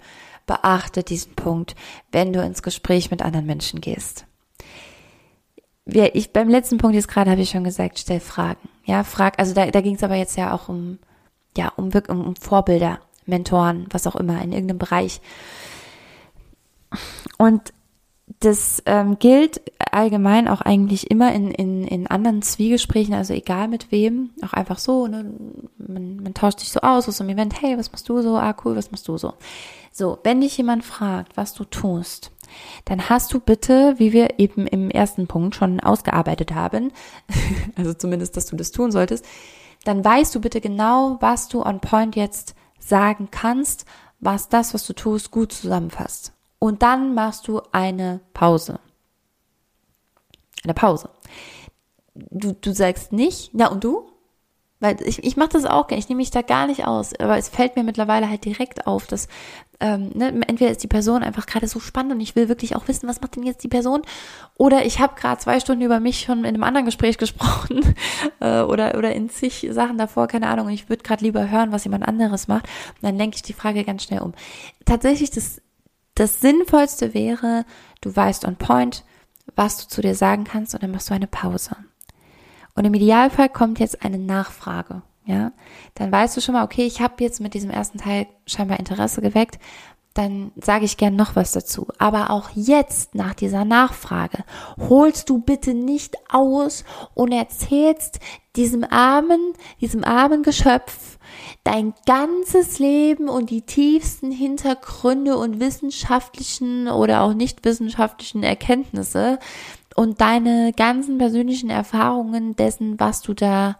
beachte 0.46 1.02
diesen 1.02 1.34
Punkt, 1.34 1.74
wenn 2.12 2.32
du 2.32 2.42
ins 2.42 2.62
Gespräch 2.62 3.10
mit 3.10 3.22
anderen 3.22 3.46
Menschen 3.46 3.80
gehst. 3.80 4.26
Ich, 5.86 6.32
beim 6.32 6.48
letzten 6.48 6.78
Punkt 6.78 6.94
jetzt 6.94 7.08
gerade 7.08 7.30
habe 7.30 7.42
ich 7.42 7.50
schon 7.50 7.64
gesagt, 7.64 7.98
stell 7.98 8.20
Fragen. 8.20 8.68
Ja, 8.84 9.04
frag, 9.04 9.38
also 9.38 9.54
da, 9.54 9.70
da 9.70 9.80
ging 9.80 9.96
es 9.96 10.02
aber 10.02 10.14
jetzt 10.14 10.36
ja 10.36 10.54
auch 10.54 10.68
um, 10.68 10.98
ja, 11.56 11.68
um, 11.76 11.90
um, 12.08 12.26
um 12.26 12.36
Vorbilder, 12.36 13.00
Mentoren, 13.26 13.86
was 13.90 14.06
auch 14.06 14.16
immer, 14.16 14.40
in 14.42 14.52
irgendeinem 14.52 14.78
Bereich. 14.78 15.20
Und 17.38 17.72
das 18.40 18.82
ähm, 18.86 19.18
gilt 19.18 19.60
allgemein 19.90 20.48
auch 20.48 20.60
eigentlich 20.60 21.10
immer 21.10 21.32
in, 21.32 21.50
in, 21.50 21.84
in 21.86 22.06
anderen 22.06 22.42
Zwiegesprächen, 22.42 23.14
also 23.14 23.32
egal 23.32 23.68
mit 23.68 23.92
wem, 23.92 24.30
auch 24.42 24.52
einfach 24.52 24.78
so, 24.78 25.06
ne? 25.06 25.32
man, 25.78 26.16
man 26.16 26.34
tauscht 26.34 26.60
sich 26.60 26.70
so 26.70 26.80
aus 26.80 27.08
aus 27.08 27.20
einem 27.20 27.30
Event, 27.30 27.60
hey, 27.60 27.78
was 27.78 27.92
machst 27.92 28.08
du 28.08 28.22
so? 28.22 28.36
Ah, 28.36 28.54
cool, 28.64 28.76
was 28.76 28.90
machst 28.90 29.08
du 29.08 29.18
so? 29.18 29.34
So, 29.92 30.18
wenn 30.24 30.40
dich 30.40 30.56
jemand 30.56 30.84
fragt, 30.84 31.36
was 31.36 31.54
du 31.54 31.64
tust, 31.64 32.32
dann 32.84 33.08
hast 33.08 33.32
du 33.32 33.40
bitte, 33.40 33.94
wie 33.98 34.12
wir 34.12 34.38
eben 34.38 34.66
im 34.66 34.90
ersten 34.90 35.26
Punkt 35.26 35.54
schon 35.54 35.80
ausgearbeitet 35.80 36.54
haben, 36.54 36.92
also 37.76 37.94
zumindest, 37.94 38.36
dass 38.36 38.46
du 38.46 38.56
das 38.56 38.72
tun 38.72 38.90
solltest, 38.90 39.24
dann 39.84 40.04
weißt 40.04 40.34
du 40.34 40.40
bitte 40.40 40.60
genau, 40.60 41.18
was 41.20 41.48
du 41.48 41.62
on 41.62 41.80
point 41.80 42.16
jetzt 42.16 42.54
sagen 42.78 43.28
kannst, 43.30 43.84
was 44.20 44.48
das, 44.48 44.74
was 44.74 44.86
du 44.86 44.94
tust, 44.94 45.30
gut 45.30 45.52
zusammenfasst 45.52 46.33
und 46.64 46.80
dann 46.80 47.12
machst 47.12 47.46
du 47.46 47.60
eine 47.72 48.20
Pause. 48.32 48.80
Eine 50.64 50.72
Pause. 50.72 51.10
Du, 52.14 52.54
du 52.54 52.72
sagst 52.72 53.12
nicht, 53.12 53.50
na 53.52 53.66
und 53.66 53.84
du? 53.84 54.10
Weil 54.80 54.96
ich, 55.02 55.22
ich 55.22 55.36
mache 55.36 55.50
das 55.50 55.66
auch 55.66 55.88
gerne, 55.88 55.98
ich 55.98 56.08
nehme 56.08 56.20
mich 56.20 56.30
da 56.30 56.40
gar 56.40 56.66
nicht 56.66 56.86
aus, 56.86 57.12
aber 57.20 57.36
es 57.36 57.50
fällt 57.50 57.76
mir 57.76 57.84
mittlerweile 57.84 58.30
halt 58.30 58.46
direkt 58.46 58.86
auf, 58.86 59.06
dass 59.06 59.28
ähm, 59.78 60.12
ne, 60.14 60.28
entweder 60.48 60.70
ist 60.70 60.82
die 60.82 60.88
Person 60.88 61.22
einfach 61.22 61.44
gerade 61.44 61.68
so 61.68 61.80
spannend 61.80 62.14
und 62.14 62.20
ich 62.20 62.34
will 62.34 62.48
wirklich 62.48 62.74
auch 62.76 62.88
wissen, 62.88 63.10
was 63.10 63.20
macht 63.20 63.36
denn 63.36 63.42
jetzt 63.42 63.62
die 63.62 63.68
Person, 63.68 64.00
oder 64.56 64.86
ich 64.86 65.00
habe 65.00 65.20
gerade 65.20 65.42
zwei 65.42 65.60
Stunden 65.60 65.82
über 65.82 66.00
mich 66.00 66.20
schon 66.20 66.40
in 66.40 66.54
einem 66.54 66.64
anderen 66.64 66.86
Gespräch 66.86 67.18
gesprochen 67.18 67.94
äh, 68.40 68.62
oder 68.62 68.96
oder 68.96 69.12
in 69.12 69.28
zig 69.28 69.68
Sachen 69.70 69.98
davor, 69.98 70.28
keine 70.28 70.48
Ahnung, 70.48 70.68
und 70.68 70.72
ich 70.72 70.88
würde 70.88 71.02
gerade 71.02 71.24
lieber 71.24 71.50
hören, 71.50 71.72
was 71.72 71.84
jemand 71.84 72.08
anderes 72.08 72.48
macht, 72.48 72.64
und 72.64 73.02
dann 73.02 73.18
lenke 73.18 73.36
ich 73.36 73.42
die 73.42 73.52
Frage 73.52 73.84
ganz 73.84 74.04
schnell 74.04 74.22
um. 74.22 74.32
Tatsächlich, 74.86 75.30
das 75.30 75.60
das 76.14 76.40
Sinnvollste 76.40 77.14
wäre, 77.14 77.64
du 78.00 78.14
weißt 78.14 78.44
on 78.44 78.56
point, 78.56 79.04
was 79.56 79.78
du 79.78 79.88
zu 79.88 80.00
dir 80.00 80.14
sagen 80.14 80.44
kannst 80.44 80.74
und 80.74 80.82
dann 80.82 80.90
machst 80.90 81.10
du 81.10 81.14
eine 81.14 81.26
Pause. 81.26 81.76
Und 82.74 82.84
im 82.84 82.94
Idealfall 82.94 83.48
kommt 83.48 83.78
jetzt 83.78 84.04
eine 84.04 84.18
Nachfrage, 84.18 85.02
ja? 85.26 85.52
Dann 85.94 86.10
weißt 86.10 86.36
du 86.36 86.40
schon 86.40 86.54
mal, 86.54 86.64
okay, 86.64 86.84
ich 86.84 87.00
habe 87.00 87.22
jetzt 87.22 87.40
mit 87.40 87.54
diesem 87.54 87.70
ersten 87.70 87.98
Teil 87.98 88.26
scheinbar 88.46 88.78
Interesse 88.78 89.20
geweckt, 89.20 89.58
dann 90.14 90.52
sage 90.56 90.84
ich 90.84 90.96
gern 90.96 91.16
noch 91.16 91.34
was 91.34 91.52
dazu. 91.52 91.88
Aber 91.98 92.30
auch 92.30 92.50
jetzt 92.54 93.16
nach 93.16 93.34
dieser 93.34 93.64
Nachfrage 93.64 94.44
holst 94.78 95.28
du 95.28 95.40
bitte 95.40 95.74
nicht 95.74 96.16
aus 96.30 96.84
und 97.14 97.32
erzählst 97.32 98.20
diesem 98.54 98.84
armen, 98.84 99.54
diesem 99.80 100.04
armen 100.04 100.44
Geschöpf 100.44 101.13
dein 101.64 101.94
ganzes 102.06 102.78
Leben 102.78 103.28
und 103.28 103.50
die 103.50 103.62
tiefsten 103.62 104.30
Hintergründe 104.30 105.36
und 105.36 105.60
wissenschaftlichen 105.60 106.88
oder 106.88 107.22
auch 107.22 107.34
nicht 107.34 107.64
wissenschaftlichen 107.64 108.42
Erkenntnisse 108.42 109.38
und 109.94 110.20
deine 110.20 110.72
ganzen 110.76 111.18
persönlichen 111.18 111.70
Erfahrungen 111.70 112.56
dessen, 112.56 112.98
was 112.98 113.22
du 113.22 113.34
da, 113.34 113.76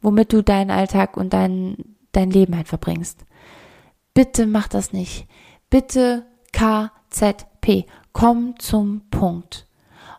womit 0.00 0.32
du 0.32 0.42
deinen 0.42 0.70
Alltag 0.70 1.16
und 1.16 1.32
dein, 1.32 1.96
dein 2.12 2.30
Leben 2.30 2.56
halt 2.56 2.68
verbringst. 2.68 3.24
Bitte 4.14 4.46
mach 4.46 4.68
das 4.68 4.92
nicht 4.92 5.26
Bitte 5.70 6.24
KZP. 6.52 7.84
Komm 8.12 8.58
zum 8.58 9.02
Punkt. 9.10 9.66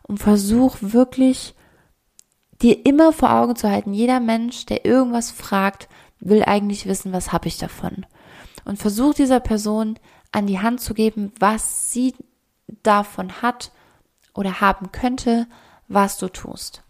Und 0.03 0.19
versuch 0.19 0.77
wirklich 0.81 1.55
dir 2.61 2.85
immer 2.85 3.13
vor 3.13 3.31
Augen 3.31 3.55
zu 3.55 3.69
halten, 3.69 3.93
jeder 3.93 4.19
Mensch, 4.19 4.65
der 4.65 4.85
irgendwas 4.85 5.31
fragt, 5.31 5.87
will 6.19 6.43
eigentlich 6.43 6.85
wissen, 6.85 7.13
was 7.13 7.31
habe 7.31 7.47
ich 7.47 7.57
davon. 7.57 8.05
Und 8.65 8.77
versuch 8.77 9.13
dieser 9.13 9.39
Person 9.39 9.97
an 10.31 10.47
die 10.47 10.59
Hand 10.59 10.81
zu 10.81 10.93
geben, 10.93 11.31
was 11.39 11.91
sie 11.91 12.13
davon 12.83 13.41
hat 13.41 13.71
oder 14.33 14.61
haben 14.61 14.91
könnte, 14.91 15.47
was 15.87 16.17
du 16.17 16.27
tust. 16.27 16.83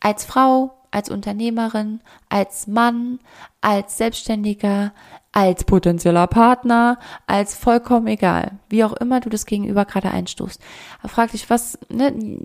Als 0.00 0.24
Frau, 0.24 0.80
als 0.90 1.10
Unternehmerin, 1.10 2.00
als 2.28 2.66
Mann, 2.66 3.18
als 3.60 3.98
Selbstständiger, 3.98 4.92
als 5.32 5.64
potenzieller 5.64 6.26
Partner, 6.26 6.98
als 7.26 7.56
vollkommen 7.56 8.08
egal, 8.08 8.58
wie 8.68 8.84
auch 8.84 8.94
immer 8.94 9.20
du 9.20 9.28
das 9.28 9.46
Gegenüber 9.46 9.84
gerade 9.84 10.10
einstufst. 10.10 10.60
Frag 11.06 11.30
dich, 11.30 11.48
was, 11.50 11.78
ne, 11.88 12.40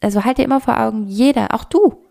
also 0.00 0.24
halt 0.24 0.38
dir 0.38 0.44
immer 0.44 0.60
vor 0.60 0.80
Augen, 0.80 1.06
jeder, 1.06 1.54
auch 1.54 1.64
du. 1.64 2.02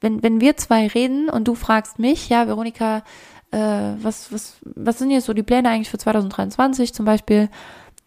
Wenn, 0.00 0.22
wenn 0.22 0.40
wir 0.40 0.56
zwei 0.56 0.86
reden 0.86 1.28
und 1.28 1.46
du 1.46 1.54
fragst 1.54 1.98
mich, 1.98 2.28
ja, 2.28 2.46
Veronika, 2.46 3.02
äh, 3.50 3.58
was, 3.58 4.32
was, 4.32 4.56
was 4.62 4.98
sind 4.98 5.10
jetzt 5.10 5.26
so 5.26 5.34
die 5.34 5.42
Pläne 5.42 5.68
eigentlich 5.68 5.90
für 5.90 5.98
2023 5.98 6.94
zum 6.94 7.04
Beispiel, 7.04 7.48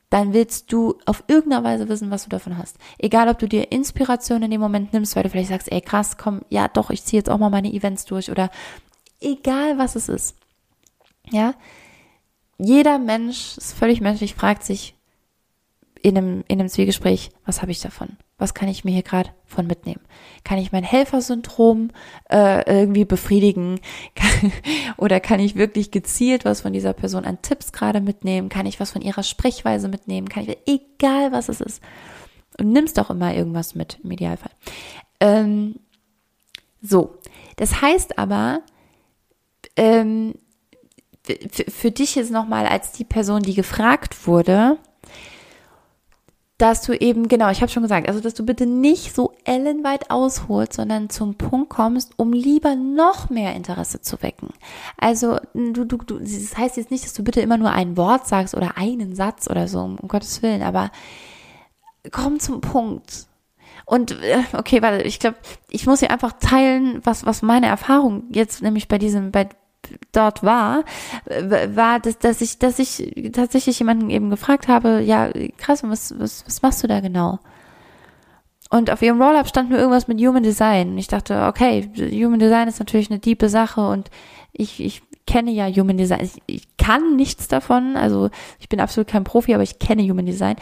dann 0.09 0.33
willst 0.33 0.71
du 0.71 0.99
auf 1.05 1.23
irgendeine 1.27 1.63
Weise 1.63 1.89
wissen, 1.89 2.11
was 2.11 2.23
du 2.23 2.29
davon 2.29 2.57
hast. 2.57 2.77
Egal, 2.99 3.29
ob 3.29 3.39
du 3.39 3.47
dir 3.47 3.71
Inspiration 3.71 4.43
in 4.43 4.51
dem 4.51 4.61
Moment 4.61 4.93
nimmst, 4.93 5.15
weil 5.15 5.23
du 5.23 5.29
vielleicht 5.29 5.49
sagst, 5.49 5.71
ey 5.71 5.81
krass, 5.81 6.17
komm, 6.17 6.41
ja 6.49 6.67
doch, 6.67 6.91
ich 6.91 7.03
ziehe 7.03 7.19
jetzt 7.19 7.29
auch 7.29 7.39
mal 7.39 7.49
meine 7.49 7.73
Events 7.73 8.05
durch 8.05 8.29
oder 8.29 8.51
egal 9.19 9.79
was 9.79 9.95
es 9.95 10.09
ist. 10.09 10.35
Ja, 11.31 11.55
jeder 12.59 12.99
Mensch 12.99 13.57
ist 13.57 13.73
völlig 13.73 14.01
menschlich, 14.01 14.35
fragt 14.35 14.63
sich, 14.63 14.95
in 16.03 16.17
einem, 16.17 16.43
in 16.49 16.59
einem 16.59 16.69
Zwiegespräch, 16.69 17.31
was 17.45 17.61
habe 17.61 17.71
ich 17.71 17.79
davon? 17.79 18.17
Was 18.37 18.53
kann 18.53 18.67
ich 18.67 18.83
mir 18.83 18.91
hier 18.91 19.03
gerade 19.03 19.29
von 19.45 19.65
mitnehmen? 19.67 20.01
Kann 20.43 20.57
ich 20.57 20.73
mein 20.73 20.83
Helfersyndrom 20.83 21.91
äh, 22.29 22.69
irgendwie 22.69 23.05
befriedigen? 23.05 23.79
oder 24.97 25.21
kann 25.21 25.39
ich 25.39 25.55
wirklich 25.55 25.91
gezielt 25.91 26.43
was 26.43 26.61
von 26.61 26.73
dieser 26.73 26.91
Person 26.91 27.23
an 27.23 27.41
Tipps 27.41 27.71
gerade 27.71 28.01
mitnehmen? 28.01 28.49
Kann 28.49 28.65
ich 28.65 28.81
was 28.81 28.91
von 28.91 29.01
ihrer 29.01 29.23
Sprechweise 29.23 29.87
mitnehmen? 29.87 30.27
Kann 30.27 30.43
ich, 30.43 30.57
egal 30.67 31.31
was 31.31 31.47
es 31.47 31.61
ist. 31.61 31.81
Und 32.59 32.73
nimmst 32.73 32.97
doch 32.97 33.09
immer 33.09 33.33
irgendwas 33.33 33.73
mit, 33.73 33.99
im 34.03 34.11
Idealfall. 34.11 34.51
Ähm, 35.21 35.75
so, 36.81 37.17
das 37.55 37.81
heißt 37.81 38.19
aber, 38.19 38.61
ähm, 39.77 40.35
für, 41.23 41.91
dich 41.91 42.15
jetzt 42.15 42.31
nochmal 42.31 42.65
als 42.67 42.91
die 42.91 43.05
Person, 43.05 43.41
die 43.41 43.53
gefragt 43.53 44.27
wurde, 44.27 44.77
dass 46.63 46.81
du 46.81 46.93
eben, 46.93 47.27
genau, 47.27 47.49
ich 47.49 47.61
habe 47.61 47.69
schon 47.69 47.83
gesagt, 47.83 48.07
also 48.07 48.21
dass 48.21 48.35
du 48.35 48.45
bitte 48.45 48.65
nicht 48.65 49.13
so 49.13 49.33
ellenweit 49.43 50.09
ausholst, 50.09 50.71
sondern 50.71 51.09
zum 51.09 51.35
Punkt 51.35 51.69
kommst, 51.69 52.13
um 52.15 52.31
lieber 52.31 52.77
noch 52.77 53.29
mehr 53.29 53.53
Interesse 53.53 53.99
zu 53.99 54.23
wecken. 54.23 54.47
Also 54.97 55.39
du, 55.53 55.83
du, 55.83 55.97
du, 55.97 56.19
das 56.19 56.57
heißt 56.57 56.77
jetzt 56.77 56.89
nicht, 56.89 57.03
dass 57.03 57.11
du 57.11 57.21
bitte 57.21 57.41
immer 57.41 57.57
nur 57.57 57.71
ein 57.71 57.97
Wort 57.97 58.27
sagst 58.27 58.55
oder 58.55 58.77
einen 58.77 59.13
Satz 59.13 59.49
oder 59.49 59.67
so, 59.67 59.79
um 59.79 59.97
Gottes 60.07 60.41
Willen, 60.41 60.61
aber 60.61 60.89
komm 62.13 62.39
zum 62.39 62.61
Punkt. 62.61 63.27
Und 63.83 64.11
äh, 64.23 64.43
okay, 64.53 64.81
warte, 64.81 65.03
ich 65.03 65.19
glaube, 65.19 65.35
ich 65.69 65.85
muss 65.85 65.99
hier 65.99 66.11
einfach 66.11 66.31
teilen, 66.39 67.01
was 67.03 67.25
was 67.25 67.41
meine 67.41 67.67
Erfahrung 67.67 68.23
jetzt 68.29 68.61
nämlich 68.61 68.87
bei 68.87 68.97
diesem 68.97 69.31
bei 69.31 69.49
dort 70.11 70.43
war, 70.43 70.83
war, 71.25 71.99
dass, 71.99 72.19
dass 72.19 72.41
ich, 72.41 72.59
dass 72.59 72.79
ich 72.79 73.31
tatsächlich 73.33 73.79
jemanden 73.79 74.09
eben 74.09 74.29
gefragt 74.29 74.67
habe, 74.67 75.01
ja, 75.01 75.29
krass, 75.57 75.83
was, 75.83 76.17
was, 76.19 76.45
was 76.45 76.61
machst 76.61 76.83
du 76.83 76.87
da 76.87 76.99
genau? 76.99 77.39
Und 78.69 78.89
auf 78.89 79.01
ihrem 79.01 79.21
Roll-Up 79.21 79.47
stand 79.47 79.69
nur 79.69 79.77
irgendwas 79.77 80.07
mit 80.07 80.19
Human 80.19 80.41
Design. 80.41 80.97
Ich 80.97 81.07
dachte, 81.07 81.45
okay, 81.45 81.91
Human 81.95 82.39
Design 82.39 82.67
ist 82.67 82.79
natürlich 82.79 83.11
eine 83.11 83.19
diepe 83.19 83.47
Sache 83.47 83.87
und 83.87 84.09
ich, 84.51 84.83
ich 84.83 85.03
kenne 85.27 85.51
ja 85.51 85.67
Human 85.67 85.97
Design. 85.97 86.21
Ich, 86.21 86.41
ich 86.47 86.77
kann 86.77 87.15
nichts 87.15 87.47
davon, 87.47 87.95
also 87.95 88.29
ich 88.59 88.69
bin 88.69 88.79
absolut 88.79 89.07
kein 89.07 89.23
Profi, 89.23 89.53
aber 89.53 89.63
ich 89.63 89.79
kenne 89.79 90.03
Human 90.03 90.25
Design 90.25 90.55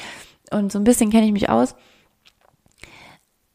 und 0.52 0.72
so 0.72 0.80
ein 0.80 0.84
bisschen 0.84 1.10
kenne 1.10 1.26
ich 1.26 1.32
mich 1.32 1.50
aus. 1.50 1.76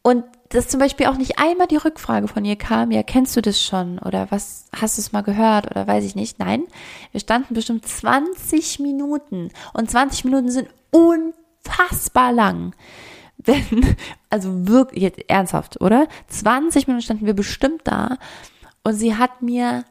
Und 0.03 0.25
dass 0.49 0.69
zum 0.69 0.81
Beispiel 0.81 1.07
auch 1.07 1.17
nicht 1.17 1.39
einmal 1.39 1.67
die 1.67 1.77
Rückfrage 1.77 2.29
von 2.29 2.45
ihr 2.45 2.57
kam, 2.57 2.91
ja, 2.91 3.03
kennst 3.03 3.37
du 3.37 3.43
das 3.43 3.61
schon? 3.61 3.99
Oder 3.99 4.31
was, 4.31 4.67
hast 4.75 4.99
du 4.99 5.03
es 5.03 5.13
mal 5.13 5.23
gehört? 5.23 5.71
Oder 5.71 5.87
weiß 5.87 6.05
ich 6.05 6.15
nicht. 6.15 6.39
Nein, 6.39 6.65
wir 7.13 7.21
standen 7.21 7.55
bestimmt 7.55 7.87
20 7.87 8.79
Minuten. 8.81 9.51
Und 9.73 9.91
20 9.91 10.25
Minuten 10.25 10.51
sind 10.51 10.69
unfassbar 10.91 12.33
lang. 12.33 12.75
Wenn, 13.39 13.97
also 14.31 14.67
wirklich, 14.67 15.03
jetzt 15.03 15.29
ernsthaft, 15.29 15.81
oder? 15.81 16.09
20 16.29 16.87
Minuten 16.87 17.03
standen 17.03 17.27
wir 17.27 17.35
bestimmt 17.35 17.83
da. 17.85 18.19
Und 18.83 18.95
sie 18.95 19.17
hat 19.17 19.43
mir 19.43 19.85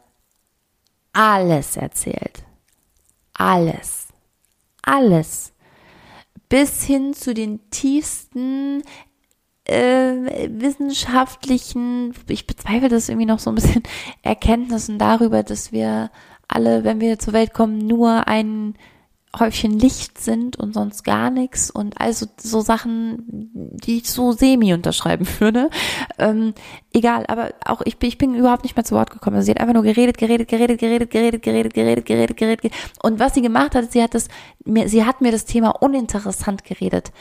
alles 1.14 1.78
erzählt. 1.78 2.44
Alles. 3.34 4.08
Alles 4.82 5.54
bis 6.50 6.84
hin 6.84 7.14
zu 7.14 7.34
den 7.34 7.70
tiefsten 7.70 8.84
äh, 9.66 10.50
wissenschaftlichen, 10.50 12.14
ich 12.28 12.48
bezweifle 12.48 12.90
das 12.90 13.10
irgendwie 13.10 13.26
noch 13.26 13.40
so 13.40 13.52
ein 13.52 13.56
bisschen, 13.56 13.84
Erkenntnissen 14.22 14.98
darüber, 14.98 15.44
dass 15.44 15.72
wir 15.72 16.12
alle, 16.48 16.84
wenn 16.84 17.02
wir 17.02 17.20
zur 17.20 17.34
Welt 17.34 17.54
kommen, 17.54 17.80
nur 17.80 18.28
ein 18.28 18.76
Häufchen 19.40 19.78
Licht 19.78 20.18
sind 20.20 20.58
und 20.58 20.74
sonst 20.74 21.04
gar 21.04 21.30
nichts 21.30 21.70
und 21.70 22.00
also 22.00 22.26
so 22.38 22.62
Sachen, 22.62 23.24
die 23.54 23.98
ich 23.98 24.10
so 24.10 24.32
semi 24.32 24.74
unterschreiben 24.74 25.28
würde. 25.40 25.70
Ähm, 26.18 26.54
egal, 26.94 27.26
aber 27.28 27.54
auch 27.66 27.82
ich, 27.84 27.98
ich 28.02 28.18
bin 28.18 28.36
überhaupt 28.36 28.64
nicht 28.64 28.76
mehr 28.76 28.86
zu 28.86 28.96
Wort 28.96 29.12
gekommen. 29.12 29.36
Also 29.36 29.46
sie 29.46 29.52
hat 29.52 29.60
einfach 29.60 29.74
nur 29.74 29.84
geredet, 29.84 30.18
geredet, 30.18 30.48
geredet, 30.48 30.80
geredet, 30.80 31.12
geredet, 31.12 31.44
geredet, 31.44 31.74
geredet, 31.74 32.06
geredet, 32.06 32.38
geredet. 32.38 32.72
Und 33.02 33.20
was 33.20 33.34
sie 33.34 33.42
gemacht 33.42 33.76
hat, 33.76 33.92
sie 33.92 34.02
hat 34.02 34.14
das, 34.14 34.28
mir, 34.64 34.88
sie 34.88 35.06
hat 35.06 35.22
mir 35.22 35.32
das 35.32 35.46
Thema 35.46 35.70
uninteressant 35.82 36.64
geredet, 36.64 37.12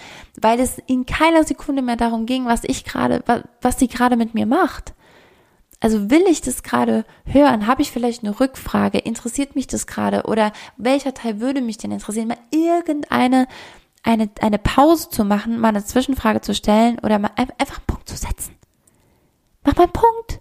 weil 0.40 0.60
es 0.60 0.78
in 0.86 1.06
keiner 1.06 1.44
Sekunde 1.44 1.82
mehr 1.82 1.96
darum 1.96 2.26
ging, 2.26 2.46
was 2.46 2.62
ich 2.64 2.84
gerade, 2.84 3.22
was 3.60 3.78
sie 3.78 3.88
gerade 3.88 4.16
mit 4.16 4.34
mir 4.34 4.46
macht. 4.46 4.94
Also 5.84 6.10
will 6.10 6.24
ich 6.30 6.40
das 6.40 6.62
gerade 6.62 7.04
hören? 7.26 7.66
Habe 7.66 7.82
ich 7.82 7.90
vielleicht 7.90 8.24
eine 8.24 8.40
Rückfrage? 8.40 8.96
Interessiert 8.96 9.54
mich 9.54 9.66
das 9.66 9.86
gerade? 9.86 10.22
Oder 10.22 10.54
welcher 10.78 11.12
Teil 11.12 11.40
würde 11.40 11.60
mich 11.60 11.76
denn 11.76 11.92
interessieren? 11.92 12.28
Mal 12.28 12.38
irgendeine 12.50 13.46
eine, 14.02 14.30
eine 14.40 14.58
Pause 14.58 15.10
zu 15.10 15.26
machen, 15.26 15.60
mal 15.60 15.68
eine 15.68 15.84
Zwischenfrage 15.84 16.40
zu 16.40 16.54
stellen 16.54 16.98
oder 17.00 17.18
mal 17.18 17.32
einfach 17.36 17.76
einen 17.76 17.86
Punkt 17.86 18.08
zu 18.08 18.16
setzen. 18.16 18.54
Mach 19.62 19.76
mal 19.76 19.82
einen 19.82 19.92
Punkt. 19.92 20.40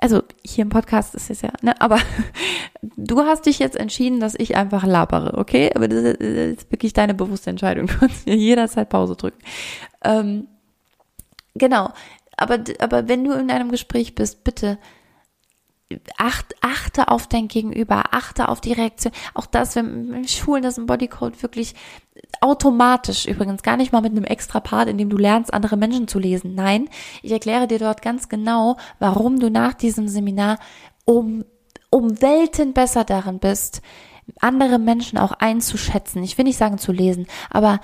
Also 0.00 0.24
hier 0.44 0.62
im 0.62 0.68
Podcast 0.68 1.14
ist 1.14 1.30
es 1.30 1.42
ja, 1.42 1.52
ne, 1.62 1.80
aber 1.80 2.00
du 2.96 3.20
hast 3.20 3.46
dich 3.46 3.60
jetzt 3.60 3.76
entschieden, 3.76 4.18
dass 4.18 4.34
ich 4.34 4.56
einfach 4.56 4.84
labere, 4.84 5.38
okay? 5.38 5.70
Aber 5.76 5.86
das 5.86 6.16
ist 6.16 6.72
wirklich 6.72 6.94
deine 6.94 7.14
bewusste 7.14 7.50
Entscheidung. 7.50 7.86
Du 7.86 7.96
kannst 7.96 8.26
jederzeit 8.26 8.88
Pause 8.88 9.14
drücken. 9.14 9.38
Ähm, 10.02 10.48
genau 11.54 11.92
aber, 12.36 12.58
aber 12.78 13.08
wenn 13.08 13.24
du 13.24 13.32
in 13.32 13.50
einem 13.50 13.70
Gespräch 13.70 14.14
bist, 14.14 14.44
bitte 14.44 14.78
acht, 16.16 16.54
achte 16.60 17.08
auf 17.08 17.26
dein 17.26 17.48
Gegenüber, 17.48 18.12
achte 18.12 18.48
auf 18.48 18.60
die 18.60 18.72
Reaktion. 18.72 19.12
Auch 19.34 19.46
das, 19.46 19.76
wenn 19.76 20.26
Schulen 20.26 20.62
das 20.62 20.78
im 20.78 20.86
Bodycode 20.86 21.42
wirklich 21.42 21.74
automatisch, 22.40 23.26
übrigens 23.26 23.62
gar 23.62 23.76
nicht 23.76 23.92
mal 23.92 24.02
mit 24.02 24.12
einem 24.12 24.24
extra 24.24 24.60
Part, 24.60 24.88
in 24.88 24.98
dem 24.98 25.10
du 25.10 25.16
lernst, 25.16 25.52
andere 25.52 25.76
Menschen 25.76 26.08
zu 26.08 26.18
lesen. 26.18 26.54
Nein, 26.54 26.88
ich 27.22 27.32
erkläre 27.32 27.66
dir 27.66 27.78
dort 27.78 28.02
ganz 28.02 28.28
genau, 28.28 28.76
warum 28.98 29.40
du 29.40 29.50
nach 29.50 29.74
diesem 29.74 30.08
Seminar 30.08 30.58
um, 31.04 31.44
um 31.90 32.20
Welten 32.22 32.72
besser 32.72 33.04
darin 33.04 33.38
bist, 33.38 33.82
andere 34.40 34.78
Menschen 34.78 35.18
auch 35.18 35.32
einzuschätzen. 35.32 36.22
Ich 36.22 36.38
will 36.38 36.44
nicht 36.44 36.58
sagen 36.58 36.78
zu 36.78 36.92
lesen, 36.92 37.26
aber 37.50 37.80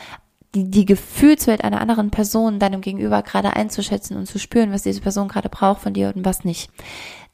die, 0.55 0.71
die 0.71 0.85
Gefühlswelt 0.85 1.63
einer 1.63 1.81
anderen 1.81 2.11
Person 2.11 2.59
deinem 2.59 2.81
Gegenüber 2.81 3.23
gerade 3.23 3.55
einzuschätzen 3.55 4.17
und 4.17 4.27
zu 4.27 4.39
spüren, 4.39 4.73
was 4.73 4.83
diese 4.83 5.01
Person 5.01 5.29
gerade 5.29 5.49
braucht 5.49 5.83
von 5.83 5.95
dir 5.95 6.13
und 6.15 6.25
was 6.25 6.45
nicht. 6.45 6.71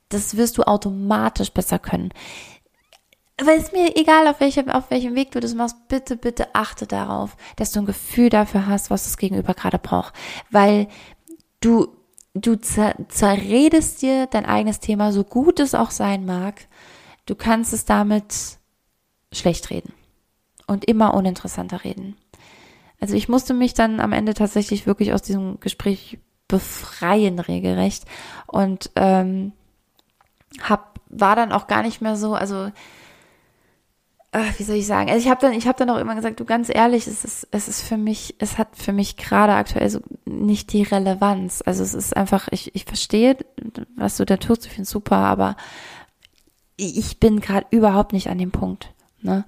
Das 0.09 0.37
wirst 0.37 0.59
du 0.59 0.63
automatisch 0.65 1.53
besser 1.53 1.79
können. 1.79 2.11
Aber 3.41 3.55
ist 3.55 3.73
mir 3.73 3.97
egal, 3.97 4.29
auf 4.29 4.41
welchem, 4.41 4.69
auf 4.69 4.91
welchem 4.91 5.15
Weg 5.17 5.33
du 5.33 5.41
das 5.41 5.55
machst, 5.55 5.89
bitte, 5.89 6.17
bitte 6.17 6.55
achte 6.55 6.87
darauf, 6.87 7.37
dass 7.57 7.73
du 7.73 7.81
ein 7.81 7.87
Gefühl 7.87 8.29
dafür 8.29 8.67
hast, 8.67 8.91
was 8.91 9.05
das 9.05 9.17
Gegenüber 9.17 9.55
gerade 9.55 9.79
braucht. 9.79 10.15
Weil 10.51 10.87
du, 11.61 11.89
du 12.35 12.57
zer 12.57 12.95
zerredest 13.09 14.03
dir 14.03 14.27
dein 14.27 14.47
eigenes 14.47 14.79
Thema, 14.79 15.11
so 15.13 15.25
gut 15.25 15.59
es 15.59 15.75
auch 15.75 15.91
sein 15.91 16.25
mag. 16.25 16.69
Du 17.27 17.35
kannst 17.35 17.73
es 17.73 17.85
damit 17.85 18.59
schlecht 19.33 19.71
reden 19.71 19.93
und 20.69 20.85
immer 20.85 21.15
uninteressanter 21.15 21.83
reden. 21.83 22.17
Also 23.01 23.15
ich 23.15 23.29
musste 23.29 23.55
mich 23.55 23.75
dann 23.75 24.01
am 24.01 24.13
Ende 24.13 24.35
tatsächlich 24.35 24.87
wirklich 24.87 25.13
aus 25.13 25.23
diesem 25.23 25.61
Gespräch 25.61 26.19
befreien, 26.49 27.39
regelrecht. 27.39 28.05
Und 28.47 28.91
ähm, 28.97 29.53
hab, 30.63 31.01
war 31.09 31.37
dann 31.37 31.53
auch 31.53 31.67
gar 31.67 31.83
nicht 31.83 32.01
mehr 32.01 32.17
so, 32.17 32.35
also 32.35 32.71
äh, 34.35 34.53
wie 34.59 34.65
soll 34.65 34.77
ich 34.77 34.87
sagen? 34.87 35.11
Also 35.11 35.25
ich 35.25 35.31
habe 35.31 35.41
dann, 35.41 35.53
ich 35.53 35.67
habe 35.67 35.79
dann 35.79 35.91
auch 35.91 35.99
immer 35.99 36.15
gesagt, 36.15 36.41
du 36.41 36.45
ganz 36.45 36.69
ehrlich, 36.69 37.07
es 37.07 37.25
ist, 37.25 37.49
es 37.51 37.69
ist 37.69 37.83
für 37.83 37.97
mich, 37.97 38.35
es 38.39 38.59
hat 38.59 38.77
für 38.77 38.93
mich 38.93 39.17
gerade 39.17 39.55
aktuell 39.55 39.89
so 39.89 40.01
nicht 40.25 40.73
die 40.73 40.83
Relevanz. 40.83 41.63
Also 41.65 41.83
es 41.83 41.95
ist 41.95 42.17
einfach, 42.17 42.49
ich, 42.51 42.75
ich 42.75 42.85
verstehe, 42.85 43.37
was 43.97 44.17
du 44.17 44.27
da 44.27 44.37
tust, 44.37 44.67
ich 44.67 44.73
finde 44.73 44.89
super, 44.89 45.17
aber 45.17 45.57
ich 46.77 47.21
bin 47.21 47.41
gerade 47.41 47.67
überhaupt 47.71 48.13
nicht 48.13 48.29
an 48.29 48.39
dem 48.39 48.51
Punkt. 48.51 48.93
Ne? 49.23 49.45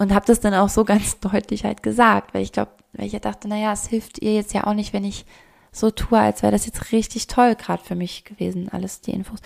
Und 0.00 0.14
habe 0.14 0.24
das 0.24 0.40
dann 0.40 0.54
auch 0.54 0.70
so 0.70 0.86
ganz 0.86 1.18
deutlich 1.20 1.64
halt 1.64 1.82
gesagt, 1.82 2.32
weil 2.32 2.42
ich 2.42 2.52
glaube, 2.52 2.72
weil 2.94 3.06
ich 3.06 3.12
ja 3.12 3.18
dachte, 3.18 3.48
naja, 3.48 3.70
es 3.70 3.86
hilft 3.86 4.20
ihr 4.22 4.32
jetzt 4.32 4.54
ja 4.54 4.66
auch 4.66 4.72
nicht, 4.72 4.94
wenn 4.94 5.04
ich 5.04 5.26
so 5.72 5.90
tue, 5.90 6.18
als 6.18 6.42
wäre 6.42 6.52
das 6.52 6.64
jetzt 6.64 6.90
richtig 6.90 7.26
toll 7.26 7.54
gerade 7.54 7.84
für 7.84 7.94
mich 7.94 8.24
gewesen, 8.24 8.70
alles 8.70 9.02
die 9.02 9.10
Infos. 9.10 9.40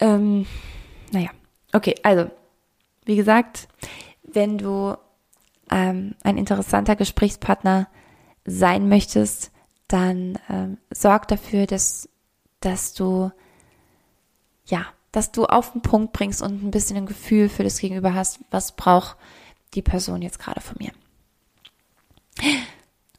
Ähm, 0.00 0.44
naja, 1.12 1.30
okay, 1.72 1.94
also, 2.02 2.28
wie 3.04 3.14
gesagt, 3.14 3.68
wenn 4.24 4.58
du 4.58 4.96
ähm, 5.70 6.16
ein 6.24 6.36
interessanter 6.36 6.96
Gesprächspartner 6.96 7.86
sein 8.44 8.88
möchtest, 8.88 9.52
dann 9.86 10.36
ähm, 10.48 10.78
sorg 10.90 11.28
dafür, 11.28 11.66
dass, 11.66 12.08
dass 12.58 12.92
du, 12.92 13.30
ja, 14.66 14.84
dass 15.12 15.30
du 15.30 15.46
auf 15.46 15.72
den 15.72 15.82
Punkt 15.82 16.12
bringst 16.12 16.42
und 16.42 16.64
ein 16.64 16.72
bisschen 16.72 16.96
ein 16.96 17.06
Gefühl 17.06 17.48
für 17.48 17.62
das 17.62 17.78
Gegenüber 17.78 18.14
hast, 18.14 18.40
was 18.50 18.72
braucht 18.72 19.16
die 19.74 19.82
Person 19.82 20.22
jetzt 20.22 20.38
gerade 20.38 20.60
von 20.60 20.76
mir. 20.78 20.92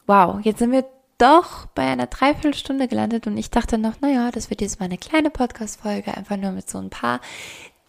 Wow, 0.06 0.40
jetzt 0.42 0.58
sind 0.58 0.72
wir 0.72 0.84
doch 1.18 1.66
bei 1.66 1.82
einer 1.82 2.06
Dreiviertelstunde 2.06 2.88
gelandet 2.88 3.26
und 3.26 3.36
ich 3.36 3.50
dachte 3.50 3.78
noch, 3.78 4.00
naja, 4.00 4.30
das 4.32 4.50
wird 4.50 4.60
jetzt 4.60 4.80
mal 4.80 4.86
eine 4.86 4.98
kleine 4.98 5.30
Podcast-Folge, 5.30 6.16
einfach 6.16 6.36
nur 6.36 6.50
mit 6.50 6.68
so 6.68 6.78
ein 6.78 6.90
paar 6.90 7.20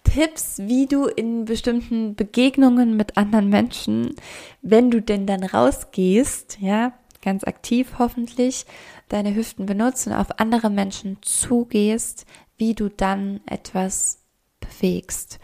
Tipps, 0.03 0.59
wie 0.59 0.85
du 0.85 1.07
in 1.07 1.45
bestimmten 1.45 2.15
Begegnungen 2.15 2.95
mit 2.95 3.17
anderen 3.17 3.49
Menschen, 3.49 4.15
wenn 4.61 4.91
du 4.91 5.01
denn 5.01 5.25
dann 5.25 5.43
rausgehst, 5.43 6.59
ja, 6.59 6.93
ganz 7.23 7.43
aktiv 7.45 7.93
hoffentlich, 7.97 8.65
deine 9.09 9.33
Hüften 9.33 9.65
benutzt 9.65 10.05
und 10.05 10.13
auf 10.13 10.39
andere 10.39 10.69
Menschen 10.69 11.17
zugehst, 11.21 12.25
wie 12.57 12.75
du 12.75 12.89
dann 12.89 13.41
etwas 13.47 14.19
bewegst. 14.59 15.39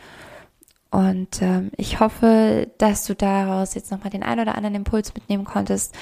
Und 0.91 1.41
ähm, 1.41 1.71
ich 1.77 1.99
hoffe, 1.99 2.71
dass 2.77 3.05
du 3.05 3.15
daraus 3.15 3.75
jetzt 3.75 3.91
nochmal 3.91 4.09
den 4.09 4.23
ein 4.23 4.39
oder 4.39 4.55
anderen 4.55 4.75
Impuls 4.75 5.13
mitnehmen 5.13 5.45
konntest, 5.45 5.95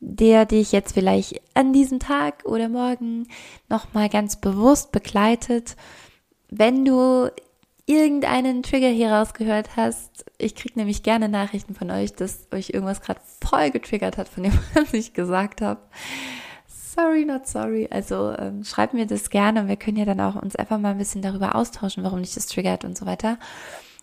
der 0.00 0.46
dich 0.46 0.72
jetzt 0.72 0.94
vielleicht 0.94 1.40
an 1.54 1.72
diesem 1.72 2.00
Tag 2.00 2.44
oder 2.44 2.68
morgen 2.68 3.28
nochmal 3.68 4.08
ganz 4.08 4.36
bewusst 4.36 4.90
begleitet. 4.90 5.76
Wenn 6.50 6.84
du 6.84 7.30
irgendeinen 7.86 8.64
Trigger 8.64 8.88
hier 8.88 9.12
rausgehört 9.12 9.76
hast, 9.76 10.24
ich 10.38 10.56
kriege 10.56 10.78
nämlich 10.78 11.04
gerne 11.04 11.28
Nachrichten 11.28 11.74
von 11.74 11.90
euch, 11.90 12.12
dass 12.14 12.48
euch 12.52 12.70
irgendwas 12.70 13.00
gerade 13.00 13.20
voll 13.44 13.70
getriggert 13.70 14.18
hat 14.18 14.28
von 14.28 14.42
dem, 14.42 14.52
was 14.74 14.92
ich 14.92 15.14
gesagt 15.14 15.60
habe. 15.60 15.80
Sorry, 16.66 17.24
not 17.24 17.46
sorry. 17.46 17.88
Also 17.90 18.34
ähm, 18.36 18.64
schreibt 18.64 18.92
mir 18.92 19.06
das 19.06 19.30
gerne 19.30 19.60
und 19.62 19.68
wir 19.68 19.76
können 19.76 19.96
ja 19.96 20.04
dann 20.04 20.20
auch 20.20 20.34
uns 20.34 20.56
einfach 20.56 20.78
mal 20.78 20.90
ein 20.90 20.98
bisschen 20.98 21.22
darüber 21.22 21.54
austauschen, 21.54 22.02
warum 22.02 22.22
dich 22.22 22.34
das 22.34 22.46
triggert 22.48 22.84
und 22.84 22.98
so 22.98 23.06
weiter. 23.06 23.38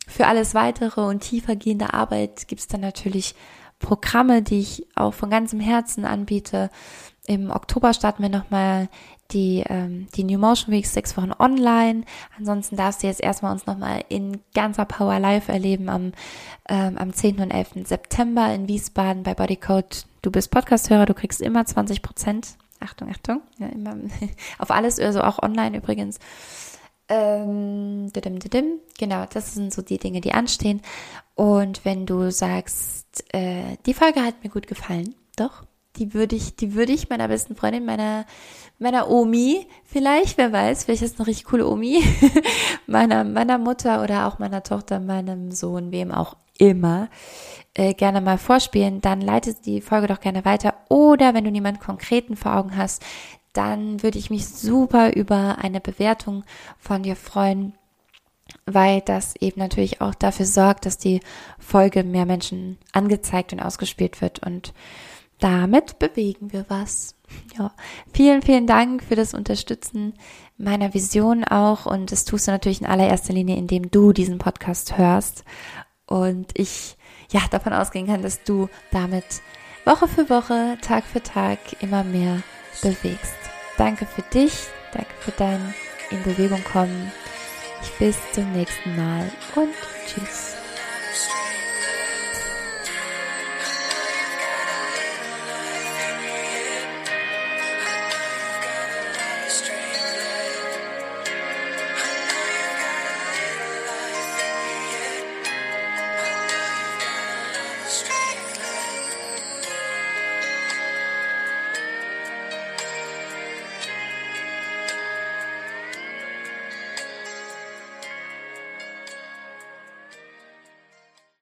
Für 0.10 0.26
alles 0.26 0.56
weitere 0.56 1.02
und 1.02 1.20
tiefergehende 1.20 1.94
Arbeit 1.94 2.48
gibt 2.48 2.62
es 2.62 2.68
dann 2.68 2.82
natürlich 2.82 3.36
Programme, 3.78 4.42
die 4.42 4.60
ich 4.60 4.88
auch 4.96 5.14
von 5.14 5.30
ganzem 5.30 5.60
Herzen 5.60 6.04
anbiete. 6.04 6.72
Im 7.28 7.52
Oktober 7.52 7.94
starten 7.94 8.24
wir 8.24 8.30
nochmal 8.30 8.90
die, 9.32 9.64
ähm, 9.70 10.08
die 10.16 10.24
New 10.24 10.40
Motion 10.40 10.74
Weeks 10.74 10.94
sechs 10.94 11.16
Wochen 11.16 11.32
online. 11.38 12.06
Ansonsten 12.38 12.76
darfst 12.76 13.04
du 13.04 13.08
jetzt 13.08 13.22
erstmal 13.22 13.52
uns 13.52 13.68
nochmal 13.68 14.04
in 14.10 14.42
ganzer 14.56 14.86
Power 14.86 15.20
Live 15.20 15.48
erleben 15.48 15.90
am, 15.90 16.12
ähm, 16.68 16.98
am 16.98 17.14
10. 17.14 17.40
und 17.40 17.52
11. 17.52 17.86
September 17.86 18.52
in 18.54 18.68
Wiesbaden 18.68 19.22
bei 19.22 19.36
Bodycode. 19.36 20.08
Du 20.24 20.32
bist 20.32 20.50
Podcasthörer, 20.50 21.06
du 21.06 21.14
kriegst 21.14 21.40
immer 21.40 21.66
20 21.66 22.02
Prozent. 22.02 22.58
Achtung, 22.80 23.10
Achtung, 23.12 23.42
ja, 23.60 23.68
immer, 23.68 23.96
auf 24.58 24.72
alles, 24.72 25.00
also 25.00 25.22
auch 25.22 25.44
online 25.44 25.78
übrigens. 25.78 26.18
Ähm, 27.10 28.12
genau, 28.14 29.26
das 29.34 29.56
sind 29.56 29.74
so 29.74 29.82
die 29.82 29.98
Dinge, 29.98 30.22
die 30.22 30.34
anstehen. 30.34 30.82
Und 31.36 31.84
wenn 31.84 32.06
du 32.06 32.32
sagst, 32.32 33.26
äh, 33.34 33.78
die 33.86 33.96
Folge 33.96 34.22
hat 34.24 34.44
mir 34.44 34.50
gut 34.50 34.68
gefallen, 34.68 35.16
doch, 35.36 35.64
die 35.96 36.14
würde 36.14 36.36
ich, 36.36 36.56
die 36.56 36.76
würde 36.76 36.94
ich 36.94 37.10
meiner 37.10 37.28
besten 37.28 37.56
Freundin, 37.56 37.86
meiner, 37.86 38.26
meiner 38.78 39.10
Omi 39.10 39.66
vielleicht, 39.86 40.38
wer 40.38 40.54
weiß, 40.54 40.84
vielleicht 40.84 41.02
ist 41.02 41.20
eine 41.20 41.28
richtig 41.28 41.46
coole 41.46 41.68
Omi, 41.68 42.04
meiner, 42.88 43.24
meiner 43.24 43.58
Mutter 43.58 44.04
oder 44.04 44.28
auch 44.28 44.38
meiner 44.38 44.64
Tochter, 44.64 45.00
meinem 45.00 45.52
Sohn, 45.52 45.92
wem 45.92 46.12
auch 46.12 46.36
immer, 46.60 47.10
äh, 47.74 47.94
gerne 47.94 48.22
mal 48.22 48.38
vorspielen, 48.38 49.02
dann 49.02 49.22
leitet 49.22 49.66
die 49.66 49.82
Folge 49.82 50.08
doch 50.08 50.20
gerne 50.20 50.46
weiter. 50.46 50.74
Oder 50.90 51.34
wenn 51.34 51.46
du 51.46 51.52
niemanden 51.52 51.80
konkreten 51.80 52.36
vor 52.36 52.56
Augen 52.56 52.76
hast, 52.78 53.04
dann 53.54 54.04
würde 54.04 54.20
ich 54.20 54.30
mich 54.30 54.48
super 54.48 55.16
über 55.16 55.58
eine 55.60 55.82
Bewertung 55.82 56.44
von 56.78 57.04
dir 57.04 57.16
freuen, 57.16 57.74
weil 58.66 59.02
das 59.02 59.36
eben 59.38 59.60
natürlich 59.60 60.02
auch 60.02 60.16
dafür 60.16 60.46
sorgt, 60.46 60.86
dass 60.86 60.98
die 60.98 61.22
Folge 61.58 62.04
mehr 62.04 62.26
Menschen 62.26 62.78
angezeigt 62.94 63.54
und 63.54 63.60
ausgespielt 63.60 64.22
wird. 64.22 64.40
Und 64.40 64.74
damit 65.40 66.00
bewegen 66.00 66.52
wir 66.52 66.66
was. 66.68 67.16
Ja, 67.58 67.72
vielen, 68.12 68.42
vielen 68.42 68.66
Dank 68.66 69.04
für 69.04 69.16
das 69.16 69.34
Unterstützen 69.34 70.14
meiner 70.58 70.94
Vision 70.94 71.44
auch. 71.44 71.86
Und 71.86 72.12
das 72.12 72.26
tust 72.26 72.48
du 72.48 72.52
natürlich 72.52 72.82
in 72.82 72.88
allererster 72.88 73.34
Linie, 73.34 73.56
indem 73.56 73.92
du 73.92 74.14
diesen 74.14 74.40
Podcast 74.40 74.98
hörst. 74.98 75.44
Und 76.06 76.52
ich 76.56 76.98
ja 77.32 77.42
davon 77.52 77.74
ausgehen 77.74 78.08
kann, 78.08 78.24
dass 78.24 78.44
du 78.44 78.68
damit 78.92 79.26
Woche 79.86 80.08
für 80.08 80.30
Woche, 80.30 80.78
Tag 80.82 81.04
für 81.04 81.22
Tag 81.22 81.60
immer 81.82 82.04
mehr 82.04 82.42
bewegst. 82.82 83.36
Danke 83.78 84.06
für 84.06 84.22
dich, 84.34 84.68
danke 84.94 85.14
für 85.20 85.32
dein 85.32 85.74
In 86.12 86.24
Bewegung 86.24 86.64
kommen. 86.64 87.12
Ich 87.82 87.92
bis 87.98 88.18
zum 88.34 88.52
nächsten 88.52 88.96
Mal 88.96 89.30
und 89.56 89.74
tschüss. 90.08 90.56